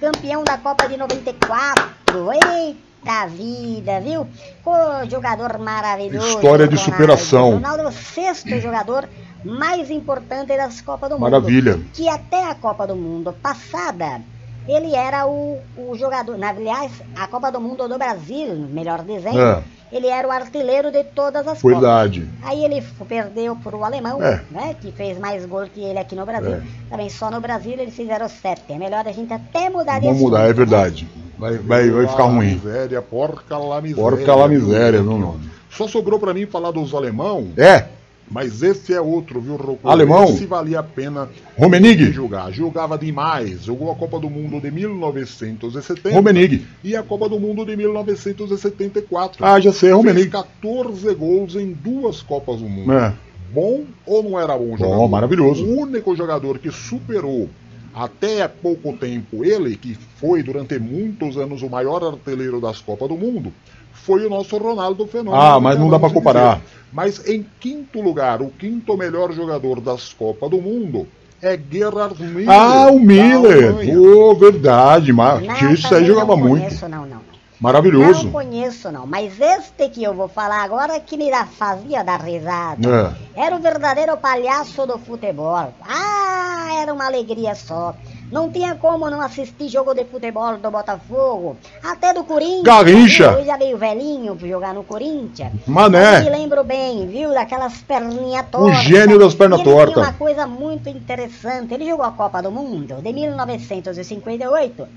campeão 0.00 0.44
da 0.44 0.58
Copa 0.58 0.88
de 0.88 0.96
94. 0.96 1.84
Eita 2.32 3.26
vida, 3.28 4.00
viu? 4.00 4.26
Ô, 4.64 5.08
jogador 5.08 5.58
maravilhoso. 5.58 6.28
História 6.28 6.66
de 6.66 6.76
superação. 6.76 7.52
Ronaldo 7.54 7.82
é 7.82 7.86
o 7.88 7.92
sexto 7.92 8.58
jogador 8.60 9.08
mais 9.44 9.90
importante 9.90 10.56
das 10.56 10.80
Copas 10.80 11.10
do 11.10 11.18
Maravilha. 11.18 11.76
Mundo. 11.76 11.86
Que 11.92 12.08
até 12.08 12.48
a 12.50 12.54
Copa 12.54 12.86
do 12.86 12.96
Mundo 12.96 13.32
passada, 13.42 14.20
ele 14.66 14.94
era 14.94 15.26
o, 15.26 15.60
o 15.76 15.96
jogador. 15.96 16.36
Na, 16.36 16.50
aliás, 16.50 16.90
a 17.14 17.26
Copa 17.28 17.52
do 17.52 17.60
Mundo 17.60 17.88
do 17.88 17.96
Brasil, 17.98 18.54
melhor 18.70 19.02
dizendo, 19.02 19.38
É. 19.40 19.62
ele 19.92 20.06
era 20.08 20.26
o 20.26 20.30
artilheiro 20.30 20.90
de 20.90 21.04
todas 21.04 21.46
as 21.46 21.60
Verdade. 21.62 22.20
Copas. 22.20 22.48
Aí 22.50 22.64
ele 22.64 22.82
perdeu 23.08 23.56
para 23.56 23.76
o 23.76 23.84
alemão, 23.84 24.22
É. 24.22 24.42
né? 24.50 24.74
Que 24.80 24.90
fez 24.92 25.18
mais 25.18 25.44
gol 25.46 25.66
que 25.72 25.80
ele 25.82 25.98
aqui 25.98 26.14
no 26.14 26.26
Brasil. 26.26 26.54
É. 26.54 26.62
Também 26.90 27.08
só 27.08 27.30
no 27.30 27.40
Brasil 27.40 27.72
eles 27.74 27.94
fizeram 27.94 28.28
sete. 28.28 28.62
É 28.70 28.78
melhor 28.78 29.06
a 29.06 29.12
gente 29.12 29.32
até 29.32 29.68
mudar 29.70 29.98
de 30.00 30.06
Vamos 30.06 30.20
mudar, 30.22 30.48
é 30.48 30.52
verdade. 30.52 31.08
Vai, 31.38 31.58
vai, 31.58 31.90
vai 31.90 32.06
ficar 32.06 32.24
Lá 32.24 32.30
ruim. 32.30 32.54
Miséria, 32.54 33.02
porca 33.02 33.58
lá 33.58 33.80
miséria. 33.80 34.02
Porca 34.10 34.34
lá 34.34 34.48
miséria, 34.48 35.02
meu? 35.02 35.36
Só 35.70 35.86
sobrou 35.86 36.18
pra 36.18 36.32
mim 36.32 36.46
falar 36.46 36.70
dos 36.70 36.94
alemão, 36.94 37.48
É, 37.56 37.84
mas 38.30 38.62
esse 38.62 38.92
é 38.92 39.00
outro, 39.00 39.40
viu, 39.40 39.56
Rocco? 39.56 39.88
Alemão? 39.88 40.24
Esse 40.24 40.46
valia 40.46 40.80
a 40.80 40.82
pena 40.82 41.28
Romenig. 41.56 42.10
jogar. 42.12 42.50
Jogava 42.50 42.98
demais. 42.98 43.64
Jogou 43.64 43.90
a 43.90 43.94
Copa 43.94 44.18
do 44.18 44.28
Mundo 44.28 44.60
de 44.60 44.70
1970 44.70 46.10
Romenig. 46.14 46.66
e 46.82 46.96
a 46.96 47.02
Copa 47.02 47.28
do 47.28 47.38
Mundo 47.38 47.64
de 47.64 47.76
1974. 47.76 49.44
Ah, 49.44 49.60
já 49.60 49.72
sei, 49.72 49.90
Fez 49.90 49.96
Romenig. 49.96 50.30
14 50.30 51.14
gols 51.14 51.54
em 51.54 51.72
duas 51.72 52.20
Copas 52.22 52.60
do 52.60 52.68
Mundo. 52.68 52.92
É. 52.92 53.14
Bom 53.52 53.84
ou 54.04 54.22
não 54.22 54.38
era 54.38 54.56
bom 54.58 54.76
jogador? 54.76 54.96
Bom, 54.96 55.08
maravilhoso. 55.08 55.64
O 55.64 55.80
único 55.82 56.14
jogador 56.16 56.58
que 56.58 56.70
superou 56.70 57.48
até 57.94 58.46
pouco 58.46 58.92
tempo 58.94 59.44
ele, 59.44 59.76
que 59.76 59.96
foi 60.16 60.42
durante 60.42 60.78
muitos 60.78 61.38
anos 61.38 61.62
o 61.62 61.70
maior 61.70 62.04
artilheiro 62.04 62.60
das 62.60 62.80
Copas 62.80 63.08
do 63.08 63.16
Mundo, 63.16 63.52
foi 63.96 64.24
o 64.26 64.30
nosso 64.30 64.56
Ronaldo 64.58 65.06
Fenômeno. 65.06 65.42
Ah, 65.42 65.58
mas 65.60 65.78
não 65.78 65.88
dá 65.88 65.98
de 65.98 66.12
comparar. 66.12 66.56
dizer. 66.56 66.66
Mas 66.92 67.26
em 67.28 67.44
quinto 67.60 68.00
lugar, 68.00 68.40
o 68.40 68.48
quinto 68.50 68.96
melhor 68.96 69.32
jogador 69.32 69.80
das 69.80 70.12
Copas 70.12 70.48
do 70.50 70.60
Mundo 70.62 71.06
é 71.42 71.58
Gerhard 71.70 72.22
Miller. 72.22 72.50
Ah, 72.50 72.88
o 72.90 72.98
Miller. 72.98 73.74
Alemanha. 73.74 74.00
Ô, 74.00 74.34
verdade. 74.34 75.12
Mas 75.12 75.42
isso 75.72 75.94
aí 75.94 76.04
jogava 76.06 76.36
não 76.36 76.38
muito. 76.38 76.62
Conheço, 76.62 76.88
não, 76.88 77.04
não. 77.04 77.20
Maravilhoso. 77.58 78.24
Não 78.24 78.32
conheço, 78.32 78.92
não. 78.92 79.06
Mas 79.06 79.32
este 79.40 79.88
que 79.88 80.04
eu 80.04 80.12
vou 80.14 80.28
falar 80.28 80.62
agora 80.62 81.00
que 81.00 81.16
me 81.16 81.30
dá- 81.30 81.46
fazia 81.46 82.02
dar 82.04 82.20
risada. 82.20 83.16
É. 83.34 83.44
Era 83.46 83.56
o 83.56 83.60
verdadeiro 83.60 84.16
palhaço 84.18 84.86
do 84.86 84.98
futebol. 84.98 85.72
Ah, 85.82 86.68
era 86.82 86.92
uma 86.92 87.06
alegria 87.06 87.54
só. 87.54 87.94
Não 88.30 88.50
tinha 88.50 88.74
como 88.74 89.08
não 89.08 89.20
assistir 89.20 89.68
jogo 89.68 89.94
de 89.94 90.04
futebol 90.04 90.56
do 90.58 90.70
Botafogo. 90.70 91.56
Até 91.82 92.12
do 92.12 92.24
Corinthians. 92.24 92.62
Garrincha. 92.64 93.24
Eu 93.38 93.44
já 93.44 93.56
veio 93.56 93.78
velhinho 93.78 94.34
pra 94.34 94.48
jogar 94.48 94.74
no 94.74 94.82
Corinthians. 94.82 95.52
Mané. 95.66 96.18
Eu 96.18 96.24
me 96.24 96.30
lembro 96.30 96.64
bem, 96.64 97.06
viu? 97.06 97.32
Daquelas 97.32 97.78
perninhas 97.82 98.44
O 98.48 98.50
tortas. 98.50 98.82
gênio 98.82 99.18
das 99.18 99.34
pernas 99.34 99.60
E 99.60 99.64
tortas. 99.64 99.96
uma 100.02 100.12
coisa 100.12 100.46
muito 100.46 100.88
interessante. 100.88 101.72
Ele 101.72 101.86
jogou 101.88 102.04
a 102.04 102.10
Copa 102.10 102.42
do 102.42 102.50
Mundo 102.50 102.96
de 103.00 103.12
1958 103.12 104.88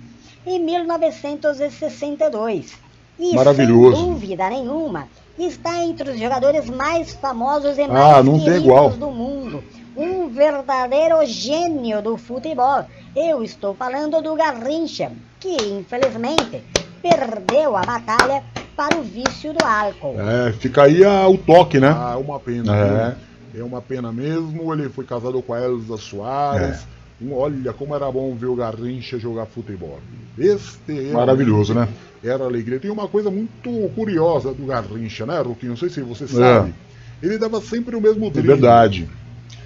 e 0.48 0.58
1962. 0.60 2.74
E, 3.20 3.36
Maravilhoso. 3.36 3.98
sem 3.98 4.06
dúvida 4.14 4.50
nenhuma, 4.50 5.08
está 5.38 5.84
entre 5.84 6.12
os 6.12 6.20
jogadores 6.20 6.68
mais 6.70 7.12
famosos 7.14 7.78
e 7.78 7.82
Ah, 7.84 8.24
mais 8.24 8.26
tem 8.26 8.40
queridos 8.44 8.96
do 8.98 9.12
mundo. 9.12 9.64
Um 9.98 10.30
verdadeiro 10.30 11.26
gênio 11.26 12.02
do 12.02 12.16
futebol. 12.16 12.86
Eu 13.16 13.44
estou 13.44 13.74
falando 13.76 14.22
do 14.22 14.36
Garrincha, 14.36 15.12
que 15.40 15.50
infelizmente 15.64 16.64
perdeu 17.02 17.76
a 17.76 17.82
batalha 17.82 18.44
para 18.76 18.98
o 18.98 19.04
vício 19.04 19.54
do 19.54 19.64
álcool. 19.66 20.16
É, 20.20 20.52
fica 20.54 20.84
aí 20.84 21.04
a- 21.04 21.28
o 21.28 21.38
toque, 21.38 21.80
né? 21.80 21.90
Ah, 21.90 22.14
é 22.14 22.18
uma 22.18 22.40
pena. 22.40 22.76
É. 23.56 23.60
É 23.60 23.64
uma 23.64 23.82
pena 23.82 24.12
mesmo. 24.12 24.72
Ele 24.74 24.90
foi 24.90 25.04
casado 25.06 25.42
com 25.42 25.54
a 25.54 25.60
Elza 25.62 25.98
Soares. 25.98 26.78
É. 26.80 27.00
Olha 27.34 27.74
como 27.74 27.94
era 27.96 28.10
bom 28.10 28.34
ver 28.36 28.46
o 28.46 28.56
Garrincha 28.56 29.20
jogar 29.20 29.46
futebol. 29.48 30.00
Este 30.38 30.94
Maravilhoso, 31.12 31.74
né? 31.74 31.88
Era 32.24 32.46
alegria. 32.46 32.80
Tem 32.80 32.92
uma 32.92 33.08
coisa 33.10 33.30
muito 33.30 33.90
curiosa 33.96 34.54
do 34.54 34.66
Garrincha, 34.66 35.26
né, 35.26 35.40
Ruquinho? 35.42 35.72
Não 35.72 35.78
sei 35.78 35.90
se 35.90 36.02
você 36.02 36.28
sabe. 36.28 36.74
Ele 37.22 37.38
dava 37.38 37.60
sempre 37.60 37.96
o 37.96 38.02
mesmo 38.02 38.28
É 38.28 38.30
drible. 38.30 38.52
verdade. 38.54 39.10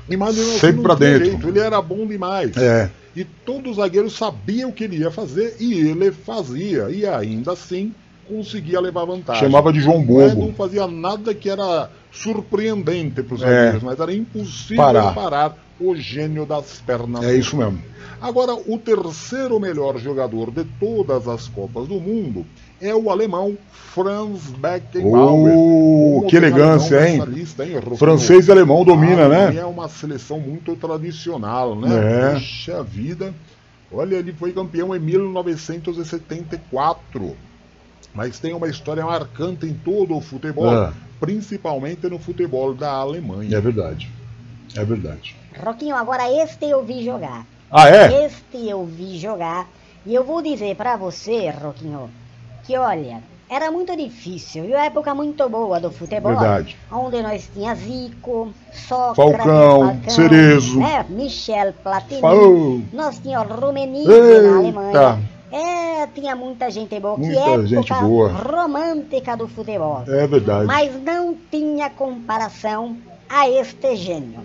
E 0.10 0.18
mas 0.18 0.36
mesmo 0.36 0.52
assim 0.52 0.60
Sempre 0.60 0.82
pra 0.82 0.96
dentro. 0.96 1.26
jeito, 1.26 1.48
Ele 1.48 1.60
era 1.60 1.80
bom 1.82 2.08
demais. 2.08 2.58
É. 2.58 2.90
E 3.16 3.24
todo 3.24 3.74
zagueiro 3.74 4.10
sabia 4.10 4.68
o 4.68 4.74
que 4.74 4.84
ele 4.86 4.98
ia 4.98 5.12
fazer 5.12 5.56
e 5.60 5.74
ele 5.74 6.12
fazia. 6.12 6.90
E 6.90 7.06
ainda 7.06 7.52
assim 7.52 7.94
conseguia 8.28 8.80
levar 8.80 9.06
vantagem. 9.06 9.44
Chamava 9.44 9.72
de 9.72 9.80
João 9.82 10.02
é, 10.02 10.04
Bobo. 10.06 10.46
Não 10.48 10.54
fazia 10.54 10.88
nada 10.88 11.34
que 11.36 11.50
era 11.50 11.90
surpreendente 12.12 13.22
para 13.24 13.36
os 13.36 13.42
É. 13.42 13.46
zagueiros, 13.46 13.84
mas 13.84 14.00
era 14.00 14.14
impossível 14.14 14.78
Parar. 14.84 15.14
parar. 15.14 15.58
o 15.80 15.96
gênio 15.96 16.46
das 16.46 16.80
pernas. 16.86 17.24
É 17.26 17.36
isso 17.36 17.58
mesmo. 17.58 17.82
Agora, 18.22 18.54
o 18.54 18.78
terceiro 18.78 19.60
melhor 19.60 19.98
jogador 19.98 20.50
de 20.50 20.64
todas 20.80 21.28
as 21.28 21.48
Copas 21.50 21.88
do 21.88 22.00
Mundo 22.00 22.46
é 22.82 22.94
o 22.94 23.10
alemão 23.10 23.58
Franz 23.72 24.42
Beckenbauer. 24.58 25.54
Oh, 25.56 26.26
que 26.28 26.36
elegância, 26.36 27.08
hein? 27.08 27.24
lista, 27.26 27.66
hein? 27.66 27.76
Francês 27.98 28.48
e 28.48 28.52
alemão 28.52 28.84
domina, 28.84 29.26
Ah, 29.26 29.30
né? 29.30 29.56
É 29.58 29.66
uma 29.66 29.88
seleção 29.88 30.40
muito 30.40 30.76
tradicional, 30.76 31.76
né? 31.76 32.32
É. 32.32 32.34
Puxa 32.34 32.84
vida. 32.84 33.34
Olha, 33.92 34.16
ele 34.16 34.34
foi 34.34 34.52
campeão 34.52 34.96
em 34.96 35.00
1974. 35.00 37.36
Mas 38.14 38.40
tem 38.40 38.54
uma 38.54 38.68
história 38.68 39.06
marcante 39.06 39.66
em 39.66 39.74
todo 39.74 40.16
o 40.16 40.22
futebol, 40.22 40.70
Ah. 40.70 40.94
principalmente 41.20 42.08
no 42.08 42.20
futebol 42.20 42.74
da 42.74 42.92
Alemanha. 42.92 43.58
É 43.58 43.62
verdade. 43.62 44.10
É 44.76 44.84
verdade. 44.84 45.36
Roquinho, 45.64 45.96
agora 45.96 46.24
este 46.44 46.66
eu 46.66 46.84
vi 46.84 47.04
jogar. 47.04 47.46
Ah, 47.72 47.90
é? 47.90 48.26
Este 48.26 48.68
eu 48.68 48.86
vi 48.86 49.18
jogar. 49.18 49.68
E 50.06 50.14
eu 50.14 50.24
vou 50.24 50.42
dizer 50.42 50.76
pra 50.76 50.96
você, 50.96 51.50
Roquinho, 51.50 52.10
que 52.64 52.78
olha, 52.78 53.22
era 53.50 53.70
muito 53.72 53.96
difícil, 53.96 54.64
viu? 54.64 54.78
Época 54.78 55.14
muito 55.14 55.48
boa 55.50 55.80
do 55.80 55.92
futebol. 55.92 56.32
Verdade. 56.32 56.76
Onde 56.92 57.22
nós 57.22 57.50
tinha 57.54 57.76
Zico, 57.76 58.52
Sócrates, 58.72 59.44
Falcão, 59.46 60.02
Cerezo. 60.08 60.80
né? 60.80 61.06
Michel 61.10 61.74
Platini. 61.84 62.22
Falou. 62.22 62.82
Nós 62.92 63.20
tínhamos 63.20 63.56
Rummenigge 63.60 64.12
Eita. 64.12 64.42
na 64.42 64.58
Alemanha. 64.58 65.20
É, 65.52 66.08
tinha 66.08 66.36
muita 66.36 66.72
gente 66.72 67.00
boa. 67.00 67.16
que 67.16 67.22
Muita 67.22 67.40
época 67.42 67.68
gente 67.68 67.94
boa. 67.94 68.30
romântica 68.32 69.38
do 69.38 69.48
futebol. 69.48 70.04
É 70.08 70.26
verdade. 70.26 70.66
Mas 70.66 70.92
não 71.04 71.38
tinha 71.52 71.92
comparação 71.92 72.98
a 73.30 73.48
este 73.48 73.96
gênio. 73.96 74.42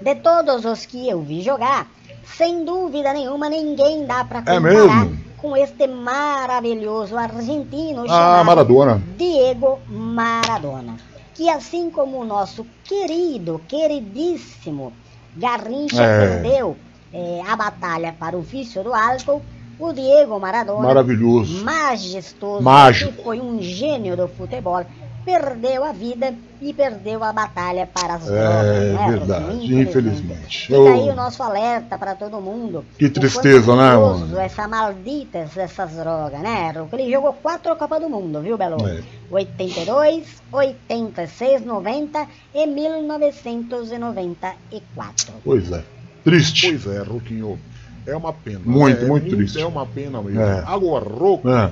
De 0.00 0.14
todos 0.14 0.64
os 0.64 0.86
que 0.86 1.06
eu 1.06 1.20
vi 1.20 1.42
jogar, 1.42 1.86
sem 2.24 2.64
dúvida 2.64 3.12
nenhuma, 3.12 3.50
ninguém 3.50 4.06
dá 4.06 4.24
para 4.24 4.38
comparar 4.40 4.60
mesmo? 4.60 5.18
Com 5.40 5.56
este 5.56 5.86
maravilhoso 5.86 7.16
argentino 7.16 8.02
Ah, 8.04 8.08
chamado 8.08 8.44
Maradona. 8.46 9.02
Diego 9.16 9.78
Maradona. 9.88 10.96
Que 11.34 11.48
assim 11.48 11.90
como 11.90 12.18
o 12.18 12.24
nosso 12.24 12.66
querido, 12.84 13.60
queridíssimo 13.66 14.92
Garrincha 15.36 16.02
É. 16.02 16.18
perdeu 16.42 16.76
eh, 17.12 17.40
a 17.48 17.56
batalha 17.56 18.14
para 18.18 18.36
o 18.36 18.40
vício 18.42 18.82
do 18.84 18.92
álcool, 18.94 19.42
o 19.78 19.92
Diego 19.92 20.38
Maradona 20.38 20.86
Maravilhoso. 20.88 21.64
majestoso, 21.64 22.62
Mágico. 22.62 23.12
que 23.12 23.22
foi 23.22 23.40
um 23.40 23.60
gênio 23.62 24.16
do 24.16 24.28
futebol, 24.28 24.84
perdeu 25.24 25.84
a 25.84 25.92
vida 25.92 26.34
e 26.60 26.72
perdeu 26.74 27.22
a 27.22 27.32
batalha 27.32 27.86
para 27.86 28.14
as 28.14 28.24
drogas. 28.24 28.66
É 28.66 28.92
né, 28.92 29.06
verdade, 29.10 29.74
infelizmente. 29.74 30.66
Fica 30.66 30.74
Eu- 30.74 30.92
aí 30.92 31.08
o 31.10 31.14
nosso 31.14 31.42
alerta 31.42 31.96
para 31.98 32.14
todo 32.14 32.40
mundo. 32.40 32.84
Que 32.98 33.08
tristeza, 33.08 33.74
né, 33.76 33.96
mano? 33.96 34.38
Essa 34.38 34.66
maldita 34.68 35.38
essas 35.38 35.92
drogas, 35.96 36.40
né? 36.40 36.72
Ele 36.92 37.10
jogou 37.12 37.32
quatro 37.34 37.74
Copas 37.76 38.00
do 38.00 38.08
Mundo, 38.08 38.40
viu, 38.40 38.56
Belo? 38.58 38.76
É. 38.86 39.00
82, 39.30 40.26
86, 40.52 41.64
90 41.64 42.26
e 42.54 42.66
1994. 42.66 45.32
Pois 45.44 45.70
é. 45.72 45.82
Triste. 46.24 46.78
Pois 46.78 46.86
é, 46.96 47.02
Roquinho. 47.02 47.58
É 48.06 48.16
uma 48.16 48.32
pena. 48.32 48.60
Muito, 48.64 48.98
né? 49.00 49.04
É 49.04 49.08
muito 49.08 49.36
triste. 49.36 49.60
É 49.60 49.66
uma 49.66 49.86
pena 49.86 50.22
mesmo. 50.22 50.40
É. 50.40 50.64
Agora, 50.66 51.08
Roco, 51.08 51.48
É. 51.48 51.70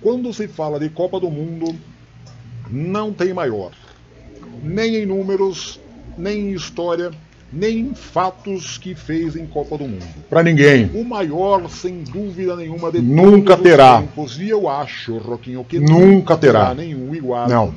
quando 0.00 0.32
se 0.32 0.48
fala 0.48 0.78
de 0.78 0.88
Copa 0.88 1.18
do 1.20 1.30
Mundo, 1.30 1.74
não 2.70 3.12
tem 3.12 3.32
maior. 3.32 3.72
Nem 4.62 4.96
em 4.96 5.06
números, 5.06 5.80
nem 6.18 6.50
em 6.50 6.52
história, 6.52 7.10
nem 7.52 7.78
em 7.80 7.94
fatos 7.94 8.78
que 8.78 8.94
fez 8.94 9.34
em 9.36 9.46
Copa 9.46 9.76
do 9.78 9.84
Mundo. 9.84 10.04
Pra 10.28 10.42
ninguém. 10.42 10.90
O 10.94 11.04
maior, 11.04 11.68
sem 11.68 12.02
dúvida 12.04 12.54
nenhuma, 12.56 12.92
de 12.92 13.00
Nunca 13.00 13.56
todos 13.56 13.64
os 13.64 13.70
terá. 13.70 13.98
tempos. 14.00 14.38
E 14.38 14.48
eu 14.48 14.68
acho, 14.68 15.16
Roquinho, 15.18 15.64
que 15.64 15.78
Nunca 15.80 16.36
terá. 16.36 16.74
nenhum 16.74 17.14
igual. 17.14 17.48
Não. 17.48 17.74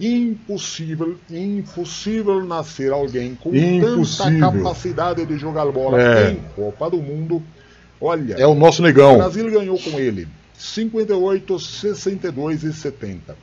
Impossível, 0.00 1.16
impossível 1.30 2.44
nascer 2.44 2.92
alguém 2.92 3.34
com 3.34 3.54
Impossível. 3.54 4.40
tanta 4.40 4.52
capacidade 4.58 5.24
de 5.24 5.38
jogar 5.38 5.66
bola 5.70 6.00
É. 6.00 6.30
em 6.32 6.40
Copa 6.56 6.90
do 6.90 6.98
Mundo. 6.98 7.42
Olha, 8.00 8.34
É 8.34 8.46
o 8.46 8.54
nosso 8.54 8.82
o 8.82 8.84
negão. 8.84 9.16
Brasil 9.18 9.50
ganhou 9.50 9.78
com 9.78 9.98
ele 9.98 10.26
58, 10.58 11.58
62 11.58 12.64
e 12.64 12.72
70. 12.72 13.36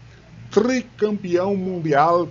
Tricampeão 0.52 1.56
mundial 1.56 2.28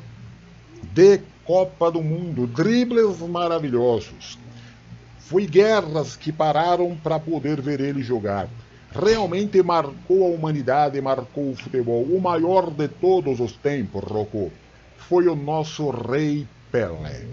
de 0.92 1.20
Copa 1.44 1.90
do 1.90 2.02
Mundo. 2.02 2.46
Dribles 2.46 3.18
maravilhosos. 3.20 4.38
Foi 5.18 5.46
guerras 5.46 6.16
que 6.16 6.30
pararam 6.30 6.94
para 7.02 7.18
poder 7.18 7.62
ver 7.62 7.80
ele 7.80 8.02
jogar. 8.02 8.46
Realmente 8.92 9.62
marcou 9.62 10.26
a 10.26 10.28
humanidade, 10.28 11.00
marcou 11.00 11.50
o 11.50 11.56
futebol. 11.56 12.02
O 12.02 12.20
maior 12.20 12.70
de 12.70 12.88
todos 12.88 13.40
os 13.40 13.52
tempos, 13.52 14.04
Rocco, 14.04 14.52
foi 14.98 15.26
o 15.26 15.34
nosso 15.34 15.88
Rei 15.88 16.46
Pelé. 16.70 17.24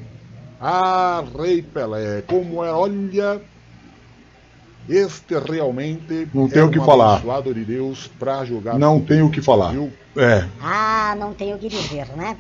Ah, 0.61 1.23
Rei 1.37 1.61
Pelé, 1.61 2.21
como 2.21 2.63
é, 2.63 2.71
olha, 2.71 3.41
este 4.89 5.37
realmente 5.39 6.27
Não 6.33 6.45
é 6.45 6.49
tem 6.49 6.63
o 6.63 6.69
que 6.69 6.79
um 6.79 6.85
falar. 6.85 7.15
abençoado 7.15 7.53
de 7.53 7.63
Deus 7.65 8.09
para 8.19 8.43
jogar. 8.45 8.77
Não 8.79 8.99
tem 8.99 9.21
o 9.21 9.29
que 9.29 9.41
falar. 9.41 9.71
Viu? 9.71 9.91
É, 10.15 10.45
Ah, 10.61 11.15
não 11.19 11.33
tenho 11.33 11.55
o 11.55 11.59
que 11.59 11.69
dizer, 11.69 12.07
né? 12.15 12.35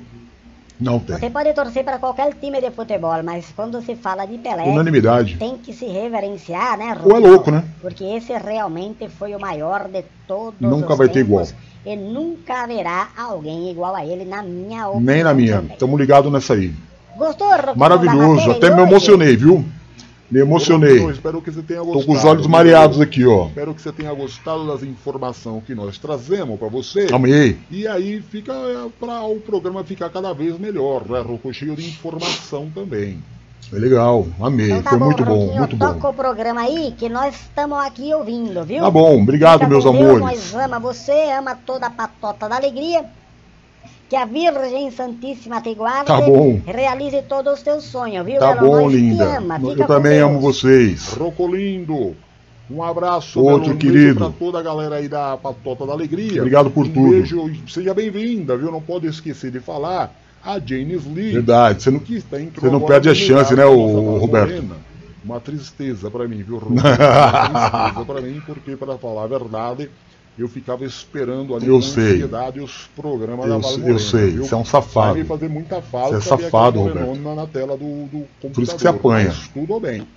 não 0.79 0.99
tem. 0.99 1.17
Você 1.17 1.29
pode 1.29 1.51
torcer 1.53 1.83
para 1.83 1.97
qualquer 1.97 2.33
time 2.35 2.61
de 2.61 2.69
futebol, 2.71 3.21
mas 3.23 3.51
quando 3.55 3.81
se 3.81 3.95
fala 3.95 4.25
de 4.25 4.37
Pelé, 4.37 4.63
Unanimidade. 4.63 5.35
tem 5.37 5.57
que 5.57 5.73
se 5.73 5.85
reverenciar, 5.85 6.77
né, 6.77 6.95
Ou 7.03 7.15
é 7.15 7.19
louco, 7.19 7.49
né? 7.49 7.63
Porque 7.81 8.03
esse 8.03 8.31
realmente 8.37 9.09
foi 9.09 9.35
o 9.35 9.39
maior 9.39 9.87
de 9.87 10.03
todos 10.27 10.59
Nunca 10.59 10.91
os 10.93 10.97
vai 10.97 11.07
ter 11.07 11.23
tempos, 11.25 11.49
igual. 11.49 11.61
E 11.85 11.95
nunca 11.95 12.63
haverá 12.63 13.07
alguém 13.17 13.71
igual 13.71 13.95
a 13.95 14.05
ele, 14.05 14.25
na 14.25 14.43
minha 14.43 14.87
opinião. 14.87 14.99
Nem 15.13 15.23
na 15.23 15.33
minha. 15.33 15.55
também. 15.57 15.77
Tamo 15.77 15.97
ligado 15.97 16.29
nessa 16.29 16.53
aí. 16.53 16.71
Gostou, 17.17 17.49
da 17.49 17.73
Maravilhoso. 17.73 18.51
Até 18.51 18.69
me 18.75 18.81
emocionei, 18.83 19.35
viu? 19.35 19.65
Me 20.29 20.41
emocionei. 20.41 20.99
Eu 20.99 21.11
espero 21.11 21.41
que 21.41 21.49
você 21.49 21.61
tenha 21.61 21.79
gostado. 21.79 21.99
Tô 22.01 22.05
com 22.05 22.17
os 22.17 22.25
olhos 22.25 22.47
mareados 22.47 22.99
aqui, 22.99 23.25
ó. 23.25 23.47
Espero 23.47 23.73
que 23.73 23.81
você 23.81 23.91
tenha 23.93 24.13
gostado 24.13 24.67
das 24.67 24.83
informações 24.83 25.63
que 25.65 25.73
nós 25.73 25.97
trazemos 25.97 26.59
para 26.59 26.67
você. 26.67 27.07
Amei. 27.13 27.57
E 27.71 27.87
aí 27.87 28.21
fica 28.21 28.53
para 28.99 29.21
o 29.23 29.39
programa 29.39 29.83
ficar 29.83 30.09
cada 30.09 30.33
vez 30.33 30.59
melhor, 30.59 31.07
né? 31.07 31.21
Rocco? 31.21 31.53
Cheio 31.53 31.75
de 31.75 31.87
informação 31.87 32.69
também. 32.75 33.19
Foi 33.69 33.79
legal. 33.79 34.27
Amei. 34.39 34.71
Então 34.71 34.83
tá 34.83 34.89
Foi 34.91 34.99
bom, 34.99 35.05
muito 35.05 35.25
bom, 35.25 35.53
muito 35.57 35.77
toca 35.77 35.93
bom. 35.93 36.09
o 36.09 36.13
programa 36.13 36.61
aí 36.61 36.93
que 36.97 37.09
nós 37.09 37.35
estamos 37.35 37.77
aqui 37.79 38.13
ouvindo, 38.13 38.63
viu? 38.63 38.81
Tá 38.81 38.91
bom. 38.91 39.21
Obrigado, 39.21 39.59
Fica 39.59 39.69
meus 39.69 39.83
com 39.83 39.91
Deus, 39.91 40.05
amores. 40.05 40.21
Nós 40.53 40.55
ama 40.55 40.79
você, 40.79 41.31
ama 41.37 41.55
toda 41.65 41.87
a 41.87 41.89
patota 41.89 42.47
da 42.47 42.55
alegria. 42.55 43.05
Que 44.09 44.15
a 44.15 44.25
Virgem 44.25 44.89
Santíssima 44.91 45.61
te 45.61 45.73
guarde. 45.73 46.05
Tá 46.05 46.21
bom. 46.21 46.61
Realize 46.65 47.21
todos 47.23 47.53
os 47.55 47.61
teus 47.61 47.83
sonhos, 47.83 48.25
viu? 48.25 48.39
Tá 48.39 48.53
Belo? 48.53 48.67
bom, 48.71 48.89
linda. 48.89 49.37
ama. 49.37 49.59
Fica 49.59 49.83
Eu 49.83 49.87
também 49.87 50.13
Deus. 50.13 50.29
amo 50.31 50.39
vocês. 50.39 51.13
Rocolindo, 51.13 52.15
um 52.71 52.81
abraço, 52.83 53.41
Outro 53.41 53.73
um 53.73 53.77
querido. 53.77 54.19
para 54.19 54.29
toda 54.31 54.59
a 54.59 54.63
galera 54.63 54.95
aí 54.95 55.07
da 55.09 55.35
Patota 55.37 55.85
da 55.85 55.91
Alegria. 55.93 56.39
Obrigado 56.41 56.69
por 56.69 56.85
um 56.85 56.89
tudo. 56.89 57.09
beijo, 57.09 57.49
e 57.49 57.61
seja 57.69 57.93
bem-vinda, 57.93 58.55
viu? 58.55 58.71
Não 58.71 58.81
pode 58.81 59.07
esquecer 59.07 59.51
de 59.51 59.59
falar 59.59 60.13
a 60.43 60.57
James 60.59 61.05
Lee. 61.05 61.33
Verdade. 61.33 61.83
Você 61.83 61.91
não, 61.91 61.99
que 61.99 62.15
está 62.15 62.37
Você 62.37 62.69
não 62.69 62.79
perde 62.81 63.09
a 63.09 63.13
chance, 63.15 63.53
né, 63.55 63.65
o 63.65 64.17
Roberto? 64.19 64.51
Morena. 64.51 64.75
Uma 65.25 65.41
tristeza 65.41 66.09
para 66.09 66.25
mim, 66.29 66.41
viu, 66.43 66.57
Roberto? 66.59 66.97
Uma 66.97 67.89
tristeza 67.89 68.05
para 68.05 68.21
mim, 68.23 68.41
porque, 68.45 68.77
para 68.77 68.97
falar 68.97 69.23
a 69.23 69.27
verdade, 69.27 69.89
eu 70.37 70.47
ficava 70.47 70.85
esperando 70.85 71.55
ali 71.55 71.67
Eu 71.67 71.81
sei. 71.81 72.13
ansiedade 72.13 72.59
os 72.59 72.89
programas 72.95 73.47
da 73.47 73.55
Eu, 73.55 73.59
Val 73.61 73.79
eu 73.79 73.99
sei. 73.99 74.31
viu? 74.31 74.45
Você 74.45 74.53
é 74.53 74.57
um 74.57 74.65
safado. 74.65 75.25
fazer 75.25 75.49
muita 75.49 75.81
falta. 75.81 76.19
Você 76.21 76.33
é 76.33 76.37
safado, 76.37 76.79
Roberto. 76.79 77.05
morenona 77.05 77.41
na 77.41 77.47
tela 77.47 77.75
do, 77.77 78.05
do 78.05 78.27
computador. 78.41 78.51
Por 78.53 78.63
isso 78.63 78.75
que 78.75 78.81
você 78.81 78.87
apanha. 78.87 79.27
Mas 79.29 79.47
tudo 79.49 79.79
bem. 79.79 80.07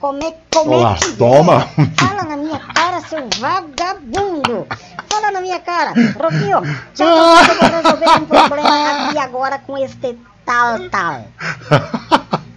Como 0.00 0.22
é, 0.22 0.34
como 0.54 0.70
Olha 0.70 0.82
lá, 0.82 0.94
é 0.94 0.98
que 0.98 1.12
toma. 1.16 1.68
é? 1.76 1.86
Fala 2.04 2.22
na 2.24 2.36
minha 2.36 2.58
cara. 2.60 3.00
seu 3.00 3.28
vagabundo! 3.40 4.66
Fala 5.08 5.30
na 5.32 5.40
minha 5.40 5.58
cara! 5.58 5.92
Robinho, 6.16 6.60
tchau, 6.94 7.06
eu 7.08 7.54
vou 7.60 7.82
resolver 7.82 8.22
um 8.22 8.26
problema 8.26 9.08
aqui 9.08 9.18
agora 9.18 9.58
com 9.58 9.76
este 9.78 10.16
tal 10.44 10.88
tal. 10.90 11.24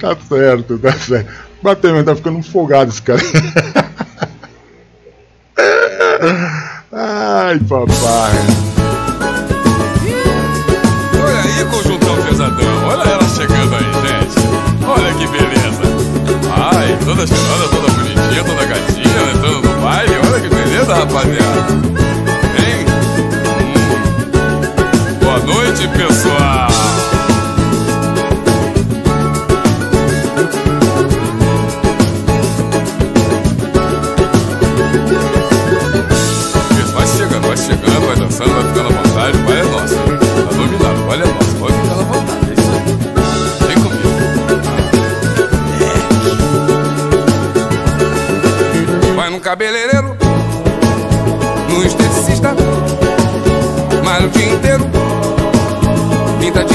Tá 0.00 0.16
certo, 0.16 0.78
tá 0.78 0.92
certo. 0.92 1.32
Bateu, 1.62 2.04
tá 2.04 2.16
ficando 2.16 2.42
folgado 2.42 2.90
esse 2.90 3.00
cara. 3.00 3.20
Ai, 7.54 7.60
papai. 7.68 8.32
Olha 11.22 11.40
aí, 11.40 11.64
conjuntão 11.66 12.16
pesadão. 12.24 12.88
Olha 12.88 13.08
ela 13.08 13.28
chegando 13.28 13.76
aí, 13.76 13.84
gente. 14.02 14.34
Olha 14.84 15.14
que 15.14 15.26
beleza. 15.28 15.84
Ai, 16.52 16.98
toda 17.04 17.24
cheirosa, 17.24 17.68
toda 17.68 17.92
bonitinha, 17.92 18.42
toda 18.42 18.64
gatinha, 18.64 19.32
entrando 19.36 19.68
no 19.68 19.80
baile. 19.82 20.14
Olha 20.26 20.40
que 20.40 20.48
beleza, 20.48 20.94
rapaziada. 20.94 21.43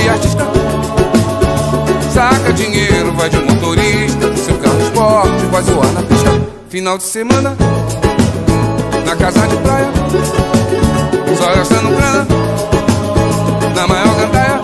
Artista, 0.09 0.45
saca 2.13 2.53
dinheiro, 2.53 3.13
vai 3.13 3.29
de 3.29 3.37
motorista, 3.37 4.35
seu 4.35 4.57
carro 4.57 4.81
esporte, 4.81 5.45
vai 5.51 5.61
zoar 5.63 5.91
na 5.93 6.01
pista. 6.03 6.29
Final 6.69 6.97
de 6.97 7.03
semana, 7.03 7.55
na 9.05 9.15
casa 9.15 9.47
de 9.47 9.55
praia, 9.57 9.89
só 11.37 11.55
gastando 11.55 11.95
grana, 11.95 12.27
na 13.75 13.87
maior 13.87 14.15
gandaia. 14.15 14.61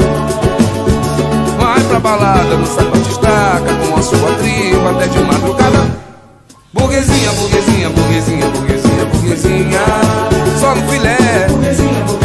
Vai 1.57 1.81
pra 1.85 1.99
balada, 1.99 2.55
no 2.57 2.67
sapato 2.67 3.09
estaca, 3.09 3.73
com 3.87 3.95
a 3.97 4.01
sua 4.01 4.31
tribo 4.37 4.87
até 4.89 5.07
de 5.07 5.19
madrugada. 5.23 6.05
Burguesinha, 6.73 7.31
burguesinha, 7.31 7.89
burguesinha, 7.89 8.47
burguesinha, 8.49 9.05
burguesinha, 9.05 9.79
só 10.59 10.75
no 10.75 10.87
filé. 10.91 11.47
Burguesinha, 11.49 12.03
burguesinha, 12.03 12.24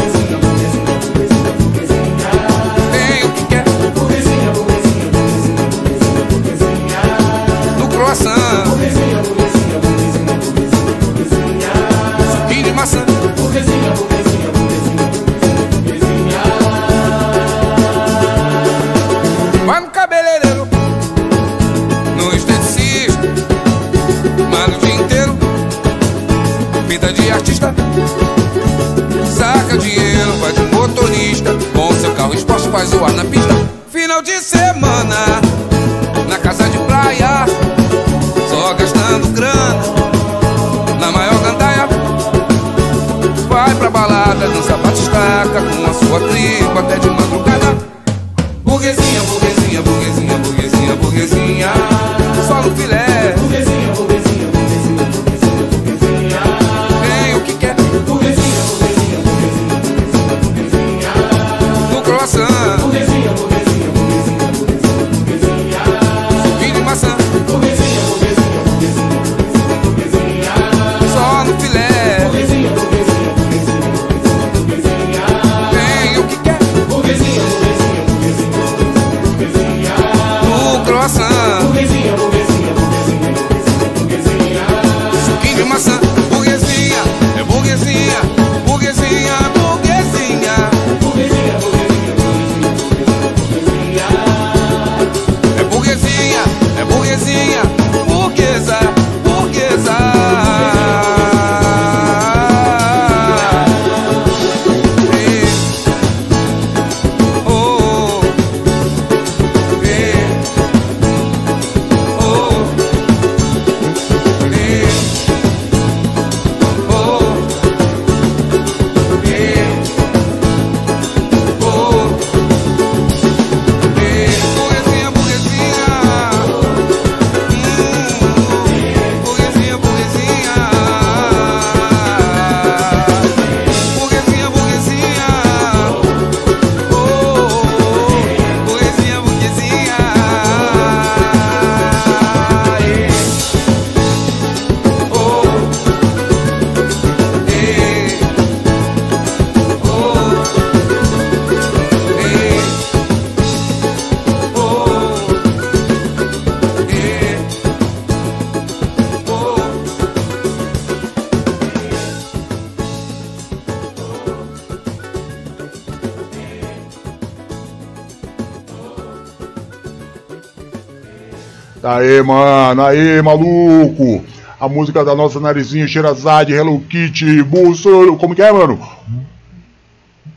Aê, 171.83 172.21
mano, 172.21 172.83
aê, 172.83 173.21
maluco! 173.21 174.23
A 174.59 174.69
música 174.69 175.03
da 175.03 175.15
nossa 175.15 175.39
narizinha, 175.39 175.87
Xerazade, 175.87 176.53
Hello 176.53 176.79
Kitty, 176.81 177.41
Bolsonaro. 177.41 178.15
Como 178.17 178.35
que 178.35 178.43
é, 178.43 178.51
mano? 178.51 178.79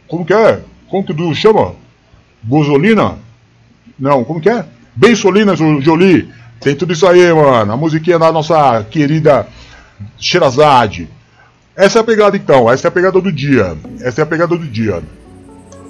Como 0.08 0.24
que 0.24 0.32
é? 0.32 0.60
Como 0.88 1.04
que 1.04 1.12
tu 1.12 1.34
chama? 1.34 1.74
Bozolina? 2.42 3.18
Não, 3.98 4.24
como 4.24 4.40
que 4.40 4.48
é? 4.48 4.64
Bensolina 4.96 5.54
Jolie. 5.54 6.30
Tem 6.60 6.74
tudo 6.74 6.94
isso 6.94 7.06
aí, 7.06 7.30
mano. 7.32 7.72
A 7.72 7.76
musiquinha 7.76 8.18
da 8.18 8.32
nossa 8.32 8.82
querida 8.84 9.46
Xerazade. 10.18 11.08
Essa 11.76 11.98
é 11.98 12.00
a 12.00 12.04
pegada 12.04 12.36
então, 12.36 12.70
essa 12.70 12.86
é 12.86 12.88
a 12.88 12.92
pegada 12.92 13.20
do 13.20 13.30
dia. 13.30 13.76
Essa 14.00 14.22
é 14.22 14.24
a 14.24 14.26
pegada 14.26 14.56
do 14.56 14.66
dia. 14.66 15.02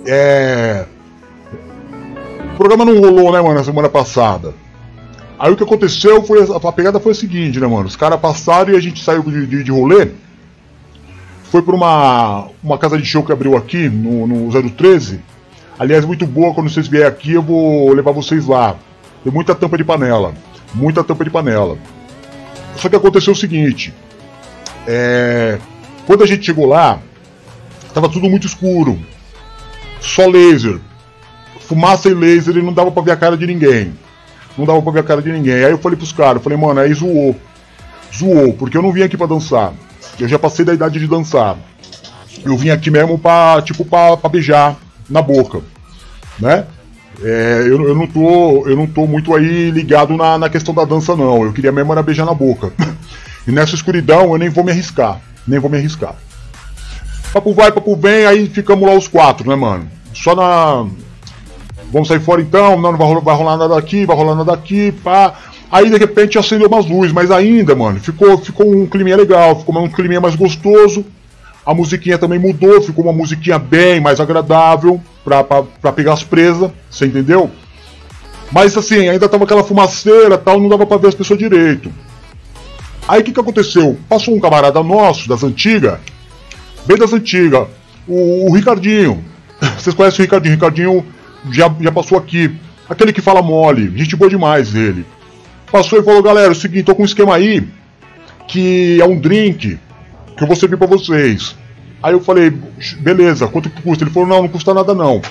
É. 0.07 0.87
O 2.53 2.57
programa 2.57 2.85
não 2.85 2.99
rolou, 2.99 3.33
né, 3.33 3.41
mano, 3.41 3.55
na 3.55 3.65
semana 3.65 3.89
passada. 3.89 4.55
Aí 5.45 5.53
o 5.53 5.57
que 5.57 5.63
aconteceu 5.63 6.25
foi. 6.25 6.43
A 6.43 6.73
pegada 6.73 6.99
foi 6.99 7.13
a 7.13 7.15
seguinte, 7.15 7.61
né, 7.61 7.67
mano? 7.67 7.87
Os 7.87 7.97
caras 7.97 8.19
passaram 8.19 8.73
e 8.73 8.77
a 8.77 8.81
gente 8.81 9.05
saiu 9.05 9.23
de, 9.25 9.47
de, 9.47 9.63
de 9.63 9.71
rolê. 9.71 10.09
Foi 11.51 11.61
pra 11.61 11.75
uma, 11.75 12.49
uma 12.63 12.79
casa 12.79 12.97
de 12.97 13.05
show 13.05 13.23
que 13.23 13.31
abriu 13.31 13.55
aqui, 13.55 13.91
no, 13.91 14.27
no 14.27 14.71
013. 14.71 15.21
Aliás, 15.79 16.03
muito 16.07 16.27
boa, 16.27 16.55
quando 16.55 16.71
vocês 16.71 16.89
vierem 16.89 17.07
aqui 17.07 17.33
eu 17.35 17.43
vou 17.43 17.93
levar 17.93 18.11
vocês 18.13 18.47
lá. 18.47 18.77
Tem 19.23 19.31
muita 19.31 19.55
tampa 19.55 19.77
de 19.77 19.85
panela. 19.85 20.33
Muita 20.73 21.05
tampa 21.05 21.23
de 21.25 21.31
panela. 21.31 21.77
Só 22.77 22.89
que 22.89 22.97
aconteceu 22.97 23.35
o 23.35 23.37
seguinte. 23.37 23.93
É, 24.87 25.59
quando 26.07 26.25
a 26.25 26.27
gente 26.27 26.47
chegou 26.47 26.65
lá, 26.65 27.01
tava 27.93 28.09
tudo 28.09 28.31
muito 28.31 28.47
escuro. 28.47 28.99
Só 30.01 30.27
laser. 30.27 30.81
Fumaça 31.61 32.09
e 32.09 32.15
laser 32.15 32.57
e 32.57 32.63
não 32.63 32.73
dava 32.73 32.91
pra 32.91 33.03
ver 33.03 33.11
a 33.11 33.17
cara 33.17 33.37
de 33.37 33.47
ninguém. 33.47 33.93
Não 34.57 34.65
dava 34.65 34.81
pra 34.81 34.93
ver 34.93 35.01
a 35.01 35.05
cara 35.05 35.23
de 35.23 35.33
ninguém. 35.33 35.65
Aí 35.65 35.71
eu 35.71 35.79
falei 35.79 35.97
pros 35.97 36.13
caras, 36.13 36.43
falei, 36.43 36.59
mano, 36.59 36.81
aí 36.81 36.93
zoou. 36.95 37.37
Zoou, 38.17 38.55
porque 38.55 38.77
eu 38.77 38.83
não 38.83 38.93
vim 38.93 39.03
aqui 39.03 39.17
pra 39.17 39.27
dançar. 39.27 39.73
Eu 40.19 40.29
já 40.29 40.39
passei 40.39 40.65
da 40.65 40.75
idade 40.75 40.99
de 40.99 41.07
dançar. 41.07 41.57
Eu 42.45 42.57
vim 42.57 42.71
aqui 42.71 42.91
mesmo 42.91 43.19
pra, 43.19 43.61
tipo, 43.63 43.85
pra, 43.85 44.17
pra 44.17 44.29
beijar 44.29 44.77
na 45.09 45.21
boca. 45.21 45.61
Né? 46.39 46.65
É, 47.23 47.63
eu, 47.67 47.89
eu, 47.89 47.95
não 47.95 48.07
tô, 48.07 48.67
eu 48.67 48.77
não 48.77 48.87
tô 48.87 49.07
muito 49.07 49.35
aí 49.35 49.71
ligado 49.71 50.17
na, 50.17 50.39
na 50.39 50.49
questão 50.49 50.75
da 50.75 50.85
dança, 50.85 51.17
não. 51.17 51.45
Eu 51.45 51.53
queria 51.53 51.73
mesmo 51.73 51.93
era 51.93 52.03
beijar 52.03 52.27
na 52.27 52.35
boca. 52.35 52.73
e 53.47 53.53
nessa 53.53 53.75
escuridão 53.75 54.33
eu 54.33 54.39
nem 54.39 54.49
vou 54.49 54.65
me 54.65 54.71
arriscar. 54.71 55.21
Nem 55.47 55.59
vou 55.59 55.71
me 55.71 55.79
arriscar. 55.79 56.15
Papo 57.33 57.53
vai, 57.53 57.73
papo 57.73 57.97
vem, 57.97 58.27
aí 58.27 58.47
ficamos 58.49 58.89
lá 58.89 58.95
os 58.95 59.09
quatro, 59.09 59.49
né, 59.49 59.57
mano? 59.57 59.89
Só 60.13 60.35
na. 60.37 60.87
Vamos 61.95 62.09
sair 62.09 62.19
fora 62.19 62.43
então, 62.43 62.77
não, 62.77 62.91
não 62.91 62.99
vai 62.99 63.07
rolar, 63.07 63.21
vai 63.21 63.37
rolar 63.37 63.57
nada 63.57 63.79
aqui, 63.79 64.05
vai 64.05 64.17
rolar 64.17 64.35
nada 64.35 64.53
aqui, 64.53 64.91
pá. 64.91 65.33
Aí 65.71 65.89
de 65.89 65.97
repente 65.97 66.37
acendeu 66.37 66.67
umas 66.67 66.87
luzes, 66.87 67.13
mas 67.13 67.31
ainda, 67.31 67.73
mano, 67.77 68.01
ficou, 68.01 68.37
ficou 68.37 68.69
um 68.69 68.85
clima 68.85 69.15
legal, 69.15 69.61
ficou 69.61 69.79
um 69.79 69.89
clima 69.89 70.21
mais 70.21 70.35
gostoso. 70.35 71.07
A 71.65 71.73
musiquinha 71.73 72.19
também 72.19 72.37
mudou, 72.37 72.83
ficou 72.83 73.05
uma 73.05 73.13
musiquinha 73.13 73.61
bem 73.61 74.01
mais 74.01 74.19
agradável 74.19 75.01
pra, 75.25 75.45
pra, 75.45 75.63
pra 75.63 75.93
pegar 75.93 76.15
as 76.15 76.25
presas, 76.25 76.69
você 76.91 77.07
entendeu? 77.07 77.49
Mas 78.51 78.77
assim, 78.77 79.09
ainda 79.09 79.29
tava 79.29 79.45
aquela 79.45 79.63
fumaceira 79.63 80.37
tal, 80.37 80.59
não 80.59 80.69
dava 80.69 80.85
pra 80.85 80.97
ver 80.97 81.07
as 81.07 81.15
pessoas 81.15 81.39
direito. 81.39 81.93
Aí 83.07 83.21
o 83.21 83.25
que, 83.25 83.31
que 83.31 83.41
aconteceu? 83.41 83.97
Passou 84.09 84.35
um 84.35 84.41
camarada 84.41 84.83
nosso, 84.83 85.29
das 85.29 85.45
antigas, 85.45 86.01
bem 86.87 86.99
das 86.99 87.13
antigas, 87.13 87.69
o, 88.09 88.51
o 88.51 88.53
Ricardinho. 88.53 89.25
Vocês 89.79 89.95
conhecem 89.95 90.19
o 90.19 90.23
Ricardinho? 90.25 90.55
O 90.55 90.57
Ricardinho 90.57 91.14
já, 91.51 91.75
já 91.81 91.93
passou 91.93 92.19
aqui. 92.19 92.55
Aquele 92.89 93.13
que 93.13 93.21
fala 93.21 93.43
mole, 93.43 93.93
gente 93.97 94.17
boa 94.17 94.29
demais 94.29 94.75
ele. 94.75 95.07
Passou 95.71 95.99
e 95.99 96.03
falou, 96.03 96.23
galera, 96.23 96.49
é 96.49 96.53
o 96.53 96.55
seguinte, 96.55 96.85
tô 96.85 96.95
com 96.95 97.03
um 97.03 97.07
esquema 97.07 97.35
aí, 97.35 97.67
que 98.47 99.01
é 99.01 99.05
um 99.07 99.19
drink, 99.19 99.79
que 100.37 100.43
eu 100.43 100.47
vou 100.47 100.57
servir 100.57 100.77
pra 100.77 100.87
vocês. 100.87 101.57
Aí 102.03 102.13
eu 102.13 102.21
falei, 102.21 102.53
beleza, 103.01 103.49
quanto 103.49 103.71
que 103.71 103.81
custa? 103.81 104.05
Ele 104.05 104.11
falou, 104.11 104.29
não, 104.29 104.43
não 104.43 104.49
custa 104.49 104.75
nada 104.75 104.95
não. 104.95 105.23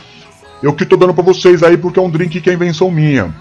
Eu 0.61 0.73
que 0.73 0.85
tô 0.85 0.97
dando 0.97 1.13
pra 1.13 1.23
vocês 1.23 1.61
aí 1.61 1.77
porque 1.77 1.99
é 1.99 2.01
um 2.01 2.09
drink 2.09 2.41
que 2.41 2.49
é 2.49 2.53
invenção 2.53 2.89
minha. 2.89 3.33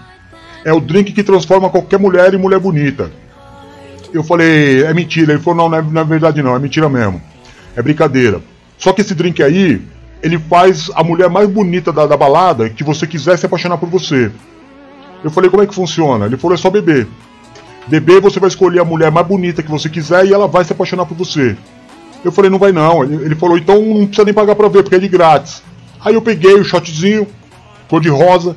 É 0.63 0.71
o 0.71 0.79
drink 0.79 1.11
que 1.11 1.23
transforma 1.23 1.69
qualquer 1.69 1.97
mulher 1.97 2.33
em 2.33 2.37
mulher 2.37 2.59
bonita. 2.59 3.11
Eu 4.13 4.23
falei, 4.23 4.83
é 4.83 4.93
mentira. 4.93 5.33
Ele 5.33 5.41
falou, 5.41 5.63
não, 5.63 5.69
não 5.69 5.77
é, 5.77 5.81
não 5.81 6.01
é 6.01 6.05
verdade 6.05 6.43
não, 6.43 6.55
é 6.55 6.59
mentira 6.59 6.87
mesmo. 6.87 7.21
É 7.75 7.81
brincadeira. 7.81 8.41
Só 8.77 8.93
que 8.93 9.01
esse 9.01 9.15
drink 9.15 9.41
aí, 9.41 9.81
ele 10.23 10.39
faz 10.39 10.89
a 10.95 11.03
mulher 11.03 11.29
mais 11.29 11.49
bonita 11.49 11.91
da, 11.91 12.07
da 12.07 12.15
balada 12.15 12.69
que 12.69 12.83
você 12.83 13.05
quiser 13.05 13.37
se 13.37 13.45
apaixonar 13.45 13.77
por 13.77 13.89
você. 13.89 14.31
Eu 15.21 15.29
falei, 15.29 15.49
como 15.49 15.61
é 15.61 15.67
que 15.67 15.75
funciona? 15.75 16.25
Ele 16.25 16.37
falou, 16.37 16.55
é 16.55 16.57
só 16.57 16.69
beber. 16.69 17.07
Beber, 17.87 18.21
você 18.21 18.39
vai 18.39 18.47
escolher 18.47 18.79
a 18.79 18.85
mulher 18.85 19.11
mais 19.11 19.27
bonita 19.27 19.61
que 19.61 19.69
você 19.69 19.89
quiser 19.89 20.25
e 20.25 20.33
ela 20.33 20.47
vai 20.47 20.63
se 20.63 20.71
apaixonar 20.71 21.05
por 21.05 21.17
você. 21.17 21.57
Eu 22.23 22.31
falei, 22.31 22.49
não 22.49 22.57
vai 22.57 22.71
não. 22.71 23.03
Ele, 23.03 23.25
ele 23.25 23.35
falou, 23.35 23.57
então 23.57 23.81
não 23.81 24.05
precisa 24.05 24.23
nem 24.23 24.33
pagar 24.33 24.55
pra 24.55 24.69
ver, 24.69 24.83
porque 24.83 24.95
é 24.95 24.99
de 24.99 25.09
grátis. 25.09 25.61
Aí 25.99 26.13
eu 26.13 26.21
peguei 26.21 26.53
o 26.53 26.63
shotzinho, 26.63 27.27
cor 27.89 27.99
de 27.99 28.09
rosa, 28.09 28.55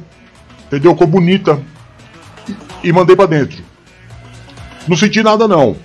entendeu? 0.66 0.94
Cor 0.94 1.08
bonita. 1.08 1.60
E, 2.82 2.92
mandei 2.92 3.16
para 3.16 3.26
dentro. 3.26 3.60
Não 4.86 4.96
senti 4.96 5.20
nada 5.20 5.48
não. 5.48 5.76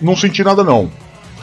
Não 0.00 0.16
senti 0.16 0.42
nada 0.42 0.64
não. 0.64 0.90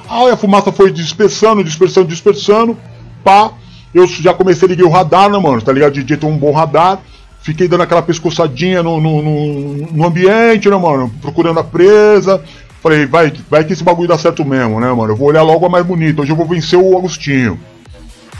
Aí 0.09 0.31
a 0.31 0.38
fumaça 0.38 0.71
foi 0.71 0.91
dispersando, 0.91 1.63
dispersando, 1.63 2.07
dispersando. 2.07 2.77
Pá. 3.23 3.51
Eu 3.95 4.05
já 4.07 4.33
comecei 4.33 4.67
a 4.67 4.69
ligar 4.69 4.85
o 4.85 4.89
radar, 4.89 5.29
né, 5.29 5.39
mano? 5.39 5.61
Tá 5.61 5.71
ligado? 5.71 5.93
DJ 5.93 6.17
tem 6.17 6.29
um 6.29 6.37
bom 6.37 6.51
radar. 6.51 6.99
Fiquei 7.39 7.65
dando 7.65 7.83
aquela 7.83 8.01
pescoçadinha 8.01 8.83
no, 8.83 8.99
no, 8.99 9.21
no, 9.21 9.73
no 9.89 10.05
ambiente, 10.05 10.69
né, 10.69 10.75
mano? 10.75 11.09
Procurando 11.21 11.61
a 11.61 11.63
presa. 11.63 12.43
Falei, 12.83 13.05
vai, 13.05 13.31
vai 13.49 13.63
que 13.63 13.71
esse 13.71 13.85
bagulho 13.85 14.09
dá 14.09 14.17
certo 14.17 14.43
mesmo, 14.43 14.81
né, 14.81 14.91
mano? 14.91 15.13
Eu 15.13 15.15
vou 15.15 15.29
olhar 15.29 15.43
logo 15.43 15.65
a 15.65 15.69
mais 15.69 15.85
bonita. 15.85 16.21
Hoje 16.21 16.33
eu 16.33 16.35
vou 16.35 16.45
vencer 16.45 16.77
o 16.77 16.97
Agostinho. 16.97 17.57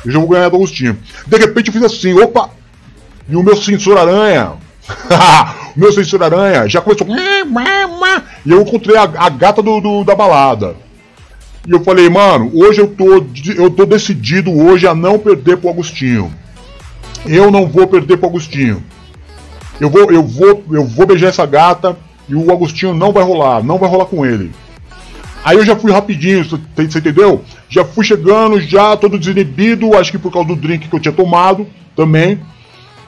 Hoje 0.06 0.18
eu 0.18 0.20
vou 0.20 0.30
ganhar 0.30 0.50
do 0.50 0.58
Agostinho. 0.58 0.98
De 1.26 1.38
repente 1.38 1.68
eu 1.68 1.74
fiz 1.74 1.84
assim, 1.84 2.14
opa! 2.20 2.50
E 3.30 3.38
o 3.38 3.42
meu 3.42 3.56
sensor 3.56 3.98
aranha. 3.98 4.56
o 5.74 5.80
meu 5.80 5.94
sensor 5.94 6.22
aranha 6.22 6.68
já 6.68 6.82
começou. 6.82 7.08
E 8.46 8.52
eu 8.52 8.62
encontrei 8.62 8.98
a, 8.98 9.04
a 9.04 9.30
gata 9.30 9.62
do, 9.62 9.80
do, 9.80 10.04
da 10.04 10.16
balada. 10.16 10.76
E 11.68 11.72
eu 11.72 11.84
falei, 11.84 12.10
mano, 12.10 12.52
hoje 12.54 12.80
eu 12.80 12.88
tô, 12.88 13.26
eu 13.56 13.70
tô 13.72 13.86
decidido 13.86 14.52
hoje 14.52 14.86
a 14.88 14.94
não 14.94 15.18
perder 15.18 15.58
pro 15.58 15.70
Agostinho. 15.70 16.32
Eu 17.26 17.50
não 17.50 17.66
vou 17.66 17.88
perder 17.88 18.18
pro 18.18 18.30
Agostinho. 18.30 18.84
Eu 19.80 19.90
vou, 19.90 20.12
eu 20.12 20.24
vou, 20.24 20.64
eu 20.72 20.86
vou 20.86 21.08
beijar 21.08 21.30
essa 21.30 21.46
gata 21.46 21.98
e 22.30 22.36
o 22.36 22.52
Agostinho 22.52 22.94
não 22.94 23.12
vai 23.12 23.24
rolar, 23.24 23.64
não 23.64 23.78
vai 23.78 23.90
rolar 23.90 24.06
com 24.06 24.26
ele. 24.26 24.52
Aí 25.44 25.58
eu 25.58 25.66
já 25.66 25.76
fui 25.76 25.92
rapidinho, 25.92 26.44
você 26.44 26.98
entendeu? 26.98 27.44
Já 27.70 27.84
fui 27.84 28.06
chegando, 28.06 28.60
já 28.60 28.96
todo 28.98 29.18
desinibido, 29.18 29.96
acho 29.96 30.12
que 30.12 30.18
por 30.18 30.32
causa 30.32 30.48
do 30.48 30.56
drink 30.56 30.88
que 30.88 30.96
eu 30.96 31.00
tinha 31.00 31.14
tomado 31.14 31.68
também. 31.96 32.40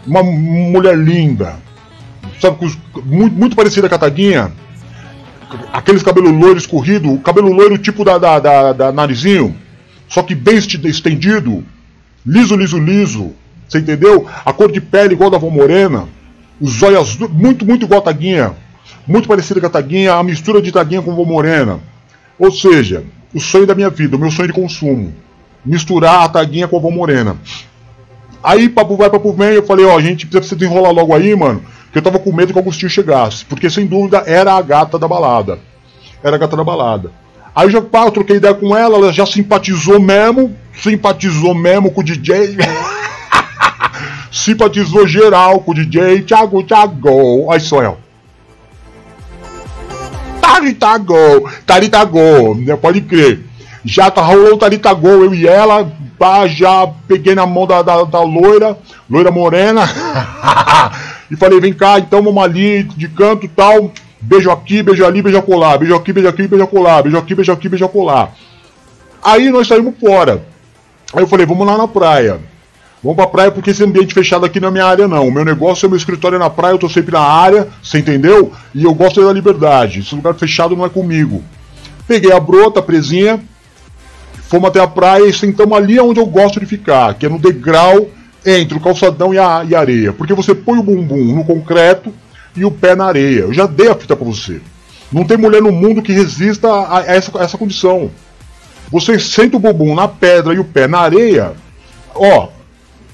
Uma 0.06 0.24
mulher 0.24 0.98
linda, 0.98 1.56
sabe, 2.40 2.58
muito, 3.04 3.36
muito 3.36 3.56
parecida 3.56 3.90
com 3.90 3.96
a 3.96 4.00
Tadinha. 4.00 4.52
Aqueles 5.72 6.04
cabelos 6.04 6.32
loiros 6.32 6.64
escorrido, 6.64 7.18
cabelo 7.20 7.52
loiro 7.52 7.78
tipo 7.78 8.04
da, 8.04 8.18
da, 8.18 8.40
da, 8.40 8.74
da 8.74 8.92
narizinho, 8.92 9.56
só 10.08 10.22
que 10.22 10.36
bem 10.36 10.58
estendido, 10.58 11.64
liso, 12.26 12.56
liso, 12.56 12.78
liso. 12.78 13.34
Você 13.68 13.80
entendeu? 13.80 14.26
A 14.46 14.54
cor 14.54 14.72
de 14.72 14.80
pele 14.80 15.14
igual 15.14 15.30
da 15.30 15.38
avó 15.38 15.50
morena, 15.50 16.08
os 16.60 16.82
olhos 16.82 17.18
muito, 17.18 17.66
muito 17.66 17.86
igual 17.86 18.00
a 18.00 18.04
Taguinha 18.04 18.56
muito 19.08 19.28
parecida 19.28 19.60
com 19.60 19.68
a 19.68 19.70
Taguinha, 19.70 20.14
a 20.14 20.24
mistura 20.24 20.62
de 20.62 20.72
Taguinha 20.72 21.02
com 21.02 21.16
Vó 21.16 21.24
Morena. 21.24 21.80
Ou 22.38 22.52
seja, 22.52 23.04
o 23.34 23.40
sonho 23.40 23.66
da 23.66 23.74
minha 23.74 23.90
vida, 23.90 24.16
o 24.16 24.20
meu 24.20 24.30
sonho 24.30 24.50
de 24.50 24.54
consumo. 24.54 25.14
Misturar 25.66 26.26
a 26.26 26.30
Taguinha 26.30 26.68
com 26.68 26.78
a 26.78 26.80
Vó 26.80 26.92
Morena. 26.92 27.38
Aí, 28.44 28.70
papo 28.70 28.96
vai, 28.96 29.10
papo 29.10 29.34
vem, 29.34 29.50
eu 29.50 29.64
falei, 29.64 29.86
ó, 29.86 29.98
a 29.98 30.02
gente 30.02 30.28
precisa 30.28 30.56
desenrolar 30.56 30.92
logo 30.92 31.14
aí, 31.14 31.36
mano, 31.36 31.64
que 31.92 31.98
eu 31.98 32.02
tava 32.02 32.20
com 32.20 32.34
medo 32.34 32.54
que 32.54 32.60
o 32.60 32.62
Agostinho 32.62 32.90
chegasse, 32.90 33.44
porque 33.46 33.70
sem 33.70 33.86
dúvida 33.86 34.24
era 34.26 34.54
a 34.54 34.62
gata 34.62 35.00
da 35.00 35.08
balada. 35.08 35.60
Era 36.24 36.36
a 36.36 36.40
gata 36.40 36.56
da 36.56 36.64
balada. 36.64 37.12
Aí 37.56 37.72
já 37.72 37.82
pá, 37.82 38.06
eu 38.06 38.12
troquei 38.12 38.36
ideia 38.36 38.54
com 38.54 38.78
ela, 38.78 38.98
ela 38.98 39.12
já 39.12 39.26
simpatizou 39.26 40.00
mesmo, 40.00 40.56
simpatizou 40.80 41.56
mesmo 41.56 41.90
com 41.90 42.02
o 42.02 42.04
DJ. 42.04 42.56
simpatizou 44.32 45.08
geral 45.08 45.60
com 45.62 45.72
o 45.72 45.74
DJ 45.74 46.22
Thiago 46.22 46.64
Thiago. 46.64 47.52
Aí 47.52 47.60
só 47.60 47.82
ela. 47.82 47.98
Tarita 50.40 50.98
Gol, 50.98 51.50
Tarita 51.66 52.04
Gol, 52.04 52.56
né? 52.56 52.76
pode 52.76 53.02
crer. 53.02 53.44
Já 53.86 54.12
tá, 54.12 54.22
rolou 54.22 54.56
o 54.56 54.58
Tarita 54.58 54.94
Gol, 54.94 55.26
eu 55.26 55.34
e 55.34 55.48
ela, 55.48 55.92
pá, 56.18 56.48
já 56.48 56.88
peguei 57.08 57.36
na 57.36 57.46
mão 57.46 57.66
da, 57.66 57.82
da, 57.82 58.04
da 58.04 58.22
loira, 58.22 58.78
loira 59.10 59.32
morena, 59.32 59.84
e 61.32 61.36
falei, 61.36 61.60
vem 61.60 61.74
cá, 61.74 62.00
então 62.00 62.22
vamos 62.22 62.44
ali, 62.44 62.84
de 62.84 63.08
canto 63.08 63.48
tal, 63.48 63.92
beijo 64.20 64.52
aqui, 64.52 64.84
beijo 64.84 65.06
ali, 65.06 65.22
beijo 65.22 65.42
colar, 65.42 65.78
beijo 65.78 65.96
aqui, 65.96 66.12
beijo 66.12 66.30
aqui, 66.30 66.48
beijo 66.48 66.68
colar, 66.68 67.04
beijo 67.04 67.18
aqui, 67.18 67.36
beijo 67.36 67.52
aqui, 67.52 67.70
beijo 67.70 67.88
colar. 67.90 68.34
Aí 69.24 69.50
nós 69.50 69.68
saímos 69.68 69.96
fora. 70.00 70.44
Aí 71.14 71.22
eu 71.22 71.28
falei, 71.28 71.46
vamos 71.46 71.66
lá 71.66 71.78
na 71.78 71.88
praia. 71.88 72.40
Vamos 73.02 73.16
pra 73.16 73.28
praia 73.28 73.52
porque 73.52 73.70
esse 73.70 73.84
ambiente 73.84 74.14
fechado 74.14 74.46
aqui 74.46 74.60
não 74.60 74.70
é 74.70 74.72
minha 74.72 74.86
área, 74.86 75.08
não. 75.08 75.28
O 75.28 75.32
meu 75.32 75.46
negócio 75.46 75.86
é 75.86 75.90
meu 75.90 75.98
escritório 75.98 76.40
na 76.40 76.50
praia, 76.50 76.74
eu 76.74 76.80
tô 76.80 76.90
sempre 76.90 77.14
na 77.14 77.22
área, 77.22 77.68
você 77.82 78.00
entendeu? 78.00 78.52
E 78.74 78.84
eu 78.84 78.94
gosto 78.94 79.24
da 79.24 79.32
liberdade. 79.32 80.00
Esse 80.00 80.16
lugar 80.16 80.34
fechado 80.34 80.76
não 80.76 80.86
é 80.86 80.90
comigo. 80.90 81.44
Peguei 82.08 82.32
a 82.32 82.40
brota, 82.40 82.82
presinha, 82.82 83.40
fomos 84.50 84.70
até 84.70 84.80
a 84.80 84.88
praia 84.88 85.26
e 85.26 85.34
sentamos 85.34 85.78
ali 85.78 86.00
onde 86.00 86.20
eu 86.20 86.26
gosto 86.26 86.60
de 86.60 86.66
ficar, 86.66 87.14
que 87.14 87.26
é 87.26 87.30
no 87.30 87.40
degrau 87.40 88.10
entre 88.46 88.78
o 88.78 88.82
calçadão 88.82 89.34
e 89.34 89.38
a, 89.38 89.66
e 89.68 89.76
a 89.76 89.80
areia. 89.80 90.14
Porque 90.14 90.34
você 90.34 90.56
põe 90.56 90.80
o 90.80 90.84
bumbum 90.84 91.36
no 91.36 91.44
concreto 91.44 92.14
e 92.56 92.64
o 92.64 92.72
pé 92.72 92.96
na 92.96 93.06
areia. 93.06 93.42
Eu 93.42 93.54
já 93.54 93.66
dei 93.66 93.90
a 93.90 93.96
fita 93.96 94.16
pra 94.16 94.26
você. 94.26 94.62
Não 95.12 95.24
tem 95.24 95.38
mulher 95.38 95.62
no 95.62 95.72
mundo 95.72 96.02
que 96.02 96.12
resista 96.12 96.68
a, 96.68 97.04
essa, 97.06 97.38
a 97.40 97.44
essa 97.44 97.58
condição. 97.58 98.10
Você 98.92 99.20
senta 99.20 99.58
o 99.58 99.60
bumbum 99.60 99.94
na 99.94 100.08
pedra 100.08 100.54
e 100.54 100.60
o 100.60 100.64
pé 100.64 100.88
na 100.88 101.00
areia, 101.00 101.54
ó, 102.16 102.50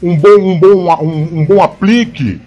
um 0.02 0.16
bom, 0.16 0.40
um 0.40 0.60
bom, 0.60 1.04
um, 1.04 1.40
um 1.40 1.46
bom 1.46 1.62
aplique, 1.62 2.40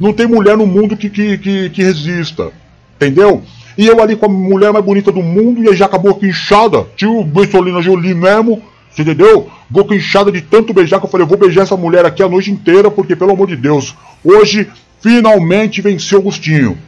não 0.00 0.12
tem 0.12 0.26
mulher 0.26 0.56
no 0.56 0.66
mundo 0.66 0.96
que, 0.96 1.08
que, 1.08 1.38
que, 1.38 1.70
que 1.70 1.82
resista. 1.82 2.50
Entendeu? 2.96 3.42
E 3.76 3.86
eu 3.86 4.00
ali 4.00 4.16
com 4.16 4.26
a 4.26 4.28
mulher 4.28 4.72
mais 4.72 4.84
bonita 4.84 5.10
do 5.10 5.22
mundo 5.22 5.62
e 5.62 5.76
já 5.76 5.86
acabou 5.86 6.12
aqui 6.12 6.28
inchada. 6.28 6.86
Tio 6.96 7.24
Bessolina 7.24 7.82
Jolie 7.82 8.14
mesmo. 8.14 8.62
Você 8.90 9.02
entendeu? 9.02 9.50
Boca 9.68 9.94
inchada 9.94 10.30
de 10.30 10.40
tanto 10.40 10.72
beijar 10.72 11.00
que 11.00 11.06
eu 11.06 11.10
falei, 11.10 11.24
eu 11.24 11.28
vou 11.28 11.36
beijar 11.36 11.62
essa 11.62 11.76
mulher 11.76 12.06
aqui 12.06 12.22
a 12.22 12.28
noite 12.28 12.52
inteira, 12.52 12.90
porque 12.90 13.16
pelo 13.16 13.32
amor 13.32 13.48
de 13.48 13.56
Deus, 13.56 13.96
hoje 14.22 14.68
finalmente 15.00 15.82
venceu 15.82 16.18
o 16.18 16.22
Agostinho. 16.22 16.78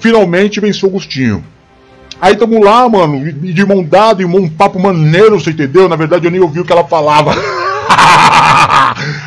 Finalmente 0.00 0.58
venceu 0.58 0.88
o 0.88 0.90
Agostinho. 0.90 1.44
Aí 2.20 2.34
tamo 2.34 2.62
lá, 2.62 2.88
mano, 2.88 3.32
de 3.32 3.64
mão 3.64 3.84
dada, 3.84 4.20
e 4.20 4.24
um 4.24 4.48
papo 4.48 4.80
maneiro, 4.80 5.38
você 5.38 5.50
entendeu? 5.50 5.88
Na 5.88 5.94
verdade 5.94 6.26
eu 6.26 6.30
nem 6.32 6.40
ouvi 6.40 6.58
o 6.58 6.64
que 6.64 6.72
ela 6.72 6.84
falava. 6.84 7.32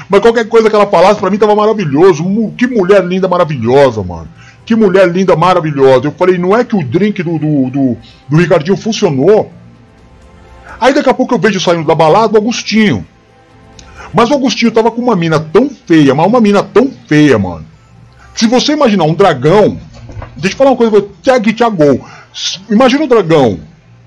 Mas 0.10 0.20
qualquer 0.20 0.48
coisa 0.50 0.70
que 0.70 0.76
ela 0.76 0.88
falasse, 0.88 1.20
pra 1.20 1.30
mim 1.30 1.38
tava 1.38 1.56
maravilhoso. 1.56 2.26
Que 2.58 2.68
mulher 2.68 3.06
linda, 3.06 3.30
maravilhosa, 3.30 4.04
mano. 4.04 4.28
Que 4.72 4.76
mulher 4.78 5.10
linda, 5.10 5.36
maravilhosa. 5.36 6.08
Eu 6.08 6.14
falei, 6.14 6.38
não 6.38 6.56
é 6.56 6.64
que 6.64 6.78
o 6.78 6.82
drink 6.82 7.22
do, 7.22 7.38
do, 7.38 7.70
do, 7.70 7.98
do 8.30 8.38
Ricardinho 8.38 8.78
funcionou? 8.78 9.52
Aí 10.80 10.94
daqui 10.94 11.10
a 11.10 11.14
pouco 11.14 11.36
eu 11.36 11.40
vejo 11.40 11.60
saindo 11.60 11.86
da 11.86 11.94
balada 11.94 12.36
o 12.36 12.38
Agostinho. 12.38 13.06
Mas 14.14 14.30
o 14.30 14.34
Agostinho 14.34 14.72
tava 14.72 14.90
com 14.90 15.02
uma 15.02 15.14
mina 15.14 15.42
tão 15.42 15.70
feia, 15.70 16.16
mas 16.16 16.26
uma 16.26 16.40
mina 16.40 16.64
tão 16.64 16.90
feia, 17.06 17.38
mano. 17.38 17.66
Se 18.34 18.48
você 18.48 18.72
imaginar 18.72 19.04
um 19.04 19.14
dragão. 19.14 19.78
Deixa 20.38 20.54
eu 20.54 20.58
falar 20.58 20.70
uma 20.70 20.78
coisa, 20.78 21.06
Thiago 21.22 21.52
Thiago. 21.52 22.08
Imagina 22.70 23.04
o 23.04 23.08
dragão. 23.10 23.60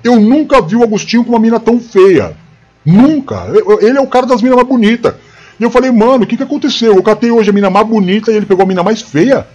Eu 0.03 0.19
nunca 0.19 0.63
vi 0.63 0.77
o 0.77 0.83
Agostinho 0.83 1.25
com 1.25 1.33
uma 1.33 1.39
mina 1.39 1.61
tão 1.61 1.79
feia. 1.79 2.35
Nunca. 2.83 3.49
Ele 3.83 3.99
é 3.99 4.01
o 4.01 4.07
cara 4.07 4.25
das 4.25 4.41
minas 4.41 4.57
mais 4.57 4.69
bonitas. 4.69 5.15
E 5.61 5.63
eu 5.63 5.71
falei, 5.71 5.91
mano, 5.91 6.25
o 6.25 6.27
que, 6.27 6.39
que 6.39 6.43
aconteceu? 6.43 6.97
Eu 6.97 7.03
catei 7.03 7.31
hoje 7.31 7.51
a 7.51 7.53
mina 7.53 7.69
mais 7.69 7.87
bonita 7.87 8.33
e 8.33 8.37
ele 8.37 8.47
pegou 8.47 8.65
a 8.65 8.67
mina 8.67 8.83
mais 8.83 9.03
feia. 9.03 9.47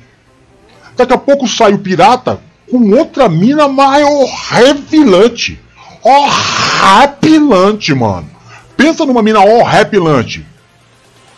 Daqui 1.00 1.14
a 1.14 1.18
pouco 1.18 1.48
sai 1.48 1.74
o 1.74 1.80
pirata 1.80 2.42
com 2.70 2.78
outra 2.94 3.30
mina 3.30 3.70
mais 3.70 4.06
horripilante. 4.06 5.58
Horripilante, 6.04 7.96
mano. 7.96 8.30
Pensa 8.76 9.06
numa 9.06 9.24
mina 9.24 9.40
horripilante. 9.40 10.46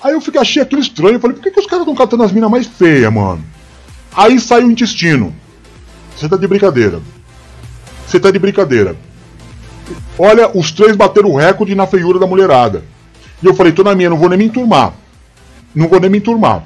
Aí 0.02 0.14
eu 0.14 0.22
fiquei, 0.22 0.42
achei 0.42 0.64
aquilo 0.64 0.82
estranho. 0.82 1.20
Falei, 1.20 1.36
por 1.36 1.44
que, 1.44 1.52
que 1.52 1.60
os 1.60 1.68
caras 1.68 1.82
estão 1.82 1.94
catando 1.94 2.24
as 2.24 2.32
minas 2.32 2.50
mais 2.50 2.66
feias, 2.66 3.14
mano? 3.14 3.46
Aí 4.18 4.40
sai 4.40 4.64
o 4.64 4.72
intestino. 4.72 5.32
Você 6.18 6.28
tá 6.28 6.38
de 6.38 6.48
brincadeira. 6.48 7.00
Você 8.08 8.20
tá 8.20 8.32
de 8.32 8.40
brincadeira. 8.40 8.96
Olha, 10.18 10.50
os 10.58 10.72
três 10.72 10.96
bateram 10.96 11.30
o 11.30 11.38
recorde 11.38 11.76
na 11.76 11.86
feiura 11.86 12.18
da 12.18 12.26
mulherada. 12.26 12.84
E 13.44 13.46
eu 13.46 13.54
falei, 13.54 13.72
tô 13.72 13.84
na 13.84 13.94
minha, 13.94 14.10
não 14.10 14.18
vou 14.18 14.28
nem 14.28 14.40
me 14.40 14.46
enturmar. 14.46 14.94
Não 15.76 15.88
vou 15.88 16.00
nem 16.00 16.10
me 16.10 16.18
enturmar. 16.18 16.64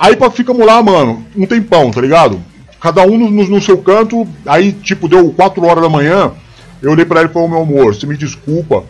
Aí 0.00 0.16
pra 0.16 0.30
ficamos 0.30 0.64
lá, 0.64 0.82
mano, 0.82 1.26
um 1.36 1.44
tempão, 1.44 1.90
tá 1.90 2.00
ligado? 2.00 2.40
Cada 2.80 3.02
um 3.02 3.18
no, 3.18 3.30
no, 3.30 3.60
seu 3.60 3.76
canto, 3.76 4.26
aí 4.46 4.72
tipo, 4.72 5.06
deu 5.06 5.30
4 5.30 5.62
horas 5.62 5.82
da 5.82 5.90
manhã, 5.90 6.32
eu 6.80 6.92
olhei 6.92 7.04
pra 7.04 7.20
ele 7.20 7.28
e 7.28 7.32
falei, 7.34 7.48
meu 7.50 7.60
amor, 7.60 7.94
você 7.94 8.06
me 8.06 8.16
desculpa, 8.16 8.84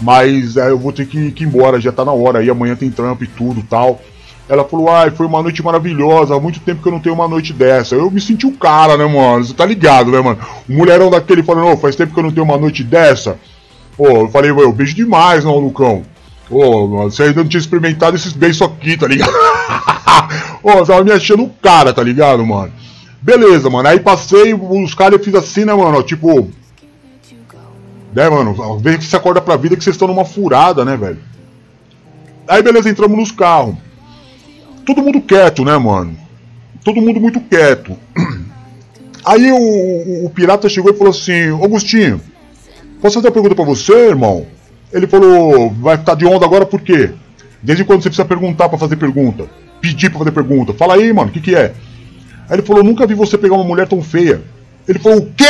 mas 0.00 0.56
é, 0.56 0.70
eu 0.70 0.78
vou 0.78 0.92
ter 0.92 1.06
que, 1.06 1.32
que 1.32 1.42
ir 1.42 1.48
embora, 1.48 1.80
já 1.80 1.90
tá 1.90 2.04
na 2.04 2.12
hora, 2.12 2.38
aí 2.38 2.48
amanhã 2.48 2.76
tem 2.76 2.88
trampo 2.88 3.24
e 3.24 3.26
tudo 3.26 3.64
tal. 3.68 4.00
Ela 4.48 4.62
falou, 4.62 4.90
ai, 4.90 5.10
foi 5.10 5.26
uma 5.26 5.42
noite 5.42 5.60
maravilhosa, 5.60 6.36
há 6.36 6.40
muito 6.40 6.60
tempo 6.60 6.82
que 6.82 6.88
eu 6.88 6.92
não 6.92 7.00
tenho 7.00 7.16
uma 7.16 7.26
noite 7.26 7.52
dessa. 7.52 7.96
Eu 7.96 8.08
me 8.08 8.20
senti 8.20 8.46
o 8.46 8.52
cara, 8.52 8.96
né, 8.96 9.04
mano? 9.04 9.44
Você 9.44 9.54
tá 9.54 9.66
ligado, 9.66 10.12
né, 10.12 10.20
mano? 10.20 10.38
O 10.68 10.72
mulherão 10.72 11.10
daquele 11.10 11.42
falando, 11.42 11.66
ô, 11.66 11.76
faz 11.76 11.96
tempo 11.96 12.14
que 12.14 12.20
eu 12.20 12.24
não 12.24 12.30
tenho 12.30 12.46
uma 12.46 12.58
noite 12.58 12.84
dessa. 12.84 13.38
Pô, 13.96 14.06
eu 14.06 14.28
falei, 14.28 14.52
eu 14.52 14.72
beijo 14.72 14.94
demais, 14.94 15.44
não, 15.44 15.58
Lucão. 15.58 16.02
Ô, 16.48 16.86
você 16.86 17.24
ainda 17.24 17.42
não 17.42 17.48
tinha 17.48 17.60
experimentado 17.60 18.14
esses 18.14 18.32
beijos 18.32 18.62
aqui, 18.62 18.96
tá 18.96 19.08
ligado? 19.08 19.32
Ô, 20.62 20.72
você 20.72 20.92
tava 20.92 21.04
me 21.04 21.12
achando 21.12 21.44
o 21.44 21.50
cara, 21.50 21.92
tá 21.92 22.02
ligado, 22.02 22.44
mano? 22.44 22.72
Beleza, 23.20 23.70
mano. 23.70 23.88
Aí 23.88 24.00
passei, 24.00 24.52
os 24.54 24.94
caras 24.94 25.18
eu 25.18 25.24
fiz 25.24 25.34
assim, 25.34 25.64
né, 25.64 25.74
mano? 25.74 26.02
Tipo. 26.02 26.50
Né, 28.14 28.28
mano? 28.28 28.78
Vê 28.78 28.98
que 28.98 29.04
você 29.04 29.16
acorda 29.16 29.40
pra 29.40 29.56
vida 29.56 29.76
que 29.76 29.82
vocês 29.82 29.94
estão 29.94 30.08
numa 30.08 30.24
furada, 30.24 30.84
né, 30.84 30.96
velho? 30.96 31.18
Aí 32.46 32.62
beleza, 32.62 32.90
entramos 32.90 33.16
nos 33.16 33.30
carros. 33.30 33.76
Todo 34.84 35.02
mundo 35.02 35.20
quieto, 35.20 35.64
né, 35.64 35.78
mano? 35.78 36.16
Todo 36.84 37.00
mundo 37.00 37.20
muito 37.20 37.40
quieto. 37.40 37.96
Aí 39.24 39.52
o, 39.52 39.56
o, 39.56 40.26
o 40.26 40.30
pirata 40.30 40.68
chegou 40.68 40.92
e 40.92 40.96
falou 40.96 41.12
assim: 41.12 41.50
Augustinho, 41.50 42.20
posso 43.00 43.14
fazer 43.14 43.28
uma 43.28 43.32
pergunta 43.32 43.54
pra 43.54 43.64
você, 43.64 44.08
irmão? 44.08 44.46
Ele 44.92 45.06
falou: 45.06 45.70
vai 45.70 45.96
ficar 45.96 46.16
de 46.16 46.26
onda 46.26 46.44
agora 46.44 46.66
por 46.66 46.80
quê? 46.80 47.12
Desde 47.62 47.84
quando 47.84 48.02
você 48.02 48.08
precisa 48.08 48.26
perguntar 48.26 48.68
para 48.68 48.78
fazer 48.78 48.96
pergunta? 48.96 49.48
Pedir 49.82 50.08
pra 50.08 50.20
fazer 50.20 50.30
pergunta? 50.30 50.72
Fala 50.72 50.94
aí, 50.94 51.12
mano, 51.12 51.28
o 51.28 51.32
que, 51.32 51.40
que 51.40 51.54
é? 51.54 51.74
Aí 52.48 52.56
ele 52.56 52.62
falou: 52.62 52.84
nunca 52.84 53.06
vi 53.06 53.14
você 53.14 53.36
pegar 53.36 53.56
uma 53.56 53.64
mulher 53.64 53.86
tão 53.86 54.00
feia. 54.00 54.40
Ele 54.88 54.98
falou: 54.98 55.18
o 55.18 55.32
quê? 55.32 55.44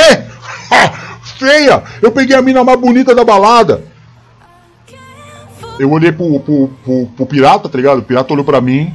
feia! 1.39 1.83
Eu 2.01 2.11
peguei 2.11 2.35
a 2.35 2.43
mina 2.43 2.65
mais 2.65 2.81
bonita 2.81 3.15
da 3.15 3.23
balada. 3.23 3.85
Eu 5.79 5.91
olhei 5.91 6.13
pro, 6.13 6.41
pro, 6.41 6.69
pro, 6.85 7.07
pro 7.07 7.27
pirata, 7.27 7.69
tá 7.69 7.77
ligado? 7.77 7.99
O 7.99 8.03
pirata 8.03 8.33
olhou 8.33 8.45
pra 8.45 8.61
mim. 8.61 8.93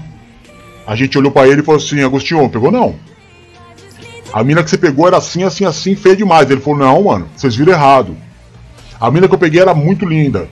A 0.85 0.95
gente 0.95 1.17
olhou 1.17 1.31
pra 1.31 1.47
ele 1.47 1.61
e 1.61 1.63
falou 1.63 1.79
assim: 1.79 2.01
Agostinho, 2.03 2.49
pegou 2.49 2.71
não? 2.71 2.95
A 4.33 4.43
mina 4.43 4.63
que 4.63 4.69
você 4.69 4.77
pegou 4.77 5.07
era 5.07 5.17
assim, 5.17 5.43
assim, 5.43 5.65
assim, 5.65 5.95
feia 5.95 6.15
demais. 6.15 6.49
Ele 6.49 6.61
falou: 6.61 6.79
Não, 6.79 7.03
mano, 7.03 7.29
vocês 7.35 7.55
viram 7.55 7.73
errado. 7.73 8.17
A 8.99 9.11
mina 9.11 9.27
que 9.27 9.35
eu 9.35 9.39
peguei 9.39 9.61
era 9.61 9.75
muito 9.75 10.05
linda. 10.05 10.49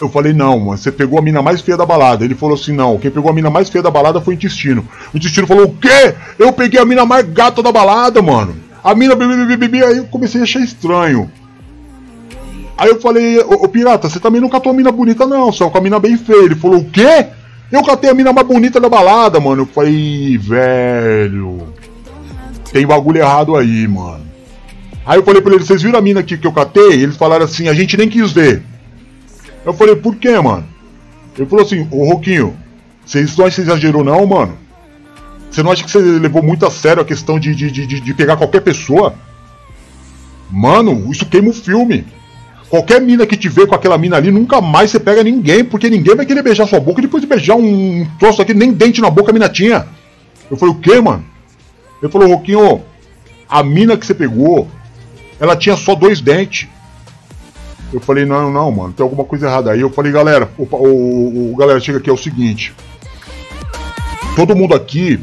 Eu 0.00 0.08
falei, 0.10 0.32
não, 0.32 0.58
mano, 0.58 0.76
você 0.76 0.92
pegou 0.92 1.18
a 1.18 1.22
mina 1.22 1.40
mais 1.40 1.60
feia 1.60 1.76
da 1.76 1.86
balada. 1.86 2.24
Ele 2.24 2.34
falou 2.34 2.54
assim, 2.54 2.72
não, 2.72 2.98
quem 2.98 3.10
pegou 3.10 3.30
a 3.30 3.34
mina 3.34 3.48
mais 3.48 3.70
feia 3.70 3.82
da 3.82 3.90
balada 3.90 4.20
foi 4.20 4.34
o 4.34 4.36
intestino. 4.36 4.86
O 5.12 5.16
intestino 5.16 5.46
falou, 5.46 5.64
o 5.64 5.74
quê? 5.74 6.14
Eu 6.38 6.52
peguei 6.52 6.78
a 6.78 6.84
mina 6.84 7.06
mais 7.06 7.26
gata 7.26 7.62
da 7.62 7.72
balada, 7.72 8.20
mano. 8.20 8.56
A 8.84 8.94
mina 8.94 9.16
bibi, 9.16 9.82
aí 9.82 9.96
eu 9.96 10.04
comecei 10.04 10.40
a 10.40 10.44
achar 10.44 10.60
estranho. 10.60 11.30
Aí 12.78 12.90
eu 12.90 13.00
falei, 13.00 13.38
ô 13.40 13.66
pirata, 13.66 14.08
você 14.08 14.20
também 14.20 14.40
não 14.40 14.50
catou 14.50 14.70
a 14.70 14.74
mina 14.74 14.92
bonita, 14.92 15.26
não, 15.26 15.50
só 15.50 15.70
com 15.70 15.78
a 15.78 15.80
mina 15.80 15.98
bem 15.98 16.16
feia. 16.18 16.44
Ele 16.44 16.54
falou, 16.54 16.80
o 16.80 16.84
quê? 16.84 17.28
Eu 17.72 17.82
catei 17.82 18.10
a 18.10 18.14
mina 18.14 18.34
mais 18.34 18.46
bonita 18.46 18.78
da 18.78 18.88
balada, 18.88 19.40
mano. 19.40 19.62
Eu 19.62 19.66
falei, 19.66 20.36
velho. 20.36 21.68
Tem 22.70 22.86
bagulho 22.86 23.18
errado 23.18 23.56
aí, 23.56 23.88
mano. 23.88 24.26
Aí 25.06 25.18
eu 25.18 25.24
falei 25.24 25.40
pra 25.40 25.54
ele, 25.54 25.64
vocês 25.64 25.82
viram 25.82 25.98
a 25.98 26.02
mina 26.02 26.20
aqui 26.20 26.36
que 26.36 26.46
eu 26.46 26.52
catei? 26.52 26.92
Eles 26.92 27.16
falaram 27.16 27.46
assim, 27.46 27.68
a 27.68 27.74
gente 27.74 27.96
nem 27.96 28.08
quis 28.08 28.30
ver. 28.32 28.62
Eu 29.66 29.74
falei, 29.74 29.96
por 29.96 30.14
quê, 30.14 30.38
mano? 30.38 30.64
Ele 31.36 31.46
falou 31.46 31.64
assim, 31.64 31.88
ô 31.90 32.08
Roquinho, 32.08 32.56
vocês 33.04 33.36
não 33.36 33.44
acham 33.44 33.50
que 33.50 33.54
você 33.56 33.60
exagerou 33.62 34.04
não, 34.04 34.24
mano? 34.24 34.56
Você 35.50 35.62
não 35.62 35.72
acha 35.72 35.82
que 35.82 35.90
você 35.90 35.98
levou 35.98 36.42
muito 36.42 36.64
a 36.64 36.70
sério 36.70 37.02
a 37.02 37.04
questão 37.04 37.38
de, 37.38 37.54
de, 37.54 37.70
de, 37.70 38.00
de 38.00 38.14
pegar 38.14 38.36
qualquer 38.36 38.60
pessoa? 38.60 39.14
Mano, 40.50 41.10
isso 41.10 41.26
queima 41.26 41.50
o 41.50 41.52
filme. 41.52 42.06
Qualquer 42.68 43.00
mina 43.00 43.26
que 43.26 43.36
te 43.36 43.48
vê 43.48 43.66
com 43.66 43.74
aquela 43.74 43.98
mina 43.98 44.16
ali, 44.16 44.30
nunca 44.30 44.60
mais 44.60 44.90
você 44.90 45.00
pega 45.00 45.22
ninguém, 45.22 45.64
porque 45.64 45.90
ninguém 45.90 46.14
vai 46.14 46.26
querer 46.26 46.42
beijar 46.42 46.66
sua 46.66 46.80
boca 46.80 47.02
depois 47.02 47.20
de 47.20 47.28
beijar 47.28 47.56
um 47.56 48.06
troço 48.18 48.42
aqui, 48.42 48.54
nem 48.54 48.72
dente 48.72 49.00
na 49.00 49.10
boca 49.10 49.30
a 49.30 49.34
mina 49.34 49.48
tinha. 49.48 49.86
Eu 50.50 50.56
falei, 50.56 50.74
o 50.74 50.78
que, 50.78 51.00
mano? 51.00 51.24
Ele 52.00 52.10
falou, 52.10 52.28
Roquinho, 52.28 52.82
a 53.48 53.62
mina 53.62 53.96
que 53.96 54.06
você 54.06 54.14
pegou, 54.14 54.68
ela 55.40 55.56
tinha 55.56 55.76
só 55.76 55.94
dois 55.94 56.20
dentes. 56.20 56.68
Eu 57.92 58.00
falei, 58.00 58.24
não, 58.24 58.50
não, 58.50 58.70
mano, 58.70 58.92
tem 58.92 59.04
alguma 59.04 59.24
coisa 59.24 59.46
errada. 59.46 59.70
Aí 59.70 59.80
eu 59.80 59.90
falei, 59.90 60.12
galera, 60.12 60.50
o, 60.58 60.64
o, 60.64 61.52
o, 61.52 61.56
galera, 61.56 61.80
chega 61.80 61.98
aqui, 61.98 62.10
é 62.10 62.12
o 62.12 62.16
seguinte. 62.16 62.74
Todo 64.34 64.56
mundo 64.56 64.74
aqui, 64.74 65.20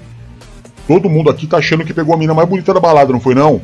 todo 0.88 1.10
mundo 1.10 1.30
aqui 1.30 1.46
tá 1.46 1.58
achando 1.58 1.84
que 1.84 1.94
pegou 1.94 2.16
a 2.16 2.18
mina 2.18 2.34
mais 2.34 2.48
bonita 2.48 2.74
da 2.74 2.80
balada, 2.80 3.12
não 3.12 3.20
foi 3.20 3.36
não? 3.36 3.62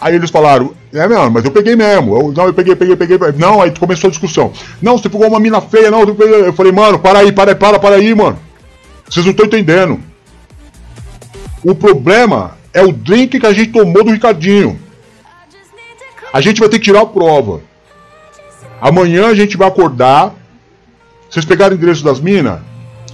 Aí 0.00 0.14
eles 0.14 0.30
falaram, 0.30 0.74
é 0.92 1.08
mesmo, 1.08 1.30
mas 1.30 1.44
eu 1.44 1.50
peguei 1.50 1.74
mesmo. 1.74 2.16
Eu, 2.16 2.32
não, 2.32 2.46
eu 2.46 2.54
peguei, 2.54 2.76
peguei, 2.76 2.96
peguei. 2.96 3.18
Não, 3.38 3.62
aí 3.62 3.70
começou 3.70 4.08
a 4.08 4.10
discussão. 4.10 4.52
Não, 4.80 4.98
você 4.98 5.08
pegou 5.08 5.26
uma 5.26 5.40
mina 5.40 5.60
feia, 5.60 5.90
não. 5.90 6.02
Eu 6.02 6.52
falei, 6.52 6.70
mano, 6.70 6.98
para 6.98 7.20
aí, 7.20 7.32
para 7.32 7.52
aí, 7.52 7.54
para, 7.56 7.78
para 7.78 7.96
aí, 7.96 8.14
mano. 8.14 8.38
Vocês 9.08 9.24
não 9.24 9.32
estão 9.32 9.46
entendendo. 9.46 9.98
O 11.64 11.74
problema 11.74 12.56
é 12.72 12.82
o 12.82 12.92
drink 12.92 13.40
que 13.40 13.46
a 13.46 13.52
gente 13.52 13.72
tomou 13.72 14.04
do 14.04 14.12
Ricardinho. 14.12 14.78
A 16.32 16.40
gente 16.40 16.60
vai 16.60 16.68
ter 16.68 16.78
que 16.78 16.84
tirar 16.84 17.00
a 17.00 17.06
prova. 17.06 17.62
Amanhã 18.86 19.26
a 19.26 19.34
gente 19.34 19.56
vai 19.56 19.66
acordar. 19.66 20.32
Vocês 21.28 21.44
pegaram 21.44 21.74
o 21.74 21.76
endereço 21.76 22.04
das 22.04 22.20
minas? 22.20 22.60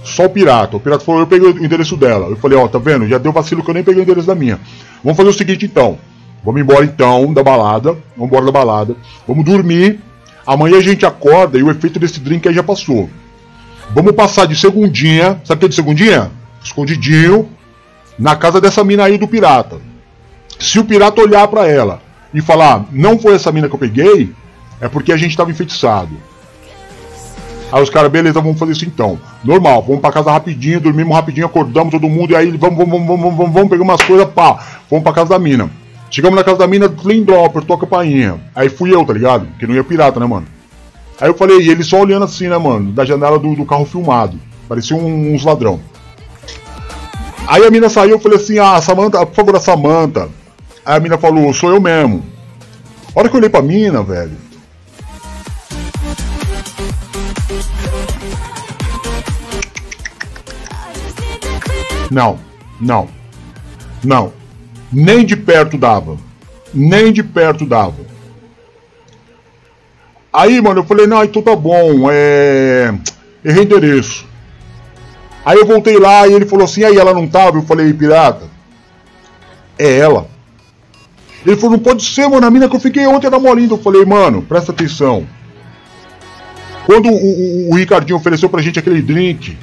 Só 0.03 0.25
o 0.25 0.29
pirata. 0.29 0.77
O 0.77 0.79
pirata 0.79 1.03
falou, 1.03 1.21
eu 1.21 1.25
peguei 1.25 1.49
o 1.49 1.65
endereço 1.65 1.97
dela. 1.97 2.27
Eu 2.27 2.35
falei, 2.35 2.55
ó, 2.55 2.67
tá 2.67 2.77
vendo? 2.77 3.07
Já 3.07 3.17
deu 3.17 3.31
vacilo 3.31 3.63
que 3.63 3.71
eu 3.71 3.73
nem 3.73 3.83
peguei 3.83 4.01
o 4.01 4.03
endereço 4.03 4.27
da 4.27 4.35
minha. 4.35 4.59
Vamos 5.03 5.17
fazer 5.17 5.29
o 5.29 5.33
seguinte 5.33 5.65
então. 5.65 5.97
Vamos 6.43 6.61
embora 6.61 6.85
então 6.85 7.33
da 7.33 7.41
balada. 7.41 7.97
Vamos 8.15 8.27
embora 8.27 8.45
da 8.45 8.51
balada. 8.51 8.95
Vamos 9.27 9.43
dormir. 9.43 9.99
Amanhã 10.45 10.77
a 10.77 10.81
gente 10.81 11.07
acorda 11.07 11.57
e 11.57 11.63
o 11.63 11.71
efeito 11.71 11.97
desse 11.97 12.19
drink 12.19 12.47
aí 12.47 12.53
já 12.53 12.61
passou. 12.61 13.09
Vamos 13.95 14.11
passar 14.11 14.45
de 14.45 14.55
segundinha. 14.55 15.41
Sabe 15.43 15.57
o 15.57 15.59
que 15.61 15.65
é 15.65 15.69
de 15.69 15.75
segundinha? 15.75 16.31
Escondidinho. 16.63 17.49
Na 18.19 18.35
casa 18.35 18.61
dessa 18.61 18.83
mina 18.83 19.05
aí 19.05 19.17
do 19.17 19.27
pirata. 19.27 19.77
Se 20.59 20.77
o 20.77 20.85
pirata 20.85 21.19
olhar 21.19 21.47
para 21.47 21.67
ela 21.67 21.99
e 22.31 22.41
falar, 22.41 22.85
não 22.91 23.17
foi 23.17 23.33
essa 23.33 23.51
mina 23.51 23.67
que 23.67 23.73
eu 23.73 23.79
peguei, 23.79 24.31
é 24.83 24.89
porque 24.89 25.13
a 25.13 25.17
gente 25.17 25.31
estava 25.31 25.49
enfeitiçado. 25.49 26.11
Aí 27.71 27.81
os 27.81 27.89
caras, 27.89 28.11
beleza, 28.11 28.41
vamos 28.41 28.59
fazer 28.59 28.73
isso 28.73 28.85
então. 28.85 29.17
Normal, 29.41 29.81
vamos 29.81 30.01
pra 30.01 30.11
casa 30.11 30.29
rapidinho, 30.29 30.81
dormimos 30.81 31.15
rapidinho, 31.15 31.45
acordamos 31.45 31.91
todo 31.91 32.09
mundo, 32.09 32.33
e 32.33 32.35
aí 32.35 32.51
vamos, 32.51 32.77
vamos, 32.77 32.91
vamos, 32.91 33.07
vamos, 33.07 33.37
vamos, 33.37 33.53
vamos 33.53 33.69
pegar 33.69 33.81
umas 33.81 34.01
coisas, 34.01 34.27
pá, 34.27 34.61
vamos 34.89 35.03
pra 35.03 35.13
casa 35.13 35.29
da 35.29 35.39
mina. 35.39 35.71
Chegamos 36.11 36.35
na 36.35 36.43
casa 36.43 36.57
da 36.57 36.67
mina, 36.67 36.93
Lindó, 37.03 37.45
apertou 37.45 37.77
a 37.77 37.79
campainha. 37.79 38.41
Aí 38.53 38.67
fui 38.67 38.93
eu, 38.93 39.05
tá 39.05 39.13
ligado? 39.13 39.47
Que 39.57 39.65
não 39.65 39.73
ia 39.73 39.83
pirata, 39.85 40.19
né, 40.19 40.25
mano? 40.25 40.45
Aí 41.19 41.29
eu 41.29 41.33
falei, 41.33 41.61
e 41.61 41.69
ele 41.69 41.83
só 41.83 42.01
olhando 42.01 42.25
assim, 42.25 42.49
né, 42.49 42.57
mano, 42.57 42.91
da 42.91 43.05
janela 43.05 43.39
do, 43.39 43.55
do 43.55 43.65
carro 43.65 43.85
filmado. 43.85 44.37
Parecia 44.67 44.97
um, 44.97 45.33
uns 45.33 45.45
ladrão. 45.45 45.79
Aí 47.47 47.65
a 47.65 47.71
mina 47.71 47.89
saiu, 47.89 48.11
eu 48.11 48.19
falei 48.19 48.37
assim, 48.37 48.59
ah, 48.59 48.81
Samanta, 48.81 49.25
por 49.25 49.33
favor, 49.33 49.55
a 49.55 49.59
Samanta. 49.61 50.29
Aí 50.85 50.97
a 50.97 50.99
mina 50.99 51.17
falou, 51.17 51.53
sou 51.53 51.71
eu 51.71 51.79
mesmo. 51.79 52.21
A 53.15 53.19
hora 53.19 53.29
que 53.29 53.35
eu 53.35 53.39
olhei 53.39 53.49
pra 53.49 53.61
mina, 53.61 54.03
velho. 54.03 54.43
Não, 62.13 62.37
não, 62.79 63.09
não. 64.03 64.31
Nem 64.91 65.25
de 65.25 65.35
perto 65.35 65.79
dava. 65.79 66.15
Nem 66.71 67.11
de 67.11 67.23
perto 67.23 67.65
dava. 67.65 68.05
Aí, 70.31 70.61
mano, 70.61 70.81
eu 70.81 70.83
falei, 70.83 71.07
não, 71.07 71.23
então 71.23 71.41
tá 71.41 71.55
bom, 71.55 72.07
é. 72.11 72.93
Errei 73.43 73.63
endereço. 73.63 74.27
Aí 75.43 75.57
eu 75.57 75.65
voltei 75.65 75.97
lá 75.97 76.27
e 76.27 76.33
ele 76.33 76.45
falou 76.45 76.65
assim, 76.65 76.83
aí 76.83 76.95
ela 76.95 77.15
não 77.15 77.27
tava? 77.27 77.57
Eu 77.57 77.63
falei, 77.63 77.91
pirata. 77.91 78.45
É 79.77 79.97
ela. 79.97 80.27
Ele 81.43 81.55
falou, 81.55 81.71
não 81.71 81.79
pode 81.79 82.05
ser, 82.05 82.27
mano, 82.27 82.45
a 82.45 82.51
mina 82.51 82.69
que 82.69 82.75
eu 82.75 82.79
fiquei 82.79 83.07
ontem 83.07 83.25
era 83.25 83.39
molinda. 83.39 83.73
Eu 83.73 83.81
falei, 83.81 84.05
mano, 84.05 84.43
presta 84.43 84.71
atenção. 84.71 85.27
Quando 86.85 87.09
o, 87.09 87.15
o, 87.15 87.71
o 87.71 87.75
Ricardinho 87.75 88.17
ofereceu 88.17 88.49
pra 88.49 88.61
gente 88.61 88.77
aquele 88.77 89.01
drink, 89.01 89.57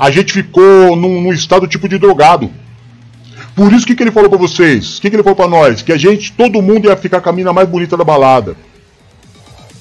a 0.00 0.10
gente 0.10 0.32
ficou 0.32 0.96
num, 0.96 1.20
num 1.20 1.32
estado 1.32 1.66
tipo 1.66 1.86
de 1.86 1.98
drogado. 1.98 2.50
Por 3.54 3.70
isso 3.70 3.86
que, 3.86 3.94
que 3.94 4.02
ele 4.02 4.10
falou 4.10 4.30
pra 4.30 4.38
vocês? 4.38 4.96
O 4.96 5.02
que, 5.02 5.10
que 5.10 5.16
ele 5.16 5.22
falou 5.22 5.36
pra 5.36 5.46
nós? 5.46 5.82
Que 5.82 5.92
a 5.92 5.98
gente, 5.98 6.32
todo 6.32 6.62
mundo 6.62 6.88
ia 6.88 6.96
ficar 6.96 7.20
com 7.20 7.28
a 7.28 7.32
mina 7.32 7.52
mais 7.52 7.68
bonita 7.68 7.98
da 7.98 8.02
balada. 8.02 8.56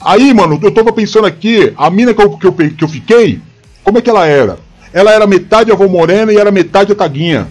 Aí, 0.02 0.34
mano, 0.34 0.60
eu 0.62 0.74
tava 0.74 0.92
pensando 0.92 1.26
aqui, 1.26 1.74
a 1.78 1.90
mina 1.90 2.14
que 2.14 2.22
eu, 2.22 2.38
que 2.38 2.48
eu, 2.48 2.52
que 2.52 2.84
eu 2.84 2.88
fiquei, 2.90 3.40
como 3.82 3.98
é 3.98 4.02
que 4.02 4.10
ela 4.10 4.28
era? 4.28 4.60
Ela 4.92 5.14
era 5.14 5.26
metade 5.26 5.72
avó 5.72 5.88
morena 5.88 6.34
e 6.34 6.38
era 6.38 6.52
metade 6.52 6.92
a 6.92 6.96
taguinha. 6.96 7.48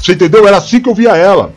Você 0.00 0.12
entendeu? 0.12 0.46
Era 0.46 0.58
assim 0.58 0.78
que 0.78 0.88
eu 0.88 0.94
via 0.94 1.16
ela. 1.16 1.52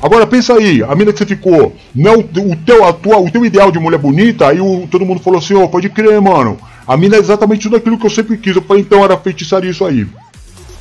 Agora 0.00 0.24
pensa 0.24 0.54
aí, 0.54 0.84
a 0.84 0.94
mina 0.94 1.12
que 1.12 1.18
você 1.18 1.26
ficou, 1.26 1.74
não 1.92 2.20
o 2.20 2.56
teu, 2.64 2.84
a 2.84 2.92
tua, 2.92 3.18
o 3.18 3.28
teu 3.28 3.44
ideal 3.44 3.72
de 3.72 3.80
mulher 3.80 3.98
bonita, 3.98 4.46
aí 4.46 4.60
o, 4.60 4.86
todo 4.88 5.04
mundo 5.04 5.20
falou 5.20 5.40
assim, 5.40 5.54
ó, 5.54 5.64
oh, 5.64 5.68
pode 5.68 5.88
crer, 5.88 6.20
mano. 6.20 6.58
A 6.86 6.96
mina 6.96 7.16
é 7.16 7.18
exatamente 7.18 7.62
tudo 7.62 7.76
aquilo 7.76 7.98
que 7.98 8.06
eu 8.06 8.10
sempre 8.10 8.36
quis. 8.36 8.54
Eu 8.54 8.62
falei, 8.62 8.82
então 8.82 9.02
era 9.02 9.16
feitiçaria 9.16 9.70
isso 9.70 9.84
aí. 9.84 10.06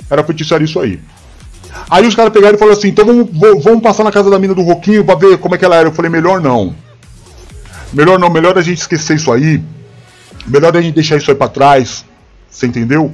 Era 0.10 0.24
feitiçaria 0.24 0.66
isso 0.66 0.80
aí. 0.80 1.00
Aí 1.90 2.06
os 2.06 2.16
caras 2.16 2.34
pegaram 2.34 2.56
e 2.56 2.60
falaram 2.60 2.78
assim, 2.78 2.90
então 2.90 3.06
vamos, 3.06 3.64
vamos 3.64 3.82
passar 3.82 4.04
na 4.04 4.12
casa 4.12 4.30
da 4.30 4.38
mina 4.38 4.54
do 4.54 4.62
Roquinho 4.62 5.04
pra 5.04 5.16
ver 5.16 5.38
como 5.38 5.56
é 5.56 5.58
que 5.58 5.66
ela 5.66 5.76
era. 5.76 5.88
Eu 5.88 5.94
falei, 5.94 6.12
melhor 6.12 6.42
não. 6.42 6.76
Melhor 7.92 8.20
não, 8.20 8.30
melhor 8.30 8.58
a 8.58 8.62
gente 8.62 8.80
esquecer 8.80 9.16
isso 9.16 9.32
aí. 9.32 9.64
Melhor 10.46 10.76
a 10.76 10.82
gente 10.82 10.96
deixar 10.96 11.18
isso 11.18 11.32
aí 11.32 11.38
pra 11.38 11.48
trás. 11.48 12.06
Você 12.50 12.68
entendeu? 12.68 13.14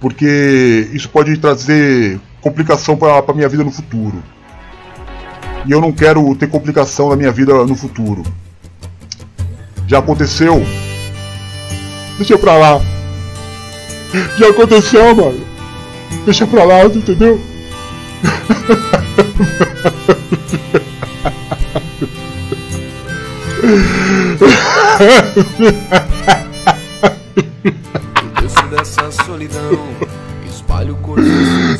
Porque 0.00 0.88
isso 0.92 1.08
pode 1.08 1.36
trazer 1.36 2.20
complicação 2.40 2.96
pra, 2.96 3.22
pra 3.22 3.34
minha 3.34 3.48
vida 3.48 3.64
no 3.64 3.70
futuro. 3.70 4.22
E 5.66 5.72
eu 5.72 5.80
não 5.80 5.92
quero 5.92 6.34
ter 6.36 6.46
complicação 6.48 7.08
na 7.08 7.16
minha 7.16 7.32
vida 7.32 7.52
no 7.64 7.74
futuro. 7.74 8.22
Já 9.86 9.98
aconteceu. 9.98 10.62
Deixa 12.16 12.38
pra 12.38 12.56
lá. 12.56 12.80
Já 14.38 14.48
aconteceu, 14.48 15.14
mano. 15.14 15.44
Deixa 16.24 16.46
pra 16.46 16.64
lá, 16.64 16.84
entendeu? 16.84 17.40
Desço 28.40 28.66
dessa 28.70 29.10
solidão, 29.10 29.88
espalho 30.46 30.94
coisas. 30.96 31.78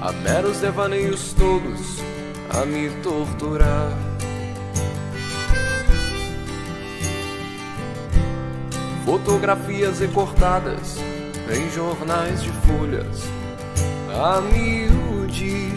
Há 0.00 0.12
meros 0.12 0.58
devaneios 0.58 1.32
todos 1.38 2.11
a 2.54 2.66
me 2.66 2.90
torturar. 3.02 3.96
Fotografias 9.04 10.00
recortadas 10.00 10.96
em 11.50 11.70
jornais 11.70 12.42
de 12.42 12.50
folhas 12.66 13.22
a 14.14 14.40
miúde. 14.40 15.72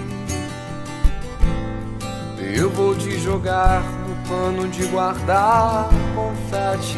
Eu 2.38 2.70
vou 2.70 2.96
te 2.96 3.18
jogar 3.20 3.82
no 3.82 4.30
pano 4.30 4.68
de 4.68 4.86
guardar 4.88 5.90
confetes. 6.14 6.96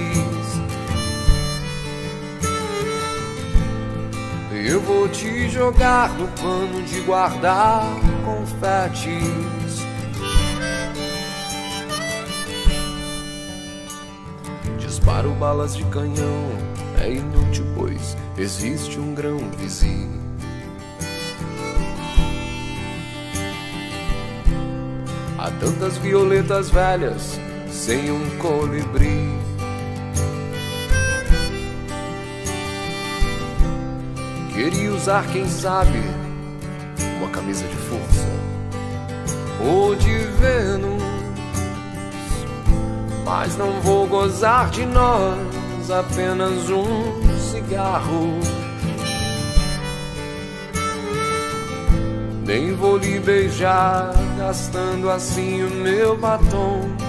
Eu 4.52 4.82
vou 4.82 5.08
te 5.08 5.50
jogar 5.50 6.10
no 6.18 6.28
pano 6.28 6.82
de 6.84 7.00
guardar 7.02 7.84
confetes. 8.26 9.57
Disparo 15.08 15.32
balas 15.36 15.74
de 15.74 15.86
canhão, 15.86 16.50
é 17.00 17.10
inútil, 17.10 17.66
pois 17.78 18.18
existe 18.38 19.00
um 19.00 19.16
grão 19.16 19.40
vizinho. 19.58 20.20
Há 25.38 25.50
tantas 25.62 25.98
violetas 26.00 26.70
velhas 26.70 27.40
sem 27.70 28.12
um 28.12 28.38
colibri. 28.38 29.32
Queria 34.54 34.92
usar, 34.92 35.26
quem 35.28 35.48
sabe, 35.48 36.02
uma 37.22 37.30
camisa 37.30 37.66
de 37.66 37.78
força 37.78 38.28
ou 39.66 39.96
de 39.96 40.18
Vênus, 40.38 41.17
mas 43.28 43.58
não 43.58 43.82
vou 43.82 44.08
gozar 44.08 44.70
de 44.70 44.86
nós 44.86 45.92
apenas 45.92 46.70
um 46.70 46.86
cigarro. 47.38 48.40
Nem 52.46 52.74
vou 52.74 52.96
lhe 52.96 53.20
beijar, 53.20 54.14
gastando 54.38 55.10
assim 55.10 55.62
o 55.62 55.70
meu 55.70 56.18
batom. 56.18 57.07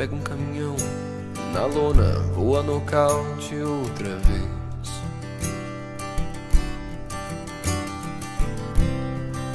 Pega 0.00 0.14
um 0.14 0.22
caminhão 0.22 0.76
na 1.52 1.66
lona, 1.66 2.20
voa 2.34 2.62
nocaute 2.62 3.54
outra 3.56 4.16
vez. 4.16 4.48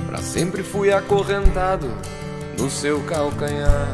Pra 0.06 0.20
sempre 0.20 0.62
fui 0.62 0.94
acorrentado 0.94 1.92
no 2.60 2.70
seu 2.70 3.02
calcanhar. 3.06 3.88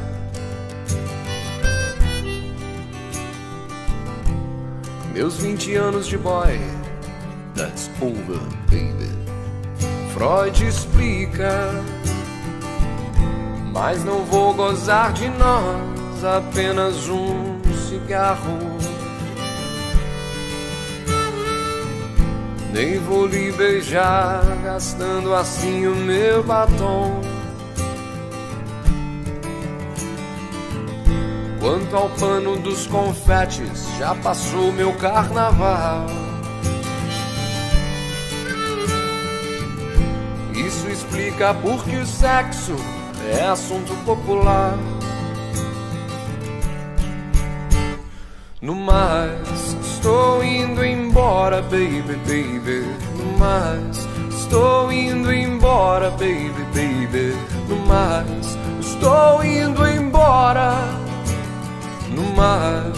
Meus 5.14 5.38
20 5.38 5.74
anos 5.76 6.06
de 6.06 6.18
boy, 6.18 6.60
that's 7.56 7.90
over, 8.02 8.42
baby. 8.70 9.10
Freud 10.14 10.68
explica, 10.68 11.72
mas 13.72 14.04
não 14.04 14.26
vou 14.26 14.54
gozar 14.54 15.14
de 15.14 15.30
nós 15.30 15.91
apenas 16.24 17.08
um 17.08 17.62
cigarro. 17.88 18.58
Nem 22.74 23.00
vou 23.00 23.26
lhe 23.26 23.52
beijar, 23.52 24.42
gastando 24.64 25.34
assim 25.34 25.88
o 25.88 25.96
meu 25.96 26.44
batom. 26.44 27.22
Quanto 31.60 31.96
ao 31.96 32.10
pano 32.10 32.58
dos 32.58 32.88
confetes, 32.88 33.86
já 34.00 34.16
passou 34.16 34.72
meu 34.72 34.94
carnaval. 34.94 36.08
Isso 40.54 40.88
explica 40.88 41.54
por 41.54 41.84
que 41.84 41.98
o 41.98 42.06
sexo 42.06 42.76
é 43.38 43.44
assunto 43.44 43.94
popular. 44.06 44.78
No 48.62 48.76
mais, 48.76 49.76
estou 49.82 50.44
indo 50.44 50.86
embora, 50.86 51.64
baby, 51.64 52.16
baby. 52.28 52.86
No 53.18 53.40
mais, 53.40 54.08
estou 54.30 54.92
indo 54.92 55.34
embora, 55.34 56.12
baby, 56.12 56.64
baby. 56.72 57.36
No 57.68 57.78
mais, 57.88 58.56
estou 58.80 59.44
indo 59.44 59.88
embora. 59.88 60.76
No 62.10 62.22
mais, 62.36 62.96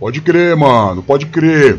Pode 0.00 0.22
crer, 0.22 0.56
mano, 0.56 1.02
pode 1.02 1.26
crer. 1.26 1.78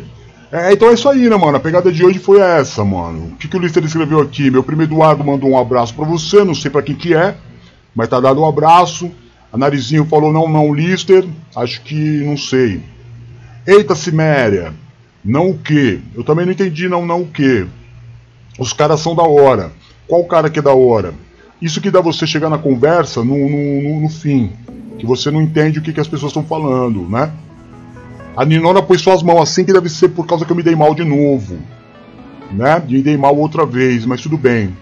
É, 0.52 0.72
então 0.72 0.90
é 0.90 0.94
isso 0.94 1.10
aí, 1.10 1.28
né, 1.28 1.36
mano? 1.36 1.58
A 1.58 1.60
pegada 1.60 1.92
de 1.92 2.06
hoje 2.06 2.20
foi 2.20 2.40
essa, 2.40 2.86
mano. 2.86 3.32
O 3.34 3.36
que, 3.38 3.48
que 3.48 3.58
o 3.58 3.60
Lister 3.60 3.84
escreveu 3.84 4.22
aqui? 4.22 4.52
Meu 4.52 4.62
primo 4.62 4.84
Eduardo 4.84 5.24
mandou 5.24 5.50
um 5.50 5.58
abraço 5.58 5.96
pra 5.96 6.06
você, 6.06 6.44
não 6.44 6.54
sei 6.54 6.70
pra 6.70 6.84
quem 6.84 6.94
que 6.94 7.16
é, 7.16 7.36
mas 7.96 8.10
tá 8.10 8.20
dado 8.20 8.40
um 8.40 8.46
abraço. 8.46 9.10
A 9.52 9.58
Narizinho 9.58 10.06
falou 10.06 10.32
não, 10.32 10.48
não, 10.48 10.72
Lister. 10.72 11.26
Acho 11.56 11.82
que 11.82 11.96
não 11.96 12.38
sei. 12.38 12.82
Eita, 13.66 13.96
Ciméria. 13.96 14.72
Não 15.26 15.50
o 15.50 15.58
quê? 15.58 16.00
Eu 16.14 16.24
também 16.24 16.46
não 16.46 16.54
entendi 16.54 16.88
não, 16.88 17.06
não 17.06 17.22
o 17.22 17.28
quê. 17.28 17.66
Os 18.60 18.72
caras 18.72 19.00
são 19.00 19.16
da 19.16 19.24
hora. 19.24 19.72
Qual 20.08 20.24
cara 20.26 20.50
que 20.50 20.60
é 20.60 20.62
da 20.62 20.74
hora? 20.74 21.14
Isso 21.60 21.82
que 21.82 21.90
dá 21.90 22.02
você 22.02 22.28
chegar 22.28 22.50
na 22.50 22.58
conversa 22.58 23.24
no, 23.24 23.50
no, 23.50 23.82
no, 23.82 24.02
no 24.02 24.10
fim. 24.10 24.52
Que 25.00 25.06
você 25.08 25.32
não 25.32 25.42
entende 25.42 25.80
o 25.80 25.82
que, 25.82 25.94
que 25.94 26.00
as 26.00 26.08
pessoas 26.08 26.30
estão 26.30 26.44
falando, 26.44 27.10
né? 27.10 27.32
A 28.36 28.46
Ninona 28.46 28.82
pôs 28.82 29.02
suas 29.02 29.22
mãos 29.22 29.42
assim 29.42 29.66
que 29.66 29.74
deve 29.74 29.90
ser 29.90 30.10
por 30.10 30.26
causa 30.26 30.46
que 30.46 30.52
eu 30.52 30.56
me 30.56 30.64
dei 30.64 30.76
mal 30.76 30.96
de 30.96 31.04
novo. 31.04 31.60
Né? 32.52 32.82
Me 32.88 33.02
dei 33.02 33.18
mal 33.18 33.36
outra 33.38 33.66
vez, 33.66 34.06
mas 34.06 34.22
tudo 34.22 34.38
bem. 34.38 34.76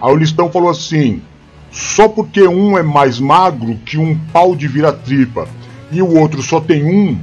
Aí 0.00 0.12
o 0.12 0.16
Listão 0.16 0.50
falou 0.50 0.70
assim: 0.70 1.22
só 1.70 2.08
porque 2.08 2.46
um 2.46 2.76
é 2.76 2.82
mais 2.82 3.18
magro 3.18 3.76
que 3.84 3.98
um 3.98 4.18
pau 4.32 4.54
de 4.54 4.68
vira-tripa 4.68 5.48
e 5.90 6.02
o 6.02 6.18
outro 6.18 6.42
só 6.42 6.60
tem 6.60 6.84
um, 6.84 7.18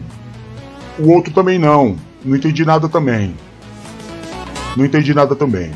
o 0.99 1.11
outro 1.11 1.33
também 1.33 1.59
não. 1.59 1.95
Não 2.23 2.35
entendi 2.35 2.65
nada 2.65 2.89
também. 2.89 3.35
Não 4.75 4.83
entendi 4.83 5.13
nada 5.13 5.35
também. 5.35 5.71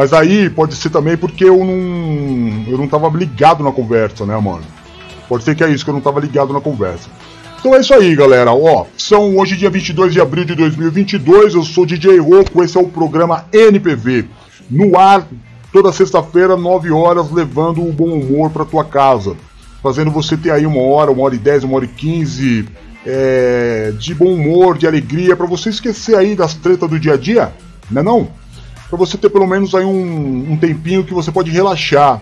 Mas 0.00 0.14
aí 0.14 0.48
pode 0.48 0.74
ser 0.76 0.88
também 0.88 1.14
porque 1.14 1.44
eu 1.44 1.58
não. 1.58 2.64
Eu 2.66 2.78
não 2.78 2.88
tava 2.88 3.06
ligado 3.14 3.62
na 3.62 3.70
conversa, 3.70 4.24
né, 4.24 4.34
mano? 4.38 4.62
Pode 5.28 5.44
ser 5.44 5.54
que 5.54 5.62
é 5.62 5.68
isso, 5.68 5.84
que 5.84 5.90
eu 5.90 5.94
não 5.94 6.00
tava 6.00 6.18
ligado 6.18 6.54
na 6.54 6.60
conversa. 6.62 7.10
Então 7.58 7.74
é 7.74 7.80
isso 7.80 7.92
aí, 7.92 8.16
galera. 8.16 8.50
Ó, 8.50 8.86
são 8.96 9.36
hoje 9.36 9.58
dia 9.58 9.68
22 9.68 10.14
de 10.14 10.18
abril 10.18 10.46
de 10.46 10.54
2022. 10.54 11.52
Eu 11.52 11.62
sou 11.64 11.84
DJ 11.84 12.18
Roco, 12.18 12.64
esse 12.64 12.78
é 12.78 12.80
o 12.80 12.88
programa 12.88 13.44
NPV. 13.52 14.24
No 14.70 14.98
ar, 14.98 15.28
toda 15.70 15.92
sexta-feira, 15.92 16.56
9 16.56 16.90
horas, 16.90 17.30
levando 17.30 17.86
o 17.86 17.92
bom 17.92 18.14
humor 18.14 18.48
pra 18.48 18.64
tua 18.64 18.86
casa. 18.86 19.36
Fazendo 19.82 20.10
você 20.10 20.34
ter 20.34 20.50
aí 20.50 20.64
uma 20.64 20.80
hora, 20.80 21.10
uma 21.10 21.24
hora 21.24 21.34
e 21.34 21.38
dez, 21.38 21.62
uma 21.62 21.76
hora 21.76 21.84
e 21.84 21.88
quinze 21.88 22.66
é, 23.04 23.92
de 23.98 24.14
bom 24.14 24.32
humor, 24.32 24.78
de 24.78 24.86
alegria, 24.86 25.36
para 25.36 25.44
você 25.44 25.68
esquecer 25.68 26.16
aí 26.16 26.34
das 26.34 26.54
tretas 26.54 26.88
do 26.88 26.98
dia 26.98 27.12
a 27.12 27.16
dia, 27.18 27.52
né 27.90 28.02
não? 28.02 28.39
Para 28.90 28.98
você 28.98 29.16
ter 29.16 29.30
pelo 29.30 29.46
menos 29.46 29.72
aí 29.74 29.84
um, 29.84 30.52
um 30.52 30.56
tempinho 30.56 31.04
que 31.04 31.14
você 31.14 31.30
pode 31.30 31.50
relaxar. 31.50 32.20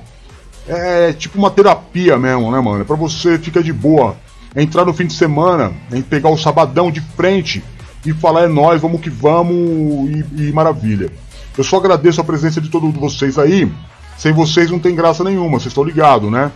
É 0.69 1.15
tipo 1.15 1.39
uma 1.39 1.51
terapia 1.51 2.19
mesmo, 2.19 2.53
né, 2.53 2.61
mano? 2.61 2.83
É 2.83 2.85
pra 2.85 2.95
você 2.95 3.39
ficar 3.39 3.63
de 3.63 3.73
boa. 3.73 4.15
É 4.55 4.63
entrar 4.63 4.85
no 4.85 4.93
fim 4.93 5.07
de 5.07 5.15
semana, 5.15 5.73
é 5.91 6.01
pegar 6.03 6.29
o 6.29 6.37
sabadão 6.37 6.91
de 6.91 7.01
frente 7.01 7.65
e 8.05 8.13
falar 8.13 8.43
é 8.43 8.49
nós, 8.49 8.81
vamos 8.81 9.01
que 9.01 9.09
vamos 9.09 10.11
e, 10.11 10.49
e 10.49 10.53
maravilha. 10.53 11.11
Eu 11.57 11.65
só 11.65 11.79
agradeço 11.79 12.21
a 12.21 12.25
presença 12.25 12.61
de 12.61 12.69
todos 12.69 12.95
vocês 12.95 13.39
aí. 13.39 13.71
Sem 14.19 14.33
vocês 14.33 14.71
não 14.71 14.79
tem 14.79 14.95
graça 14.95 15.25
nenhuma, 15.25 15.59
vocês 15.59 15.69
estão 15.69 15.85
ligados, 15.85 16.31
né? 16.31 16.53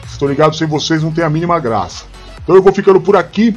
Vocês 0.00 0.12
estão 0.12 0.28
ligados, 0.28 0.58
sem 0.58 0.66
vocês 0.66 1.02
não 1.02 1.12
tem 1.12 1.22
a 1.22 1.30
mínima 1.30 1.60
graça. 1.60 2.06
Então 2.42 2.56
eu 2.56 2.62
vou 2.62 2.72
ficando 2.72 3.00
por 3.00 3.16
aqui. 3.16 3.56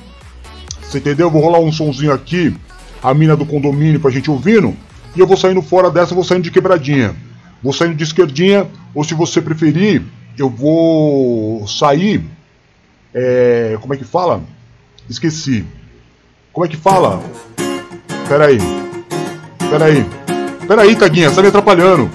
Você 0.81 0.99
entendeu? 0.99 1.27
Eu 1.27 1.31
vou 1.31 1.41
rolar 1.41 1.59
um 1.59 1.71
sonzinho 1.71 2.13
aqui, 2.13 2.55
a 3.01 3.13
mina 3.13 3.35
do 3.35 3.45
condomínio 3.45 3.99
pra 3.99 4.11
gente 4.11 4.29
ouvindo. 4.29 4.75
E 5.15 5.19
eu 5.19 5.27
vou 5.27 5.37
saindo 5.37 5.61
fora 5.61 5.89
dessa, 5.89 6.15
vou 6.15 6.23
saindo 6.23 6.43
de 6.43 6.51
quebradinha. 6.51 7.15
Vou 7.61 7.73
saindo 7.73 7.95
de 7.95 8.03
esquerdinha, 8.03 8.67
ou 8.93 9.03
se 9.03 9.13
você 9.13 9.41
preferir, 9.41 10.03
eu 10.37 10.49
vou 10.49 11.67
sair. 11.67 12.23
É, 13.13 13.77
como 13.81 13.93
é 13.93 13.97
que 13.97 14.05
fala? 14.05 14.41
Esqueci. 15.09 15.65
Como 16.53 16.65
é 16.65 16.69
que 16.69 16.77
fala? 16.77 17.21
Peraí. 18.27 18.59
Peraí. 19.69 20.05
Peraí, 20.67 20.95
Taguinha, 20.95 21.29
você 21.29 21.35
tá 21.35 21.41
me 21.41 21.47
atrapalhando. 21.47 22.09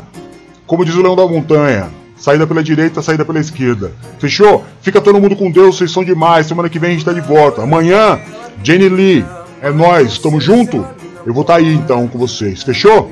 Como 0.67 0.85
diz 0.85 0.95
o 0.95 1.03
Leão 1.03 1.17
da 1.17 1.27
Montanha. 1.27 1.91
Saída 2.17 2.47
pela 2.47 2.63
direita, 2.63 3.03
saída 3.03 3.25
pela 3.25 3.41
esquerda. 3.41 3.93
Fechou? 4.19 4.65
Fica 4.81 5.01
todo 5.01 5.21
mundo 5.21 5.35
com 5.35 5.51
Deus, 5.51 5.77
vocês 5.77 5.91
são 5.91 6.05
demais. 6.05 6.47
Semana 6.47 6.69
que 6.69 6.79
vem 6.79 6.91
a 6.91 6.93
gente 6.93 7.05
tá 7.05 7.13
de 7.13 7.21
volta. 7.21 7.63
Amanhã, 7.63 8.21
Jenny 8.63 8.89
Lee. 8.89 9.25
É 9.61 9.71
nós, 9.71 10.19
tamo 10.19 10.41
junto? 10.41 10.87
Eu 11.25 11.33
vou 11.33 11.43
estar 11.43 11.55
tá 11.55 11.59
aí 11.61 11.75
então 11.75 12.09
com 12.09 12.19
vocês. 12.19 12.63
Fechou? 12.63 13.11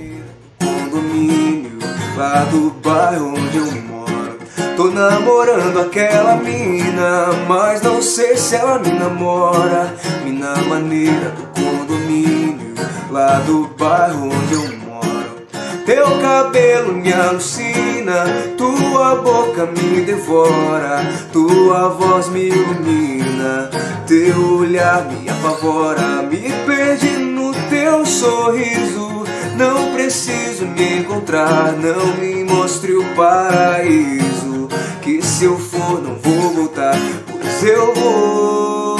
Condomínio 0.58 1.78
lá 2.16 2.44
do 2.44 2.70
bairro 2.82 3.28
onde 3.28 3.56
eu 3.56 3.82
moro. 3.82 4.38
Tô 4.76 4.90
namorando 4.90 5.78
aquela 5.80 6.36
mina, 6.36 7.28
mas 7.46 7.82
não 7.82 8.02
sei 8.02 8.36
se 8.36 8.56
ela 8.56 8.78
me 8.78 8.90
namora. 8.90 9.94
Mina 10.24 10.56
maneira 10.68 11.30
do 11.30 11.62
condomínio 11.62 12.74
lá 13.10 13.38
do 13.40 13.68
bairro 13.78 14.26
onde 14.26 14.54
eu 14.54 14.62
moro. 14.62 14.79
Teu 15.90 16.06
cabelo 16.20 16.92
me 16.92 17.12
alucina, 17.12 18.24
tua 18.56 19.16
boca 19.16 19.66
me 19.66 20.02
devora, 20.02 21.04
tua 21.32 21.88
voz 21.88 22.28
me 22.28 22.46
ilumina, 22.46 23.68
teu 24.06 24.58
olhar 24.58 25.04
me 25.06 25.28
apavora, 25.28 26.22
me 26.22 26.48
perde 26.64 27.08
no 27.18 27.52
teu 27.68 28.06
sorriso. 28.06 29.24
Não 29.56 29.92
preciso 29.92 30.64
me 30.64 31.00
encontrar, 31.00 31.72
não 31.72 32.14
me 32.18 32.44
mostre 32.44 32.92
o 32.92 33.04
paraíso. 33.16 34.68
Que 35.02 35.20
se 35.20 35.46
eu 35.46 35.58
for, 35.58 36.00
não 36.00 36.14
vou 36.14 36.54
voltar, 36.54 36.94
pois 37.26 37.64
eu 37.64 37.92
vou, 37.96 38.96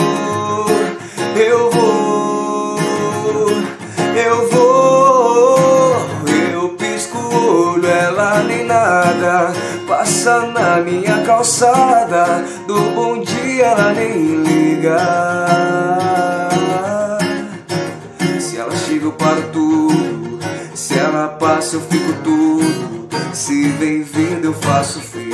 eu 1.37 1.71
vou, 1.71 2.79
eu 4.17 4.51
vou. 4.51 4.99
Nem 8.39 8.65
nada. 8.65 9.52
Passa 9.86 10.40
na 10.47 10.77
minha 10.77 11.23
calçada, 11.24 12.44
do 12.66 12.81
bom 12.94 13.20
dia 13.20 13.66
ela 13.66 13.93
nem 13.93 14.43
liga. 14.43 14.98
Se 18.39 18.57
ela 18.57 18.74
chega 18.77 19.07
eu 19.07 19.12
paro 19.12 19.43
tudo, 19.52 20.39
se 20.74 20.98
ela 20.98 21.28
passa 21.28 21.77
eu 21.77 21.81
fico 21.81 22.12
tudo. 22.23 23.09
Se 23.32 23.69
vem 23.70 24.02
vindo 24.02 24.47
eu 24.47 24.55
faço 24.55 25.01
frias. 25.01 25.31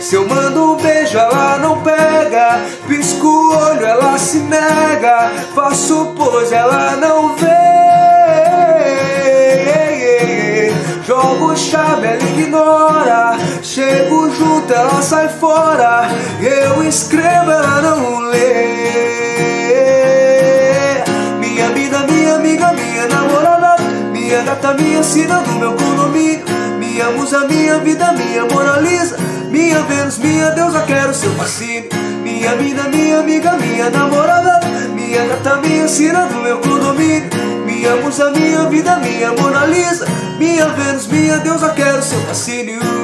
Se 0.00 0.16
eu 0.16 0.28
mando 0.28 0.72
um 0.72 0.76
beijo 0.76 1.16
ela 1.16 1.58
não 1.58 1.80
pega, 1.80 2.60
pisco 2.86 3.26
o 3.26 3.56
olho 3.56 3.86
ela 3.86 4.18
se 4.18 4.38
nega, 4.38 5.32
faço 5.54 6.12
pose 6.16 6.54
ela 6.54 6.94
não 6.96 7.34
vê. 7.36 8.03
Jogo 11.14 11.56
chave, 11.56 12.08
ela 12.08 12.22
ignora. 12.24 13.38
Chego 13.62 14.28
junto, 14.30 14.72
ela 14.72 15.00
sai 15.00 15.28
fora. 15.28 16.08
Eu 16.40 16.82
escrevo, 16.82 17.52
ela 17.52 17.80
não 17.82 18.18
lê. 18.18 18.84
Minha 21.38 21.68
vida, 21.68 22.00
minha 22.10 22.34
amiga, 22.34 22.72
minha 22.72 23.06
namorada. 23.06 23.76
Minha 24.10 24.42
gata, 24.42 24.74
minha 24.74 25.04
sina 25.04 25.38
do 25.38 25.52
meu 25.52 25.74
condomínio. 25.74 26.44
Minha 26.80 27.08
musa, 27.12 27.46
minha 27.46 27.78
vida, 27.78 28.12
minha 28.12 28.44
Mona 28.46 28.78
Lisa 28.78 29.16
Minha 29.50 29.82
Vênus, 29.82 30.18
minha 30.18 30.50
deusa, 30.50 30.80
quero 30.82 31.12
seu 31.12 31.30
fascínio 31.32 31.88
Minha 32.22 32.54
vida, 32.56 32.84
minha 32.84 33.18
amiga, 33.18 33.52
minha 33.54 33.90
namorada 33.90 34.60
Minha 34.94 35.26
gata, 35.26 35.56
minha 35.56 35.88
sina 35.88 36.26
do 36.26 36.36
meu 36.36 36.58
condomínio 36.58 37.53
Minha 37.84 37.96
musa, 37.96 38.30
minha 38.30 38.66
vida, 38.70 38.96
minha 38.96 39.30
Mona 39.34 39.66
Lisa 39.66 40.06
Minha 40.38 40.68
Vênus, 40.68 41.06
minha 41.06 41.36
deusa, 41.36 41.68
quero 41.74 42.02
seu 42.02 42.18
fascínio 42.22 43.03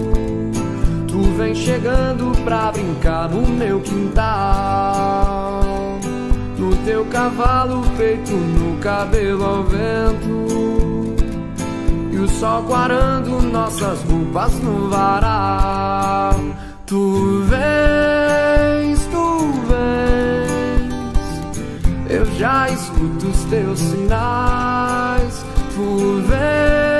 Tu 1.11 1.21
vem 1.35 1.53
chegando 1.53 2.31
pra 2.45 2.71
brincar 2.71 3.29
no 3.29 3.45
meu 3.45 3.81
quintal. 3.81 5.61
No 6.57 6.73
teu 6.85 7.03
cavalo 7.07 7.83
feito 7.97 8.31
no 8.31 8.77
cabelo 8.77 9.43
ao 9.43 9.63
vento. 9.63 10.45
E 12.13 12.17
o 12.17 12.29
sol 12.29 12.63
guarando 12.63 13.41
nossas 13.41 14.01
roupas 14.03 14.53
no 14.59 14.87
varal. 14.89 16.39
Tu 16.85 17.43
vens, 17.49 19.05
tu 19.07 19.51
vens. 19.67 20.93
Eu 22.09 22.25
já 22.37 22.69
escuto 22.69 23.27
os 23.27 23.43
teus 23.49 23.79
sinais. 23.79 25.45
Tu 25.75 26.21
vens, 26.25 26.90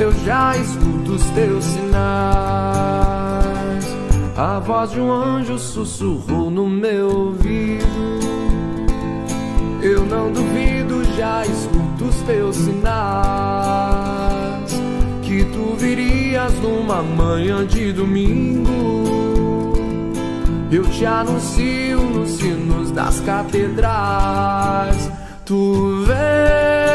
Eu 0.00 0.10
já 0.24 0.56
escuto 0.56 1.12
os 1.12 1.22
teus 1.32 1.62
sinais. 1.62 1.94
A 4.34 4.58
voz 4.58 4.92
de 4.92 4.98
um 4.98 5.12
anjo 5.12 5.58
sussurrou 5.58 6.50
no 6.50 6.66
meu 6.66 7.10
ouvido. 7.10 7.84
Eu 9.82 10.06
não 10.06 10.32
duvido, 10.32 11.04
já 11.18 11.44
escuto 11.44 12.06
os 12.06 12.16
teus 12.22 12.56
sinais. 12.56 12.80
Que 15.20 15.44
tu 15.44 15.76
virias 15.76 16.54
numa 16.60 17.02
manhã 17.02 17.66
de 17.66 17.92
domingo. 17.92 18.70
Eu 20.72 20.84
te 20.84 21.04
anuncio 21.04 22.00
nos 22.00 22.30
sinos 22.30 22.90
das 22.90 23.20
catedrais. 23.20 25.10
Tu 25.44 26.06
vês. 26.06 26.90